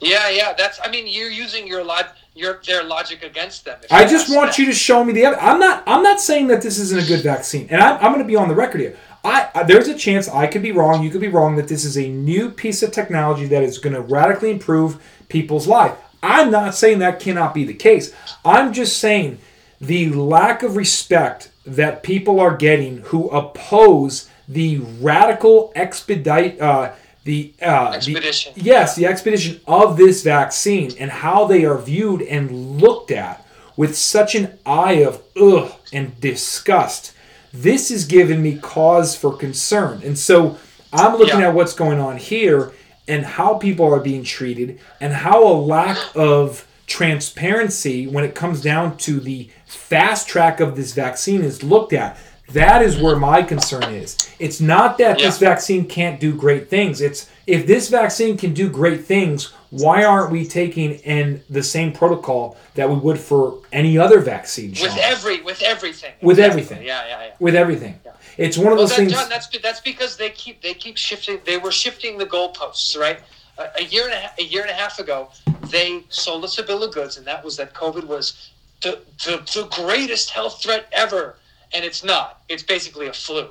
Yeah, 0.00 0.28
yeah. 0.30 0.54
That's. 0.56 0.80
I 0.82 0.90
mean, 0.90 1.06
you're 1.06 1.30
using 1.30 1.66
your 1.66 1.84
log, 1.84 2.06
your 2.34 2.60
their 2.66 2.82
logic 2.82 3.22
against 3.22 3.64
them. 3.64 3.78
I 3.90 4.06
just 4.06 4.34
want 4.34 4.50
that. 4.50 4.58
you 4.58 4.66
to 4.66 4.72
show 4.72 5.04
me 5.04 5.12
the 5.12 5.24
evidence. 5.24 5.46
I'm 5.46 5.58
not. 5.58 5.82
I'm 5.86 6.02
not 6.02 6.20
saying 6.20 6.48
that 6.48 6.62
this 6.62 6.78
isn't 6.78 7.02
a 7.02 7.06
good 7.06 7.22
vaccine, 7.22 7.66
and 7.70 7.80
I'm, 7.80 7.96
I'm 7.96 8.12
going 8.12 8.24
to 8.24 8.28
be 8.28 8.36
on 8.36 8.48
the 8.48 8.54
record 8.54 8.80
here. 8.80 8.96
I, 9.24 9.48
I 9.54 9.62
there's 9.64 9.88
a 9.88 9.96
chance 9.96 10.28
I 10.28 10.46
could 10.46 10.62
be 10.62 10.72
wrong. 10.72 11.02
You 11.02 11.10
could 11.10 11.20
be 11.20 11.28
wrong. 11.28 11.56
That 11.56 11.68
this 11.68 11.84
is 11.84 11.96
a 11.96 12.08
new 12.08 12.50
piece 12.50 12.82
of 12.82 12.92
technology 12.92 13.46
that 13.46 13.62
is 13.62 13.78
going 13.78 13.94
to 13.94 14.02
radically 14.02 14.50
improve 14.50 15.02
people's 15.28 15.66
life. 15.66 15.96
I'm 16.22 16.50
not 16.50 16.74
saying 16.74 16.98
that 16.98 17.20
cannot 17.20 17.54
be 17.54 17.64
the 17.64 17.74
case. 17.74 18.12
I'm 18.44 18.72
just 18.72 18.98
saying 18.98 19.38
the 19.80 20.08
lack 20.10 20.62
of 20.62 20.76
respect 20.76 21.50
that 21.66 22.02
people 22.02 22.40
are 22.40 22.56
getting 22.56 22.98
who 22.98 23.28
oppose 23.30 24.28
the 24.48 24.78
radical 25.00 25.72
expedite 25.74 26.60
uh, 26.60 26.92
the 27.24 27.52
uh, 27.60 27.90
the- 27.90 27.96
Expedition. 27.96 28.52
yes, 28.56 28.94
the 28.94 29.06
expedition 29.06 29.60
of 29.66 29.96
this 29.96 30.22
vaccine 30.22 30.92
and 30.98 31.10
how 31.10 31.44
they 31.46 31.64
are 31.64 31.78
viewed 31.78 32.22
and 32.22 32.80
looked 32.80 33.10
at 33.10 33.44
with 33.76 33.96
such 33.96 34.34
an 34.34 34.56
eye 34.64 35.02
of 35.04 35.22
ugh 35.40 35.72
and 35.92 36.18
disgust. 36.20 37.12
This 37.52 37.90
is 37.90 38.04
giving 38.04 38.42
me 38.42 38.58
cause 38.58 39.16
for 39.16 39.36
concern. 39.36 40.00
And 40.04 40.16
so 40.16 40.56
I'm 40.92 41.16
looking 41.16 41.40
Yeah. 41.40 41.48
at 41.48 41.54
what's 41.54 41.74
going 41.74 41.98
on 41.98 42.16
here 42.16 42.72
and 43.08 43.24
how 43.24 43.54
people 43.54 43.92
are 43.92 44.00
being 44.00 44.22
treated 44.24 44.78
and 45.00 45.12
how 45.12 45.42
a 45.46 45.52
lack 45.54 45.98
of 46.14 46.66
transparency 46.86 48.06
when 48.06 48.24
it 48.24 48.34
comes 48.34 48.60
down 48.60 48.96
to 48.98 49.18
the 49.20 49.48
fast 49.66 50.28
track 50.28 50.60
of 50.60 50.76
this 50.76 50.92
vaccine 50.92 51.42
is 51.42 51.62
looked 51.62 51.92
at. 51.92 52.18
That 52.52 52.80
is 52.82 52.96
where 52.96 53.16
my 53.16 53.42
concern 53.42 53.82
is. 53.92 54.16
It's 54.38 54.60
not 54.60 54.98
that 54.98 55.18
this 55.18 55.38
vaccine 55.38 55.84
can't 55.86 56.20
do 56.20 56.32
great 56.32 56.70
things. 56.70 57.00
It's 57.00 57.28
if 57.48 57.66
this 57.66 57.88
vaccine 57.88 58.36
can 58.38 58.54
do 58.54 58.68
great 58.70 59.04
things, 59.04 59.52
why 59.70 60.04
aren't 60.04 60.30
we 60.30 60.46
taking 60.46 60.92
in 61.00 61.42
the 61.50 61.62
same 61.62 61.92
protocol 61.92 62.56
that 62.74 62.88
we 62.88 62.94
would 62.96 63.18
for 63.18 63.58
any 63.72 63.98
other 63.98 64.20
vaccine? 64.20 64.70
with 64.80 64.96
every 64.98 65.42
with 65.42 65.60
everything. 65.62 66.12
With 66.22 66.38
Exactly. 66.38 66.62
everything. 66.62 66.86
Yeah, 66.86 67.06
yeah, 67.08 67.24
yeah. 67.24 67.32
with 67.40 67.56
everything. 67.56 67.98
It's 68.38 68.56
one 68.56 68.68
of 68.68 68.72
Well, 68.78 68.86
those 68.86 68.90
that, 68.90 68.96
things. 68.96 69.12
John, 69.12 69.28
that's 69.28 69.48
that's 69.58 69.80
because 69.80 70.16
they 70.16 70.30
keep 70.30 70.62
they 70.62 70.74
keep 70.74 70.96
shifting. 70.96 71.40
They 71.44 71.58
were 71.58 71.72
shifting 71.72 72.16
the 72.16 72.26
goalposts, 72.26 72.96
right? 72.96 73.20
A, 73.58 73.68
a 73.80 73.82
year 73.84 74.04
and 74.04 74.12
a, 74.14 74.30
a 74.38 74.44
year 74.44 74.62
and 74.62 74.70
a 74.70 74.74
half 74.74 75.00
ago, 75.00 75.30
they 75.70 76.04
sold 76.10 76.44
us 76.44 76.58
a 76.58 76.62
bill 76.62 76.84
of 76.84 76.94
goods, 76.94 77.16
and 77.16 77.26
that 77.26 77.44
was 77.44 77.56
that 77.56 77.74
COVID 77.74 78.04
was 78.04 78.50
the 78.82 79.00
the, 79.24 79.36
the 79.54 79.68
greatest 79.70 80.30
health 80.30 80.62
threat 80.62 80.86
ever, 80.92 81.36
and 81.72 81.84
it's 81.84 82.02
not. 82.04 82.42
It's 82.48 82.62
basically 82.62 83.08
a 83.08 83.12
flu. 83.12 83.48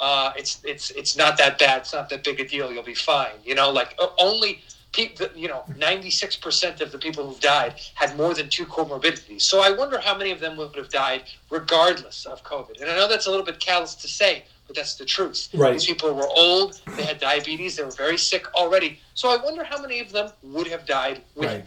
Uh, 0.00 0.32
it's 0.36 0.62
it's 0.64 0.90
it's 0.90 1.16
not 1.16 1.36
that 1.38 1.58
bad. 1.58 1.78
It's 1.82 1.92
not 1.92 2.08
that 2.10 2.24
big 2.24 2.40
a 2.40 2.46
deal. 2.46 2.72
You'll 2.72 2.82
be 2.82 2.94
fine. 2.94 3.36
You 3.44 3.54
know, 3.54 3.70
like 3.70 3.98
only. 4.18 4.62
People, 4.92 5.26
you 5.34 5.46
know, 5.46 5.62
ninety-six 5.76 6.36
percent 6.36 6.80
of 6.80 6.90
the 6.90 6.96
people 6.96 7.26
who've 7.26 7.40
died 7.40 7.74
had 7.96 8.16
more 8.16 8.32
than 8.32 8.48
two 8.48 8.64
comorbidities. 8.64 9.42
So 9.42 9.60
I 9.60 9.70
wonder 9.70 10.00
how 10.00 10.16
many 10.16 10.30
of 10.30 10.40
them 10.40 10.56
would 10.56 10.74
have 10.76 10.88
died 10.88 11.24
regardless 11.50 12.24
of 12.24 12.42
COVID. 12.44 12.80
And 12.80 12.88
I 12.88 12.96
know 12.96 13.06
that's 13.06 13.26
a 13.26 13.30
little 13.30 13.44
bit 13.44 13.60
callous 13.60 13.94
to 13.96 14.08
say, 14.08 14.44
but 14.66 14.74
that's 14.74 14.94
the 14.94 15.04
truth. 15.04 15.50
Right. 15.52 15.74
These 15.74 15.84
people 15.84 16.14
were 16.14 16.28
old, 16.28 16.80
they 16.96 17.02
had 17.02 17.20
diabetes, 17.20 17.76
they 17.76 17.84
were 17.84 17.90
very 17.90 18.16
sick 18.16 18.46
already. 18.54 18.98
So 19.12 19.28
I 19.28 19.36
wonder 19.36 19.64
how 19.64 19.82
many 19.82 20.00
of 20.00 20.12
them 20.12 20.30
would 20.42 20.68
have 20.68 20.86
died 20.86 21.20
Right. 21.34 21.62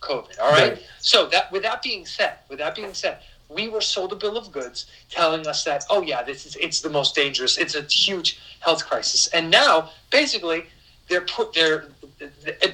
COVID. 0.00 0.38
All 0.40 0.50
right. 0.50 0.72
Right. 0.72 0.86
So 1.00 1.26
that 1.26 1.50
with 1.52 1.62
that 1.62 1.82
being 1.82 2.06
said, 2.06 2.34
with 2.48 2.58
that 2.58 2.74
being 2.74 2.94
said, 2.94 3.18
we 3.48 3.68
were 3.68 3.80
sold 3.80 4.12
a 4.12 4.16
bill 4.16 4.36
of 4.36 4.52
goods 4.52 4.86
telling 5.10 5.46
us 5.46 5.64
that, 5.64 5.84
oh 5.90 6.02
yeah, 6.02 6.22
this 6.22 6.46
is 6.46 6.56
it's 6.56 6.80
the 6.80 6.90
most 6.90 7.14
dangerous. 7.14 7.58
It's 7.58 7.74
a 7.74 7.82
huge 7.82 8.40
health 8.60 8.86
crisis. 8.86 9.28
And 9.28 9.50
now, 9.50 9.90
basically, 10.10 10.66
they're 11.08 11.22
put 11.22 11.54
they're 11.54 11.86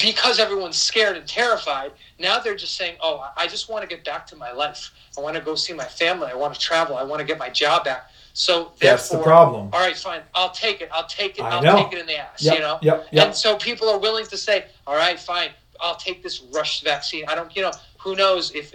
because 0.01 0.39
everyone's 0.41 0.77
scared 0.77 1.17
and 1.17 1.27
terrified. 1.27 1.93
Now 2.19 2.39
they're 2.39 2.57
just 2.57 2.77
saying, 2.77 2.97
oh, 3.03 3.31
I 3.37 3.47
just 3.47 3.69
want 3.69 3.83
to 3.83 3.89
get 3.89 4.05
back 4.05 4.27
to 4.29 4.37
my 4.37 4.53
life. 4.53 4.91
I 5.17 5.21
want 5.21 5.37
to 5.37 5.43
go 5.43 5.55
see 5.55 5.73
my 5.75 5.85
family. 5.85 6.29
I 6.31 6.35
want 6.35 6.55
to 6.55 6.61
travel. 6.61 6.97
I 6.97 7.03
want 7.03 7.21
to 7.21 7.27
get 7.27 7.39
my 7.39 7.51
job 7.51 7.85
back. 7.85 8.11
So 8.33 8.73
that's 8.81 9.09
the 9.11 9.23
problem. 9.23 9.71
All 9.73 9.81
right, 9.81 9.97
fine. 9.97 10.23
I'll 10.35 10.51
take 10.51 10.81
it. 10.81 10.89
I'll 10.93 11.07
take 11.07 11.39
it. 11.39 11.43
I 11.43 11.51
I'll 11.51 11.63
know. 11.63 11.77
take 11.77 11.93
it 11.93 12.01
in 12.01 12.07
the 12.07 12.19
ass. 12.19 12.43
Yep, 12.43 12.55
You 12.55 12.61
know. 12.61 12.79
yep, 12.83 13.07
yep. 13.13 13.27
And 13.27 13.35
so 13.37 13.57
people 13.57 13.89
are 13.89 13.99
willing 13.99 14.27
to 14.27 14.37
say, 14.37 14.65
all 14.89 14.97
right, 14.97 15.19
fine. 15.21 15.51
I'll 15.81 15.97
take 15.97 16.23
this 16.23 16.43
rushed 16.53 16.85
vaccine. 16.85 17.25
I 17.29 17.35
don't. 17.35 17.55
You 17.57 17.63
know. 17.63 17.73
Who 17.99 18.15
knows 18.17 18.53
if 18.55 18.75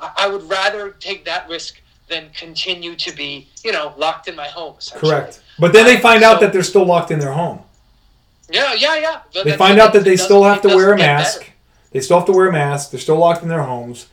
I 0.00 0.26
would 0.26 0.48
rather 0.48 0.90
take 0.92 1.24
that 1.26 1.48
risk 1.48 1.80
than 2.08 2.30
continue 2.34 2.96
to 2.96 3.14
be, 3.14 3.48
you 3.64 3.72
know, 3.72 3.94
locked 3.96 4.28
in 4.28 4.36
my 4.36 4.48
home. 4.48 4.74
Correct. 4.94 5.40
But 5.58 5.72
then 5.72 5.86
they 5.86 5.96
uh, 5.96 6.00
find 6.00 6.22
out 6.22 6.40
So- 6.40 6.46
that 6.46 6.52
they're 6.52 6.62
still 6.62 6.84
locked 6.84 7.10
in 7.10 7.18
their 7.18 7.32
home. 7.32 7.60
Yeah, 8.50 8.74
yeah, 8.74 8.96
yeah. 8.96 9.20
But 9.32 9.44
They 9.44 9.56
find 9.56 9.78
out 9.78 9.92
that 9.94 10.04
they 10.04 10.16
still 10.16 10.42
have 10.44 10.60
to 10.62 10.68
wear 10.68 10.92
a 10.92 10.96
mask. 10.98 11.40
better. 11.40 11.52
They 11.92 12.00
still 12.00 12.18
have 12.18 12.26
to 12.26 12.32
wear 12.32 12.48
a 12.48 12.52
mask. 12.52 12.90
They're 12.90 13.00
still 13.00 13.16
locked 13.16 13.42
in 13.42 13.48
their 13.48 13.62
homes. 13.62 14.06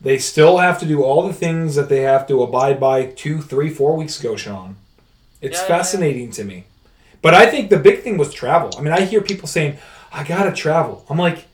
They 0.00 0.18
still 0.18 0.58
have 0.58 0.78
to 0.80 0.86
do 0.86 1.02
all 1.02 1.26
the 1.26 1.34
things 1.34 1.74
that 1.74 1.88
they 1.88 2.00
have 2.00 2.26
to 2.28 2.42
abide 2.42 2.80
by 2.80 3.06
two, 3.06 3.40
three, 3.42 3.70
four 3.70 3.96
weeks 3.96 4.18
ago, 4.20 4.36
Sean. 4.36 4.76
It's 5.40 5.58
Yeah, 5.58 5.62
yeah, 5.62 5.68
yeah. 5.68 5.76
fascinating 5.78 6.30
to 6.32 6.44
me. 6.44 6.64
But 7.20 7.34
I 7.34 7.46
think 7.46 7.70
the 7.70 7.78
big 7.78 8.02
thing 8.02 8.16
was 8.18 8.32
travel. 8.32 8.70
I 8.78 8.82
mean, 8.82 8.92
I 8.92 9.02
hear 9.02 9.20
people 9.20 9.48
saying, 9.48 9.78
I 10.12 10.24
gotta 10.24 10.52
travel. 10.52 11.04
I'm 11.08 11.18
like, 11.18 11.46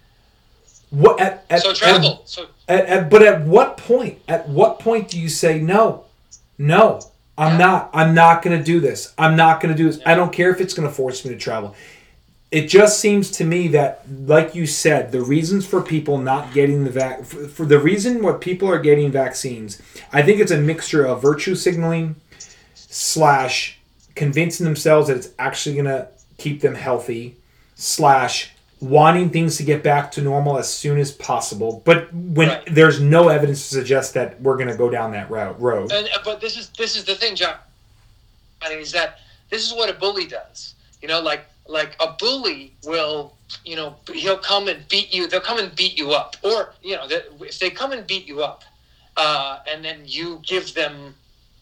what 0.91 1.21
at, 1.21 1.45
at, 1.51 1.63
So 1.63 1.71
at- 1.71 1.77
travel. 1.77 2.23
So 2.25 2.47
At, 2.69 2.87
at, 2.87 3.11
but 3.11 3.23
at 3.23 3.43
what 3.47 3.77
point? 3.77 4.19
At 4.29 4.49
what 4.49 4.79
point 4.81 5.09
do 5.11 5.19
you 5.21 5.29
say 5.29 5.61
no? 5.61 6.05
No, 6.59 7.01
I'm 7.37 7.53
Yeah. 7.59 7.67
not. 7.67 7.91
I'm 7.93 8.15
not 8.15 8.43
going 8.43 8.59
to 8.59 8.65
do 8.65 8.81
this. 8.81 9.13
I'm 9.19 9.37
not 9.37 9.61
going 9.61 9.75
to 9.75 9.79
do 9.83 9.91
this. 9.91 10.01
I 10.05 10.15
don't 10.15 10.33
care 10.33 10.51
if 10.51 10.61
it's 10.61 10.75
going 10.75 10.89
to 10.89 10.95
force 10.95 11.25
me 11.25 11.33
to 11.33 11.39
travel. 11.39 11.75
It 12.51 12.67
just 12.69 12.99
seems 12.99 13.31
to 13.33 13.45
me 13.45 13.69
that, 13.69 14.03
like 14.27 14.55
you 14.55 14.67
said, 14.67 15.13
the 15.13 15.21
reasons 15.21 15.67
for 15.67 15.83
people 15.83 16.17
not 16.17 16.55
getting 16.55 16.85
the 16.85 16.91
vac 16.91 17.25
for, 17.25 17.47
for 17.47 17.67
the 17.67 17.79
reason 17.79 18.23
what 18.23 18.41
people 18.41 18.69
are 18.71 18.79
getting 18.79 19.13
vaccines, 19.13 19.81
I 20.15 20.23
think 20.23 20.41
it's 20.41 20.51
a 20.51 20.57
mixture 20.57 21.05
of 21.05 21.21
virtue 21.21 21.55
signaling 21.55 22.17
slash 22.75 23.79
convincing 24.15 24.65
themselves 24.65 25.09
that 25.09 25.17
it's 25.19 25.29
actually 25.39 25.75
going 25.75 25.85
to 25.87 26.09
keep 26.39 26.61
them 26.63 26.75
healthy 26.75 27.37
slash 27.75 28.53
wanting 28.81 29.31
things 29.31 29.57
to 29.57 29.63
get 29.65 29.83
back 29.83 30.11
to 30.13 30.21
normal 30.23 30.57
as 30.59 30.73
soon 30.73 30.99
as 30.99 31.11
possible 31.13 31.83
but 31.85 32.13
when 32.15 32.49
Right. 32.49 32.75
there's 32.75 33.01
no 33.01 33.29
evidence 33.29 33.69
to 33.69 33.75
suggest 33.75 34.15
that 34.15 34.41
we're 34.41 34.57
going 34.57 34.69
to 34.69 34.77
go 34.77 34.89
down 34.89 35.13
that 35.13 35.29
route 35.31 35.61
road 35.61 35.91
And 35.93 36.09
uh, 36.15 36.19
but 36.25 36.41
this 36.41 36.57
is 36.57 36.69
this 36.71 36.97
is 36.97 37.05
the 37.05 37.15
thing, 37.15 37.35
John. 37.37 37.57
I 38.63 38.69
mean, 38.71 38.79
Is 38.79 38.93
that 38.93 39.21
this 39.51 39.67
is 39.67 39.73
what 39.75 39.89
a 39.91 39.95
bully 39.95 40.27
does? 40.27 40.75
You 41.03 41.09
know, 41.09 41.21
like 41.21 41.45
like 41.67 41.97
a 42.01 42.13
bully 42.19 42.73
will, 42.85 43.35
you 43.65 43.77
know, 43.77 43.95
he'll 44.13 44.39
come 44.39 44.69
and 44.69 44.87
beat 44.89 45.13
you. 45.15 45.27
They'll 45.29 45.41
come 45.41 45.59
and 45.59 45.75
beat 45.77 45.99
you 45.99 46.13
up, 46.13 46.37
or 46.43 46.73
you 46.83 46.97
know, 46.97 47.07
if 47.41 47.59
they 47.59 47.71
come 47.71 47.93
and 47.93 48.07
beat 48.07 48.27
you 48.27 48.43
up, 48.43 48.65
uh, 49.17 49.59
and 49.71 49.85
then 49.85 50.01
you 50.07 50.41
give 50.47 50.73
them 50.75 51.15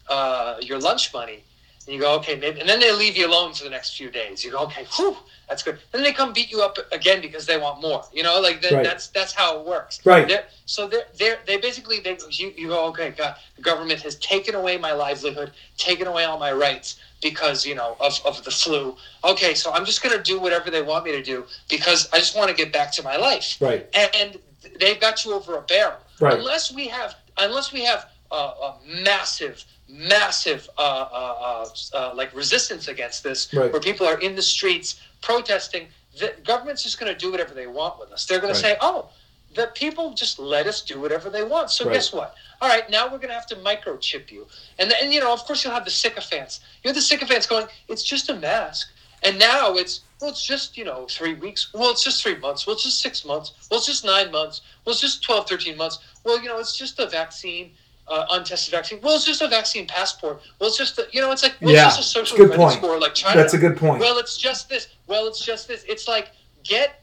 uh, 0.08 0.56
your 0.60 0.78
lunch 0.78 1.12
money, 1.12 1.42
and 1.86 1.94
you 1.94 2.00
go, 2.00 2.14
okay, 2.16 2.36
maybe, 2.36 2.60
and 2.60 2.68
then 2.68 2.80
they 2.80 2.92
leave 2.92 3.16
you 3.16 3.28
alone 3.28 3.52
for 3.52 3.64
the 3.64 3.70
next 3.70 3.96
few 3.96 4.10
days. 4.10 4.44
You 4.44 4.50
go, 4.50 4.58
okay, 4.64 4.86
whew, 4.96 5.16
that's 5.48 5.62
good. 5.62 5.78
Then 5.92 6.02
they 6.02 6.12
come 6.12 6.32
beat 6.32 6.50
you 6.50 6.62
up 6.62 6.78
again 6.92 7.20
because 7.20 7.46
they 7.46 7.58
want 7.58 7.80
more. 7.80 8.04
You 8.12 8.22
know, 8.24 8.40
like 8.40 8.60
that, 8.62 8.72
Right. 8.72 8.84
that's 8.84 9.08
that's 9.08 9.32
how 9.32 9.60
it 9.60 9.66
works. 9.66 10.04
Right. 10.04 10.26
They're, 10.26 10.44
so 10.66 10.88
they're, 10.88 11.06
they're 11.16 11.38
they 11.46 11.58
basically 11.58 12.00
they 12.00 12.18
you, 12.30 12.52
you 12.56 12.68
go, 12.68 12.86
okay, 12.88 13.10
God, 13.10 13.36
the 13.54 13.62
government 13.62 14.00
has 14.02 14.16
taken 14.16 14.54
away 14.54 14.76
my 14.76 14.92
livelihood, 14.92 15.52
taken 15.76 16.06
away 16.08 16.24
all 16.24 16.38
my 16.38 16.52
rights 16.52 16.98
because 17.22 17.64
you 17.64 17.74
know 17.74 17.96
of, 18.00 18.20
of 18.24 18.42
the 18.44 18.50
flu. 18.50 18.96
Okay, 19.24 19.54
so 19.54 19.72
I'm 19.72 19.84
just 19.84 20.02
gonna 20.02 20.22
do 20.22 20.40
whatever 20.40 20.70
they 20.70 20.82
want 20.82 21.04
me 21.04 21.12
to 21.12 21.22
do 21.22 21.44
because 21.68 22.08
I 22.12 22.18
just 22.18 22.36
want 22.36 22.50
to 22.50 22.54
get 22.56 22.72
back 22.72 22.92
to 22.92 23.02
my 23.02 23.16
life 23.16 23.56
right 23.60 23.86
and 23.94 24.38
they've 24.80 25.00
got 25.00 25.24
you 25.24 25.32
over 25.34 25.56
a 25.56 25.62
barrel. 25.62 25.98
Right. 26.20 26.38
Unless 26.38 26.74
we 26.74 26.88
have, 26.88 27.14
unless 27.38 27.72
we 27.72 27.84
have 27.84 28.08
a, 28.30 28.34
a 28.34 28.78
massive, 29.02 29.64
massive, 29.88 30.68
uh, 30.78 30.80
uh, 30.80 31.64
uh, 31.94 31.96
uh, 31.96 32.14
like 32.14 32.34
resistance 32.34 32.88
against 32.88 33.22
this, 33.22 33.52
Right. 33.52 33.72
where 33.72 33.80
people 33.80 34.06
are 34.06 34.18
in 34.18 34.34
the 34.34 34.42
streets 34.42 35.00
protesting, 35.22 35.88
the 36.18 36.34
government's 36.44 36.82
just 36.82 36.98
going 36.98 37.12
to 37.12 37.18
do 37.18 37.30
whatever 37.30 37.54
they 37.54 37.66
want 37.66 37.98
with 37.98 38.10
us. 38.12 38.24
They're 38.26 38.38
going 38.40 38.52
Right. 38.52 38.60
to 38.60 38.68
say, 38.68 38.76
"Oh, 38.80 39.10
the 39.54 39.68
people 39.68 40.12
just 40.14 40.38
let 40.38 40.66
us 40.66 40.82
do 40.82 41.00
whatever 41.00 41.30
they 41.30 41.42
want." 41.44 41.70
So 41.70 41.84
Right. 41.84 41.94
guess 41.94 42.12
what? 42.12 42.34
All 42.60 42.68
right, 42.68 42.88
now 42.90 43.04
we're 43.04 43.18
going 43.18 43.28
to 43.28 43.34
have 43.34 43.46
to 43.48 43.56
microchip 43.56 44.30
you, 44.30 44.46
and 44.78 44.90
then 44.90 45.12
you 45.12 45.20
know, 45.20 45.32
of 45.32 45.44
course, 45.44 45.62
you'll 45.64 45.74
have 45.74 45.84
the 45.84 45.90
sycophants. 45.90 46.60
You 46.82 46.88
have 46.88 46.96
the 46.96 47.02
sycophants 47.02 47.46
going, 47.46 47.66
"It's 47.88 48.02
just 48.02 48.28
a 48.30 48.34
mask," 48.34 48.88
and 49.22 49.38
now 49.38 49.74
it's 49.76 50.00
well, 50.20 50.30
it's 50.30 50.42
just, 50.46 50.78
you 50.78 50.84
know, 50.84 51.06
three 51.10 51.34
weeks. 51.34 51.68
Well, 51.74 51.90
it's 51.90 52.02
just 52.02 52.22
three 52.22 52.36
months. 52.36 52.66
Well, 52.66 52.74
it's 52.74 52.84
just 52.84 53.02
six 53.02 53.22
months. 53.24 53.52
Well, 53.70 53.76
it's 53.78 53.86
just 53.86 54.02
nine 54.02 54.30
months. 54.30 54.62
Well, 54.84 54.92
it's 54.92 55.00
just 55.02 55.22
12, 55.22 55.46
13 55.46 55.76
months. 55.76 55.98
Well, 56.24 56.40
you 56.40 56.48
know, 56.48 56.58
it's 56.58 56.74
just 56.76 56.98
a 56.98 57.06
vaccine, 57.06 57.72
uh, 58.08 58.26
untested 58.30 58.72
vaccine. 58.72 59.00
Well, 59.02 59.16
it's 59.16 59.24
just 59.24 59.42
a 59.42 59.48
vaccine 59.48 59.86
passport. 59.86 60.40
Well, 60.60 60.68
it's 60.68 60.78
just, 60.78 60.98
a, 60.98 61.06
you 61.12 61.20
know, 61.20 61.32
it's 61.32 61.42
like, 61.42 61.54
well, 61.60 61.72
Yeah, 61.74 61.86
it's 61.88 61.96
just 61.96 62.10
a 62.10 62.12
social 62.14 62.36
good 62.36 62.48
credit 62.48 62.62
point. 62.62 62.74
score 62.78 62.98
like 63.00 63.14
China. 63.14 63.36
that's 63.40 63.54
a 63.54 63.58
good 63.58 63.76
point 63.76 64.00
Well, 64.00 64.18
it's 64.18 64.36
just 64.36 64.68
this. 64.68 64.88
Well, 65.06 65.26
it's 65.26 65.44
just 65.44 65.66
this. 65.68 65.84
It's 65.88 66.06
like, 66.08 66.30
get, 66.64 67.02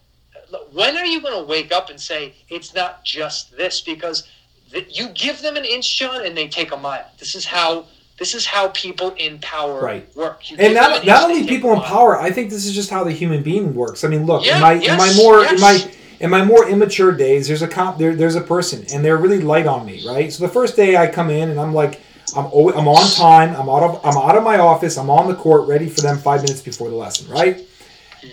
when 0.71 0.95
are 0.97 1.05
you 1.05 1.21
going 1.21 1.37
to 1.37 1.43
wake 1.43 1.71
up 1.71 1.89
and 1.89 1.99
say, 1.99 2.33
it's 2.49 2.73
not 2.73 3.03
just 3.03 3.55
this? 3.57 3.81
Because 3.81 4.27
th- 4.71 4.87
you 4.97 5.09
give 5.09 5.41
them 5.41 5.55
an 5.57 5.65
inch, 5.65 5.97
John, 5.97 6.25
and 6.25 6.37
they 6.37 6.47
take 6.47 6.71
a 6.71 6.77
mile. 6.77 7.05
This 7.19 7.35
is 7.35 7.45
how. 7.45 7.85
This 8.19 8.35
is 8.35 8.45
how 8.45 8.67
people 8.69 9.09
in 9.17 9.39
power 9.39 9.81
Right. 9.81 10.15
work. 10.15 10.49
You 10.51 10.55
and 10.59 10.75
not, 10.75 10.99
an 11.01 11.05
not 11.07 11.23
only 11.31 11.47
people 11.47 11.73
in 11.73 11.81
power 11.81 12.15
i 12.21 12.29
think 12.29 12.51
this 12.51 12.63
is 12.67 12.75
just 12.75 12.91
how 12.91 13.03
the 13.03 13.11
human 13.11 13.41
being 13.41 13.73
works 13.73 14.03
i 14.03 14.07
mean 14.07 14.27
look 14.27 14.45
Yeah, 14.45 14.55
in 14.57 14.61
my 14.61 14.73
in 14.73 14.97
my 14.97 15.05
yes, 15.07 15.17
more 15.17 15.39
yes. 15.41 15.59
my 15.59 15.91
in 16.23 16.29
my 16.29 16.43
more 16.43 16.67
immature 16.67 17.11
days 17.11 17.47
there's 17.47 17.61
a 17.61 17.95
there, 17.99 18.15
there's 18.15 18.35
a 18.35 18.41
person 18.41 18.85
and 18.93 19.03
they're 19.03 19.17
really 19.17 19.39
light 19.39 19.67
on 19.67 19.85
me 19.85 20.01
right? 20.07 20.31
So 20.31 20.47
the 20.47 20.51
first 20.51 20.75
day 20.75 20.95
i 20.97 21.05
come 21.05 21.29
in 21.29 21.49
and 21.49 21.59
i'm 21.59 21.73
like 21.73 22.01
i'm 22.35 22.45
always, 22.47 22.75
i'm 22.75 22.87
on 22.87 23.11
time 23.11 23.55
i'm 23.55 23.69
out 23.69 23.83
of 23.83 24.05
i'm 24.05 24.17
out 24.17 24.35
of 24.37 24.43
my 24.43 24.57
office 24.57 24.97
i'm 24.97 25.09
on 25.09 25.27
the 25.27 25.35
court 25.35 25.67
ready 25.67 25.87
for 25.89 26.01
them 26.01 26.17
five 26.17 26.41
minutes 26.41 26.61
before 26.61 26.89
the 26.89 26.95
lesson 26.95 27.29
right? 27.29 27.61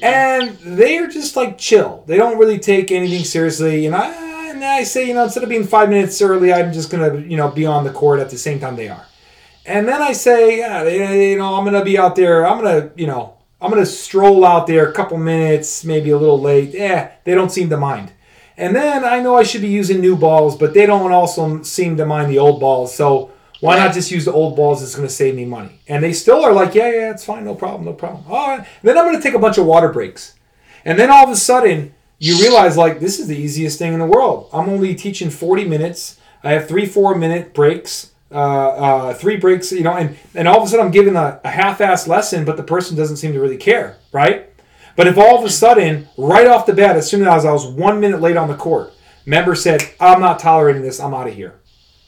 And 0.03 0.57
they're 0.61 1.09
just 1.09 1.35
like 1.35 1.59
chill. 1.59 2.05
They 2.07 2.17
don't 2.17 2.39
really 2.39 2.61
take 2.61 2.93
anything 2.93 3.25
seriously 3.25 3.87
and 3.87 3.95
i 3.95 4.51
and 4.51 4.65
i 4.65 4.85
say 4.85 5.07
you 5.07 5.15
know 5.15 5.25
instead 5.25 5.43
of 5.43 5.49
being 5.49 5.67
five 5.67 5.89
minutes 5.89 6.23
early 6.23 6.53
i'm 6.53 6.73
just 6.73 6.91
gonna 6.91 7.19
you 7.19 7.37
know 7.37 7.49
be 7.51 7.67
on 7.67 7.83
the 7.85 7.93
court 7.93 8.21
at 8.21 8.31
the 8.31 8.39
same 8.39 8.61
time 8.61 8.77
they 8.77 8.89
are. 8.89 9.07
And 9.67 9.87
then 9.87 10.01
I 10.01 10.13
say, 10.13 10.59
yeah, 10.59 10.83
you 10.85 11.37
know, 11.37 11.55
I'm 11.55 11.65
gonna 11.65 11.85
be 11.85 11.99
out 11.99 12.17
there. 12.17 12.47
I'm 12.47 12.63
gonna, 12.63 12.91
you 12.97 13.07
know, 13.07 13.35
I'm 13.61 13.71
gonna 13.71 13.85
stroll 13.85 14.45
out 14.45 14.67
there 14.67 14.89
a 14.89 14.93
couple 14.93 15.19
minutes, 15.19 15.85
maybe 15.85 16.11
a 16.11 16.19
little 16.19 16.41
late. 16.41 16.71
Yeah, 16.73 17.13
they 17.25 17.35
don't 17.35 17.53
seem 17.53 17.69
to 17.71 17.77
mind. 17.77 18.13
And 18.57 18.75
then 18.75 19.05
I 19.05 19.21
know 19.21 19.37
I 19.37 19.43
should 19.43 19.61
be 19.61 19.69
using 19.69 20.01
new 20.01 20.17
balls, 20.17 20.57
but 20.57 20.75
they 20.75 20.87
don't 20.87 21.13
also 21.13 21.63
seem 21.63 21.97
to 21.97 22.07
mind 22.07 22.31
the 22.31 22.39
old 22.39 22.61
balls. 22.61 22.95
So 22.95 23.33
why 23.61 23.77
not 23.77 23.93
just 23.93 24.11
use 24.11 24.25
the 24.25 24.33
old 24.33 24.57
balls? 24.57 24.83
It's 24.83 24.95
gonna 24.95 25.09
save 25.09 25.35
me 25.35 25.45
money. 25.45 25.81
And 25.89 26.03
they 26.03 26.13
still 26.13 26.45
are 26.45 26.53
like, 26.53 26.75
yeah, 26.75 26.91
yeah, 26.91 27.11
it's 27.11 27.25
fine, 27.25 27.45
no 27.45 27.55
problem, 27.55 27.85
no 27.85 27.93
problem. 27.93 28.25
All 28.29 28.49
right. 28.57 28.67
Then 28.83 28.97
I'm 28.97 29.05
gonna 29.05 29.23
take 29.23 29.35
a 29.35 29.39
bunch 29.39 29.59
of 29.59 29.67
water 29.67 29.91
breaks. 29.91 30.35
And 30.85 30.99
then 30.99 31.11
all 31.11 31.25
of 31.25 31.31
a 31.31 31.37
sudden, 31.37 31.95
you 32.19 32.41
realize 32.41 32.77
like 32.77 33.01
this 33.01 33.19
is 33.19 33.29
the 33.29 33.37
easiest 33.37 33.79
thing 33.79 33.93
in 33.93 33.99
the 33.99 34.07
world. 34.07 34.49
I'm 34.53 34.69
only 34.69 34.95
teaching 34.95 35.31
40 35.31 35.67
minutes. 35.67 36.19
I 36.43 36.53
have 36.53 36.69
three, 36.69 36.87
four 36.87 37.15
minute 37.15 37.53
breaks, 37.53 38.10
uh, 38.33 38.35
uh, 38.35 39.15
three 39.15 39.37
breaks, 39.37 39.73
you 39.73 39.83
know, 39.83 39.95
and, 39.95 40.17
and 40.35 40.47
all 40.47 40.59
of 40.59 40.65
a 40.65 40.69
sudden 40.69 40.87
I'm 40.87 40.93
giving 40.93 41.17
a, 41.17 41.41
a 41.45 41.49
half-assed 41.49 42.07
lesson, 42.07 42.45
but 42.45 42.57
the 42.57 42.63
person 42.63 42.97
doesn't 42.97 43.17
seem 43.17 43.33
to 43.33 43.41
really 43.41 43.57
care, 43.57 43.97
right? 44.13 44.49
But 44.97 45.07
if 45.07 45.19
all 45.19 45.39
of 45.39 45.45
a 45.45 45.51
sudden, 45.51 46.09
right 46.17 46.47
off 46.47 46.67
the 46.67 46.73
bat, 46.73 46.97
as 46.97 47.09
soon 47.09 47.27
as 47.27 47.45
I 47.45 47.53
was 47.53 47.67
one 47.67 48.01
minute 48.01 48.21
late 48.21 48.37
on 48.37 48.49
the 48.49 48.57
court, 48.57 48.93
member 49.27 49.55
said, 49.55 49.83
I'm 49.99 50.21
not 50.21 50.39
tolerating 50.39 50.83
this, 50.83 51.01
I'm 51.01 51.15
out 51.15 51.29
of 51.29 51.35
here. 51.35 51.61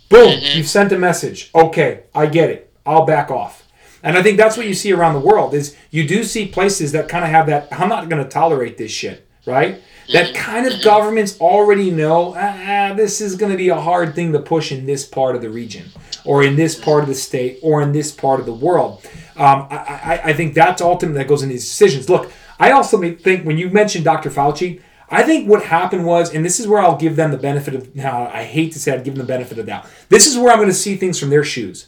Boom, 0.08 0.38
you've 0.42 0.68
sent 0.68 0.92
a 0.92 0.98
message. 0.98 1.50
Okay, 1.54 2.02
I 2.14 2.26
get 2.26 2.50
it. 2.50 2.72
I'll 2.84 3.06
back 3.06 3.30
off. 3.30 3.66
And 4.02 4.18
I 4.18 4.22
think 4.22 4.36
that's 4.36 4.56
what 4.56 4.66
you 4.66 4.74
see 4.74 4.92
around 4.92 5.14
the 5.14 5.20
world 5.20 5.54
is 5.54 5.76
you 5.90 6.06
do 6.06 6.24
see 6.24 6.46
places 6.46 6.92
that 6.92 7.08
kind 7.08 7.24
of 7.24 7.30
have 7.30 7.46
that 7.46 7.68
I'm 7.72 7.88
not 7.88 8.08
going 8.08 8.22
to 8.22 8.28
tolerate 8.28 8.76
this 8.76 8.90
shit, 8.90 9.26
right? 9.46 9.80
That 10.12 10.34
kind 10.34 10.66
of 10.66 10.82
governments 10.82 11.40
already 11.40 11.90
know 11.90 12.34
ah, 12.36 12.92
this 12.94 13.20
is 13.20 13.36
going 13.36 13.52
to 13.52 13.58
be 13.58 13.68
a 13.68 13.80
hard 13.80 14.14
thing 14.14 14.32
to 14.32 14.40
push 14.40 14.72
in 14.72 14.86
this 14.86 15.06
part 15.06 15.36
of 15.36 15.42
the 15.42 15.50
region 15.50 15.90
or 16.24 16.42
in 16.42 16.56
this 16.56 16.78
part 16.78 17.02
of 17.02 17.08
the 17.08 17.14
state 17.14 17.58
or 17.62 17.82
in 17.82 17.92
this 17.92 18.12
part 18.12 18.40
of 18.40 18.46
the 18.46 18.52
world. 18.52 19.04
Um, 19.36 19.66
I, 19.70 19.76
I, 19.76 20.20
I 20.24 20.32
think 20.32 20.54
that's 20.54 20.82
ultimately 20.82 21.18
that 21.18 21.28
goes 21.28 21.42
into 21.42 21.54
these 21.54 21.64
decisions. 21.64 22.08
Look, 22.08 22.30
I 22.58 22.72
also 22.72 23.00
think 23.14 23.44
when 23.44 23.58
you 23.58 23.70
mentioned 23.70 24.04
Dr. 24.04 24.30
Fauci, 24.30 24.80
I 25.08 25.22
think 25.22 25.48
what 25.48 25.62
happened 25.64 26.06
was, 26.06 26.34
and 26.34 26.44
this 26.44 26.58
is 26.58 26.66
where 26.66 26.80
I'll 26.80 26.96
give 26.96 27.16
them 27.16 27.32
the 27.32 27.38
benefit 27.38 27.74
of 27.74 27.94
now. 27.94 28.28
I 28.32 28.44
hate 28.44 28.72
to 28.72 28.78
say 28.80 28.92
I'd 28.92 29.04
give 29.04 29.14
them 29.14 29.26
the 29.26 29.32
benefit 29.32 29.58
of 29.58 29.66
the 29.66 29.70
doubt. 29.70 29.86
This 30.08 30.26
is 30.26 30.38
where 30.38 30.50
I'm 30.50 30.58
going 30.58 30.68
to 30.68 30.74
see 30.74 30.96
things 30.96 31.18
from 31.18 31.28
their 31.28 31.44
shoes. 31.44 31.86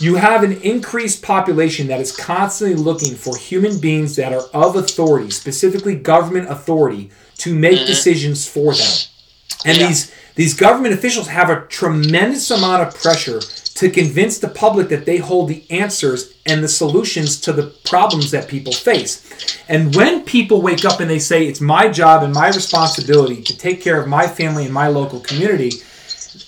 You 0.00 0.16
have 0.16 0.42
an 0.42 0.52
increased 0.60 1.22
population 1.22 1.86
that 1.86 2.00
is 2.00 2.14
constantly 2.14 2.76
looking 2.76 3.14
for 3.14 3.36
human 3.36 3.78
beings 3.78 4.16
that 4.16 4.32
are 4.32 4.42
of 4.52 4.76
authority, 4.76 5.30
specifically 5.30 5.94
government 5.94 6.50
authority, 6.50 7.10
to 7.38 7.54
make 7.54 7.78
mm-hmm. 7.78 7.86
decisions 7.86 8.48
for 8.48 8.74
them. 8.74 8.92
And 9.64 9.78
Yeah. 9.78 9.88
these 9.88 10.10
these 10.36 10.54
government 10.54 10.92
officials 10.92 11.28
have 11.28 11.48
a 11.48 11.62
tremendous 11.68 12.50
amount 12.50 12.82
of 12.82 12.94
pressure 13.02 13.40
to 13.76 13.90
convince 13.90 14.38
the 14.38 14.48
public 14.48 14.88
that 14.88 15.06
they 15.06 15.16
hold 15.16 15.48
the 15.48 15.64
answers 15.70 16.32
and 16.44 16.62
the 16.62 16.68
solutions 16.68 17.40
to 17.40 17.52
the 17.52 17.72
problems 17.84 18.30
that 18.30 18.48
people 18.48 18.72
face. 18.72 19.22
And 19.68 19.94
when 19.94 20.22
people 20.24 20.60
wake 20.62 20.84
up 20.84 21.00
and 21.00 21.10
they 21.10 21.18
say, 21.18 21.46
It's 21.46 21.60
my 21.60 21.88
job 21.88 22.22
and 22.22 22.34
my 22.34 22.48
responsibility 22.48 23.42
to 23.42 23.56
take 23.56 23.80
care 23.82 24.00
of 24.00 24.08
my 24.08 24.26
family 24.26 24.64
and 24.64 24.74
my 24.74 24.88
local 24.88 25.20
community, 25.20 25.72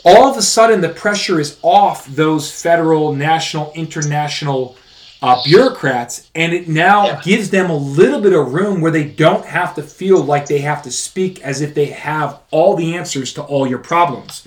all 0.05 0.30
of 0.30 0.36
a 0.36 0.43
sudden 0.43 0.80
the 0.80 0.89
pressure 0.89 1.41
is 1.41 1.59
off 1.62 2.07
those 2.07 2.51
federal, 2.51 3.14
national, 3.14 3.72
international 3.74 4.76
uh, 5.20 5.42
bureaucrats, 5.44 6.28
and 6.34 6.52
it 6.52 6.68
now 6.68 7.06
Yeah. 7.06 7.20
gives 7.24 7.50
them 7.50 7.70
a 7.70 7.76
little 7.76 8.20
bit 8.20 8.32
of 8.32 8.52
room 8.54 8.80
where 8.80 8.92
they 8.92 9.04
don't 9.04 9.44
have 9.46 9.74
to 9.74 9.82
feel 9.82 10.22
like 10.22 10.46
they 10.46 10.58
have 10.60 10.82
to 10.82 10.90
speak 10.92 11.40
as 11.42 11.60
if 11.60 11.74
they 11.74 11.86
have 11.86 12.38
all 12.50 12.76
the 12.76 12.96
answers 12.96 13.32
to 13.34 13.42
all 13.42 13.66
your 13.66 13.78
problems. 13.78 14.42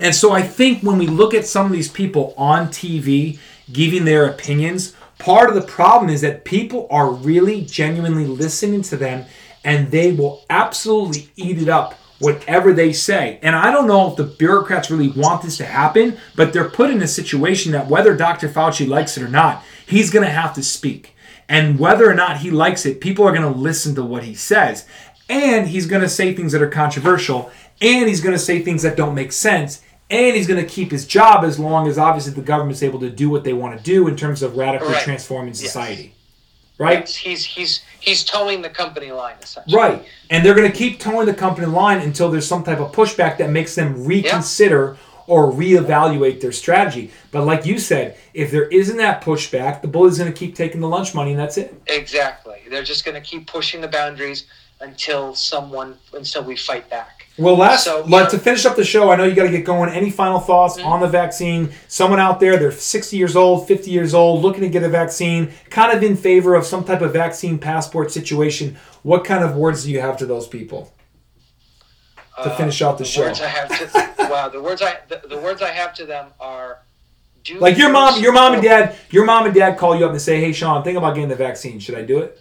And 0.00 0.14
so 0.14 0.32
I 0.32 0.42
think 0.42 0.82
when 0.82 0.98
we 0.98 1.06
look 1.06 1.34
at 1.34 1.46
some 1.46 1.66
of 1.66 1.72
these 1.72 1.88
people 1.88 2.34
on 2.36 2.68
TV 2.68 3.38
giving 3.72 4.04
their 4.04 4.26
opinions, 4.26 4.94
part 5.18 5.48
of 5.48 5.54
the 5.54 5.60
problem 5.60 6.10
is 6.10 6.20
that 6.22 6.44
people 6.44 6.86
are 6.90 7.10
really 7.10 7.60
genuinely 7.62 8.26
listening 8.26 8.82
to 8.82 8.96
them 8.96 9.26
and 9.62 9.90
they 9.90 10.12
will 10.12 10.42
absolutely 10.50 11.28
eat 11.36 11.60
it 11.60 11.68
up 11.68 11.94
whatever 12.18 12.72
they 12.72 12.92
say. 12.92 13.38
And 13.42 13.54
I 13.56 13.70
don't 13.70 13.86
know 13.86 14.10
if 14.10 14.16
the 14.16 14.24
bureaucrats 14.24 14.90
really 14.90 15.08
want 15.10 15.42
this 15.42 15.56
to 15.58 15.64
happen, 15.64 16.16
but 16.36 16.52
they're 16.52 16.68
put 16.68 16.90
in 16.90 17.02
a 17.02 17.08
situation 17.08 17.72
that 17.72 17.88
whether 17.88 18.16
Dr. 18.16 18.48
Fauci 18.48 18.86
likes 18.88 19.16
it 19.16 19.22
or 19.22 19.28
not, 19.28 19.62
he's 19.86 20.10
going 20.10 20.24
to 20.24 20.32
have 20.32 20.54
to 20.54 20.62
speak. 20.62 21.14
And 21.48 21.78
whether 21.78 22.08
or 22.10 22.14
not 22.14 22.38
he 22.38 22.50
likes 22.50 22.86
it, 22.86 23.00
people 23.00 23.26
are 23.26 23.32
going 23.32 23.42
to 23.52 23.58
listen 23.58 23.94
to 23.96 24.02
what 24.02 24.24
he 24.24 24.34
says. 24.34 24.86
And 25.28 25.68
he's 25.68 25.86
going 25.86 26.02
to 26.02 26.08
say 26.08 26.34
things 26.34 26.52
that 26.52 26.62
are 26.62 26.68
controversial, 26.68 27.50
and 27.80 28.08
he's 28.08 28.20
going 28.20 28.34
to 28.34 28.38
say 28.38 28.62
things 28.62 28.82
that 28.82 28.96
don't 28.96 29.14
make 29.14 29.32
sense. 29.32 29.82
And 30.10 30.36
he's 30.36 30.46
going 30.46 30.62
to 30.62 30.68
keep 30.68 30.90
his 30.90 31.06
job 31.06 31.44
as 31.44 31.58
long 31.58 31.88
as 31.88 31.96
obviously 31.98 32.32
the 32.34 32.42
government's 32.42 32.82
able 32.82 33.00
to 33.00 33.10
do 33.10 33.30
what 33.30 33.42
they 33.42 33.54
want 33.54 33.76
to 33.76 33.82
do 33.82 34.06
in 34.06 34.16
terms 34.16 34.42
of 34.42 34.56
radically 34.56 34.88
Right. 34.92 35.02
transforming 35.02 35.54
society. 35.54 36.14
Right? 36.76 37.08
He's 37.08 37.44
he's 37.44 37.82
he's 38.00 38.24
toeing 38.24 38.60
the 38.60 38.68
company 38.68 39.12
line 39.12 39.36
essentially. 39.40 39.76
Right. 39.76 40.04
And 40.28 40.44
they're 40.44 40.54
going 40.54 40.70
to 40.70 40.76
keep 40.76 40.98
toeing 40.98 41.26
the 41.26 41.32
company 41.34 41.66
line 41.68 42.00
until 42.00 42.30
there's 42.30 42.46
some 42.46 42.64
type 42.64 42.80
of 42.80 42.92
pushback 42.92 43.38
that 43.38 43.50
makes 43.50 43.74
them 43.76 44.04
reconsider 44.04 44.98
or 45.26 45.50
reevaluate 45.52 46.40
their 46.40 46.52
strategy. 46.52 47.10
But 47.30 47.44
like 47.44 47.66
you 47.66 47.78
said, 47.78 48.16
if 48.32 48.50
there 48.50 48.68
isn't 48.68 48.96
that 48.98 49.22
pushback, 49.22 49.82
the 49.82 49.88
bully's 49.88 50.18
going 50.18 50.32
to 50.32 50.38
keep 50.38 50.54
taking 50.54 50.80
the 50.80 50.88
lunch 50.88 51.14
money 51.14 51.30
and 51.32 51.40
that's 51.40 51.56
it. 51.58 51.74
Exactly. 51.86 52.58
They're 52.70 52.82
just 52.82 53.04
going 53.04 53.14
to 53.14 53.20
keep 53.20 53.46
pushing 53.46 53.80
the 53.80 53.88
boundaries 53.88 54.46
until 54.80 55.34
someone 55.34 55.96
until 56.12 56.44
we 56.44 56.56
fight 56.56 56.88
back. 56.90 57.26
Well, 57.36 57.56
last 57.56 57.84
So, 57.84 58.04
like, 58.06 58.28
to 58.30 58.38
finish 58.38 58.64
up 58.64 58.76
the 58.76 58.84
show, 58.84 59.10
I 59.10 59.16
know 59.16 59.24
you 59.24 59.34
got 59.34 59.44
to 59.44 59.50
get 59.50 59.64
going. 59.64 59.90
Any 59.90 60.10
final 60.10 60.38
thoughts 60.38 60.76
Mm-hmm. 60.76 60.86
on 60.86 61.00
the 61.00 61.08
vaccine? 61.08 61.72
Someone 61.88 62.20
out 62.20 62.38
there, 62.38 62.56
they're 62.58 62.70
60 62.70 63.16
years 63.16 63.34
old, 63.34 63.66
50 63.66 63.90
years 63.90 64.14
old, 64.14 64.42
looking 64.42 64.60
to 64.60 64.68
get 64.68 64.84
a 64.84 64.88
vaccine, 64.88 65.50
kind 65.70 65.96
of 65.96 66.02
in 66.04 66.16
favor 66.16 66.54
of 66.54 66.64
some 66.64 66.84
type 66.84 67.00
of 67.00 67.12
vaccine 67.12 67.58
passport 67.58 68.12
situation. 68.12 68.76
What 69.02 69.24
kind 69.24 69.42
of 69.42 69.56
words 69.56 69.84
do 69.84 69.90
you 69.90 70.00
have 70.00 70.16
to 70.18 70.26
those 70.26 70.46
people 70.46 70.92
to 72.42 72.50
Uh, 72.52 72.56
finish 72.56 72.82
out 72.82 72.98
the, 72.98 73.04
show? 73.04 73.22
Words 73.22 73.40
I 73.40 73.46
have 73.48 73.68
to 73.68 74.14
wow. 74.30 74.48
The 74.48 74.60
words 74.60 74.82
I 74.82 74.98
the, 75.08 75.22
the 75.28 75.38
words 75.38 75.62
I 75.62 75.70
have 75.70 75.94
to 75.94 76.04
them 76.06 76.26
are. 76.40 76.80
Do 77.44 77.58
Like 77.58 77.76
your 77.76 77.90
mom, 77.90 78.22
your 78.22 78.32
mom 78.32 78.54
and 78.54 78.62
dad, 78.62 78.96
your 79.10 79.24
mom 79.26 79.44
and 79.44 79.54
dad 79.54 79.76
call 79.76 79.94
you 79.96 80.04
up 80.06 80.12
and 80.12 80.20
say, 80.20 80.40
"Hey, 80.40 80.52
Sean, 80.52 80.82
think 80.82 80.96
about 80.96 81.14
getting 81.14 81.28
the 81.28 81.36
vaccine. 81.36 81.78
Should 81.78 81.94
I 81.94 82.02
do 82.02 82.20
it?" 82.20 82.40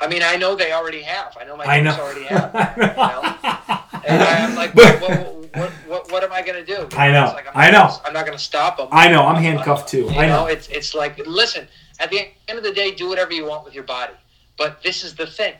I 0.00 0.06
mean, 0.06 0.22
I 0.22 0.36
know 0.36 0.54
they 0.54 0.72
already 0.72 1.02
have. 1.02 1.36
I 1.38 1.44
know 1.44 1.56
my 1.56 1.64
I 1.64 1.80
know. 1.80 1.92
already 1.98 2.24
have. 2.24 2.54
And 4.02 4.22
I'm 4.22 4.54
like, 4.56 4.74
But- 4.74 5.00
what, 5.02 5.10
what, 5.10 5.36
what, 5.54 5.70
what, 5.88 6.12
what 6.12 6.24
am 6.24 6.32
I 6.32 6.40
going 6.42 6.64
to 6.64 6.64
do? 6.64 6.88
I 6.96 7.12
know. 7.12 7.26
Like, 7.34 7.46
I'm 7.54 7.70
not 7.70 7.72
know. 7.72 7.88
gonna- 7.88 8.00
I'm 8.06 8.12
not 8.14 8.24
going 8.26 8.36
to 8.38 8.42
stop 8.42 8.78
them. 8.78 8.88
I 8.92 9.08
know. 9.10 9.26
I'm 9.26 9.40
handcuffed 9.42 9.88
too. 9.88 10.04
You 10.04 10.18
I 10.18 10.26
know. 10.26 10.46
it's 10.46 10.68
it's 10.68 10.94
like 10.94 11.18
listen. 11.26 11.68
At 11.98 12.10
the 12.10 12.20
end 12.48 12.56
of 12.58 12.64
the 12.64 12.72
day, 12.72 12.92
do 12.92 13.08
whatever 13.10 13.32
you 13.34 13.44
want 13.44 13.64
with 13.64 13.74
your 13.74 13.84
body. 13.84 14.14
But 14.56 14.82
this 14.82 15.04
is 15.04 15.14
the 15.14 15.26
thing. 15.26 15.54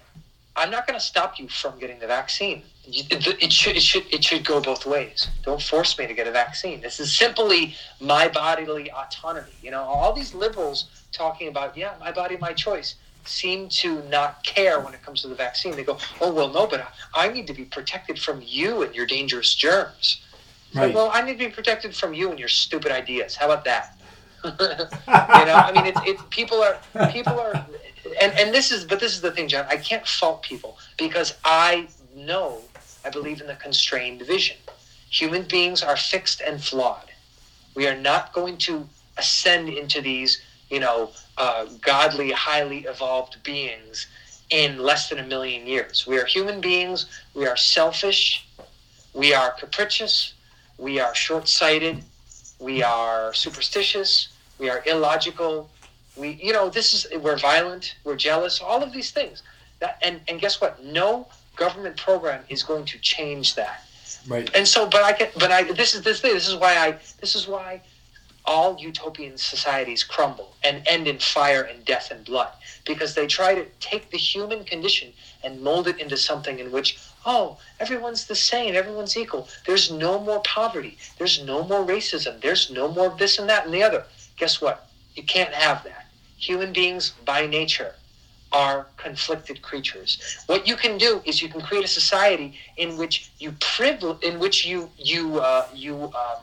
I'm 0.57 0.71
not 0.71 0.87
going 0.87 0.99
to 0.99 1.05
stop 1.05 1.39
you 1.39 1.49
from 1.49 1.79
getting 1.79 1.99
the 1.99 2.07
vaccine. 2.07 2.63
It, 2.93 3.43
it 3.43 3.53
should 3.53 3.77
it 3.77 3.83
should 3.83 4.05
it 4.13 4.25
should 4.25 4.45
go 4.45 4.61
both 4.61 4.85
ways. 4.87 5.29
Don't 5.45 5.63
force 5.63 5.97
me 5.99 6.07
to 6.07 6.15
get 6.15 6.27
a 6.27 6.31
vaccine. 6.33 6.81
This 6.81 6.99
is 6.99 7.17
simply 7.17 7.75
my 8.01 8.29
bodily 8.29 8.91
autonomy. 8.91 9.53
You 9.63 9.71
know, 9.71 9.83
all 9.83 10.13
these 10.13 10.35
liberals 10.35 10.87
talking 11.13 11.49
about 11.49 11.77
yeah, 11.77 11.95
my 12.01 12.11
body, 12.11 12.37
my 12.37 12.53
choice, 12.53 12.97
seem 13.25 13.69
to 13.69 14.03
not 14.09 14.43
care 14.43 14.81
when 14.81 14.95
it 14.95 15.03
comes 15.03 15.23
to 15.23 15.29
the 15.29 15.35
vaccine. 15.35 15.77
They 15.77 15.85
go, 15.85 15.99
oh 16.21 16.33
well, 16.33 16.53
no, 16.53 16.67
but 16.67 16.93
I 17.15 17.29
need 17.29 17.47
to 17.47 17.55
be 17.55 17.65
protected 17.65 18.19
from 18.19 18.43
you 18.45 18.83
and 18.83 18.95
your 18.95 19.07
dangerous 19.07 19.55
germs. 19.55 20.23
It's 20.69 20.77
like, 20.77 20.95
well, 20.95 21.11
I 21.13 21.23
need 21.23 21.39
to 21.39 21.47
be 21.47 21.51
protected 21.51 21.97
from 21.97 22.15
you 22.15 22.31
and 22.31 22.39
your 22.39 22.49
stupid 22.49 22.93
ideas. 22.93 23.35
How 23.35 23.47
about 23.47 23.65
that? 23.65 23.97
you 24.45 24.51
know, 24.51 24.59
I 25.07 25.73
mean, 25.75 25.87
it's 25.87 26.01
it, 26.07 26.31
people 26.31 26.63
are 26.63 26.79
people 27.11 27.39
are, 27.39 27.67
and 28.21 28.33
and 28.39 28.55
this 28.55 28.71
is, 28.71 28.85
but 28.85 29.01
this 29.01 29.13
is 29.13 29.21
the 29.21 29.33
thing, 29.33 29.49
John. 29.49 29.67
I 29.69 29.77
can't 29.77 30.07
fault 30.07 30.43
people 30.43 30.79
because 30.97 31.37
I 31.45 31.89
know 32.15 32.63
I 33.05 33.11
believe 33.11 33.41
in 33.41 33.47
the 33.47 33.55
constrained 33.55 34.23
vision. 34.23 34.57
Human 35.11 35.43
beings 35.43 35.83
are 35.83 35.97
fixed 35.97 36.41
and 36.41 36.63
flawed. 36.63 37.11
We 37.75 37.87
are 37.89 37.97
not 37.97 38.33
going 38.33 38.59
to 38.59 38.87
ascend 39.17 39.69
into 39.69 40.01
these, 40.01 40.43
you 40.71 40.81
know, 40.81 41.11
uh, 41.39 41.67
godly, 41.81 42.31
highly 42.33 42.81
evolved 42.81 43.43
beings 43.43 44.07
in 44.51 44.79
less 44.79 45.09
than 45.09 45.19
a 45.19 45.27
million 45.27 45.67
years. 45.67 46.07
We 46.07 46.19
are 46.19 46.25
human 46.25 46.61
beings. 46.61 47.07
We 47.35 47.47
are 47.47 47.57
selfish. 47.57 48.47
We 49.15 49.33
are 49.35 49.53
capricious. 49.53 50.35
We 50.79 51.01
are 51.01 51.15
short 51.15 51.49
sighted. 51.49 52.05
We 52.59 52.83
are 52.83 53.33
superstitious. 53.33 54.29
We 54.59 54.69
are 54.69 54.83
illogical. 54.87 55.71
We, 56.17 56.39
you 56.43 56.53
know, 56.53 56.69
this 56.69 56.93
is, 56.93 57.07
we're 57.21 57.39
violent. 57.39 57.97
We're 58.05 58.17
jealous. 58.17 58.61
All 58.61 58.83
of 58.83 58.93
these 58.93 59.11
things. 59.11 59.43
That, 59.79 59.99
and, 60.03 60.21
and 60.29 60.41
guess 60.41 60.61
what? 60.61 60.85
No 60.85 61.27
government 61.61 61.97
program 61.97 62.43
is 62.49 62.63
going 62.65 62.87
to 62.87 62.99
change 62.99 63.55
that. 63.55 63.85
Right. 64.27 64.51
And 64.55 64.67
so, 64.67 64.89
but 64.89 65.03
I 65.05 65.13
can, 65.13 65.29
but 65.39 65.53
I, 65.53 65.63
this 65.73 65.95
is 65.95 66.03
this 66.03 66.21
thing. 66.21 66.35
This 66.35 66.49
is 66.49 66.57
why 66.57 66.75
I, 66.77 66.99
this 67.21 67.37
is 67.37 67.47
why 67.47 67.83
all 68.47 68.77
utopian 68.81 69.37
societies 69.37 70.03
crumble 70.03 70.57
and 70.65 70.83
end 70.87 71.07
in 71.07 71.19
fire 71.19 71.63
and 71.63 71.85
death 71.85 72.11
and 72.11 72.25
blood 72.25 72.49
because 72.87 73.15
they 73.15 73.27
try 73.27 73.55
to 73.55 73.67
take 73.81 74.11
the 74.11 74.17
human 74.17 74.65
condition 74.65 75.13
and 75.45 75.61
mold 75.61 75.87
it 75.87 76.01
into 76.01 76.17
something 76.17 76.59
in 76.59 76.73
which 76.73 76.99
oh 77.27 77.59
everyone's 77.79 78.27
the 78.27 78.35
same 78.35 78.75
everyone's 78.75 79.17
equal 79.17 79.47
there's 79.67 79.91
no 79.91 80.19
more 80.19 80.41
poverty 80.41 80.97
there's 81.19 81.45
no 81.45 81.63
more 81.65 81.85
racism 81.85 82.41
there's 82.41 82.71
no 82.71 82.89
more 82.89 83.15
this 83.19 83.39
and 83.39 83.49
that 83.49 83.67
and 83.67 83.75
the 83.75 83.83
other 83.83 84.05
guess 84.37 84.61
what 84.61 84.89
you 85.15 85.23
can't 85.23 85.53
have 85.53 85.85
that 85.85 86.07
human 86.39 86.73
beings 86.73 87.11
by 87.27 87.47
nature 87.47 87.95
are 88.53 88.87
conflicted 88.97 89.63
creatures. 89.63 90.43
What 90.47 90.67
you 90.67 90.77
can 90.77 90.99
do 90.99 91.23
is 91.25 91.41
you 91.41 91.49
can 91.49 91.61
create 91.61 91.85
a 91.85 91.89
society 91.89 92.59
in 92.77 92.97
which 92.97 93.31
you 93.39 93.53
privilege, 93.61 94.23
in 94.23 94.39
which 94.39 94.67
you 94.67 94.91
you 94.97 95.39
uh, 95.39 95.67
you 95.75 96.05
um, 96.05 96.41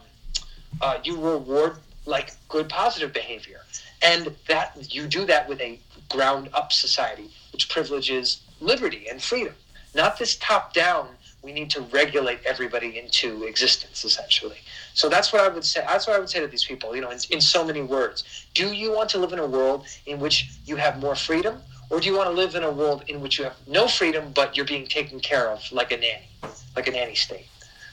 uh, 0.82 0.98
you 1.04 1.20
reward 1.20 1.78
like 2.06 2.32
good 2.48 2.70
positive 2.70 3.14
behavior, 3.14 3.62
and 4.02 4.36
that 4.48 4.94
you 4.94 5.08
do 5.08 5.26
that 5.26 5.48
with 5.50 5.60
a 5.60 5.80
ground 6.10 6.50
up 6.54 6.72
society 6.72 7.30
which 7.52 7.70
privileges 7.70 8.42
liberty 8.62 9.08
and 9.10 9.22
freedom, 9.22 9.54
not 9.94 10.18
this 10.18 10.36
top 10.38 10.74
down. 10.74 11.10
We 11.44 11.54
need 11.54 11.70
to 11.72 11.82
regulate 11.82 12.40
everybody 12.46 13.00
into 13.00 13.44
existence, 13.44 14.04
essentially. 14.04 14.58
So 14.94 15.08
that's 15.08 15.32
what 15.32 15.44
I 15.44 15.48
would 15.48 15.64
say. 15.64 15.82
That's 15.88 16.06
what 16.08 16.16
I 16.16 16.20
would 16.20 16.30
say 16.30 16.40
to 16.42 16.48
these 16.48 16.66
people. 16.66 16.94
You 16.96 17.02
know, 17.02 17.12
in, 17.12 17.20
in 17.30 17.42
so 17.42 17.64
many 17.64 17.82
words. 17.82 18.46
Do 18.54 18.74
you 18.74 18.92
want 18.92 19.10
to 19.12 19.18
live 19.18 19.32
in 19.34 19.40
a 19.40 19.46
world 19.46 19.86
in 20.08 20.20
which 20.20 20.50
you 20.66 20.76
have 20.76 21.00
more 21.00 21.16
freedom, 21.16 21.62
or 21.90 22.00
do 22.00 22.08
you 22.10 22.16
want 22.18 22.30
to 22.30 22.36
live 22.36 22.56
in 22.56 22.64
a 22.64 22.72
world 22.72 23.04
in 23.08 23.22
which 23.22 23.38
you 23.40 23.46
have 23.46 23.56
no 23.68 23.88
freedom 23.88 24.32
but 24.34 24.56
you're 24.58 24.66
being 24.66 24.86
taken 24.88 25.20
care 25.20 25.50
of 25.50 25.62
like 25.72 25.92
a 25.92 25.98
nanny, 25.98 26.28
like 26.76 26.88
a 26.88 26.92
nanny 26.92 27.16
state? 27.16 27.48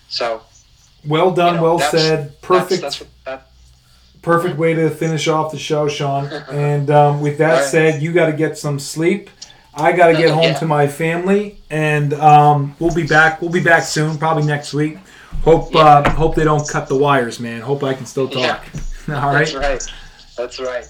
So 0.08 0.42
Well 1.06 1.30
you 1.30 1.36
done. 1.36 1.56
know, 1.56 1.62
well 1.62 1.78
said. 1.78 2.40
Perfect. 2.42 2.82
That's, 2.82 2.98
that's 2.98 3.00
what, 3.00 3.08
that, 3.24 3.50
perfect 4.22 4.56
way 4.56 4.74
to 4.74 4.90
finish 4.90 5.28
off 5.28 5.52
the 5.52 5.58
show, 5.58 5.88
Sean. 5.88 6.26
And 6.50 6.90
um, 6.90 7.20
with 7.20 7.38
that 7.38 7.54
Right. 7.60 7.64
said, 7.64 8.02
you 8.02 8.12
got 8.12 8.26
to 8.26 8.32
get 8.32 8.56
some 8.58 8.78
sleep. 8.78 9.30
I 9.74 9.92
got 9.92 10.08
to 10.08 10.14
get 10.16 10.30
home 10.38 10.44
Yeah. 10.44 10.58
to 10.60 10.66
my 10.66 10.86
family, 10.86 11.58
and 11.70 12.14
um, 12.14 12.76
we'll 12.78 12.94
be 12.94 13.06
back. 13.06 13.40
We'll 13.42 13.50
be 13.50 13.62
back 13.62 13.82
soon, 13.82 14.16
probably 14.18 14.44
next 14.44 14.72
week. 14.72 14.98
Hope 15.42 15.74
uh, 15.74 16.08
hope 16.10 16.36
they 16.36 16.44
don't 16.44 16.66
cut 16.68 16.88
the 16.88 16.96
wires, 16.96 17.38
man. 17.40 17.60
Hope 17.60 17.82
I 17.82 17.92
can 17.92 18.06
still 18.06 18.28
talk. 18.28 18.64
All 19.08 19.14
right. 19.14 19.52
That's 19.52 19.54
right. 19.54 19.82
That's 20.38 20.60
right. 20.60 20.86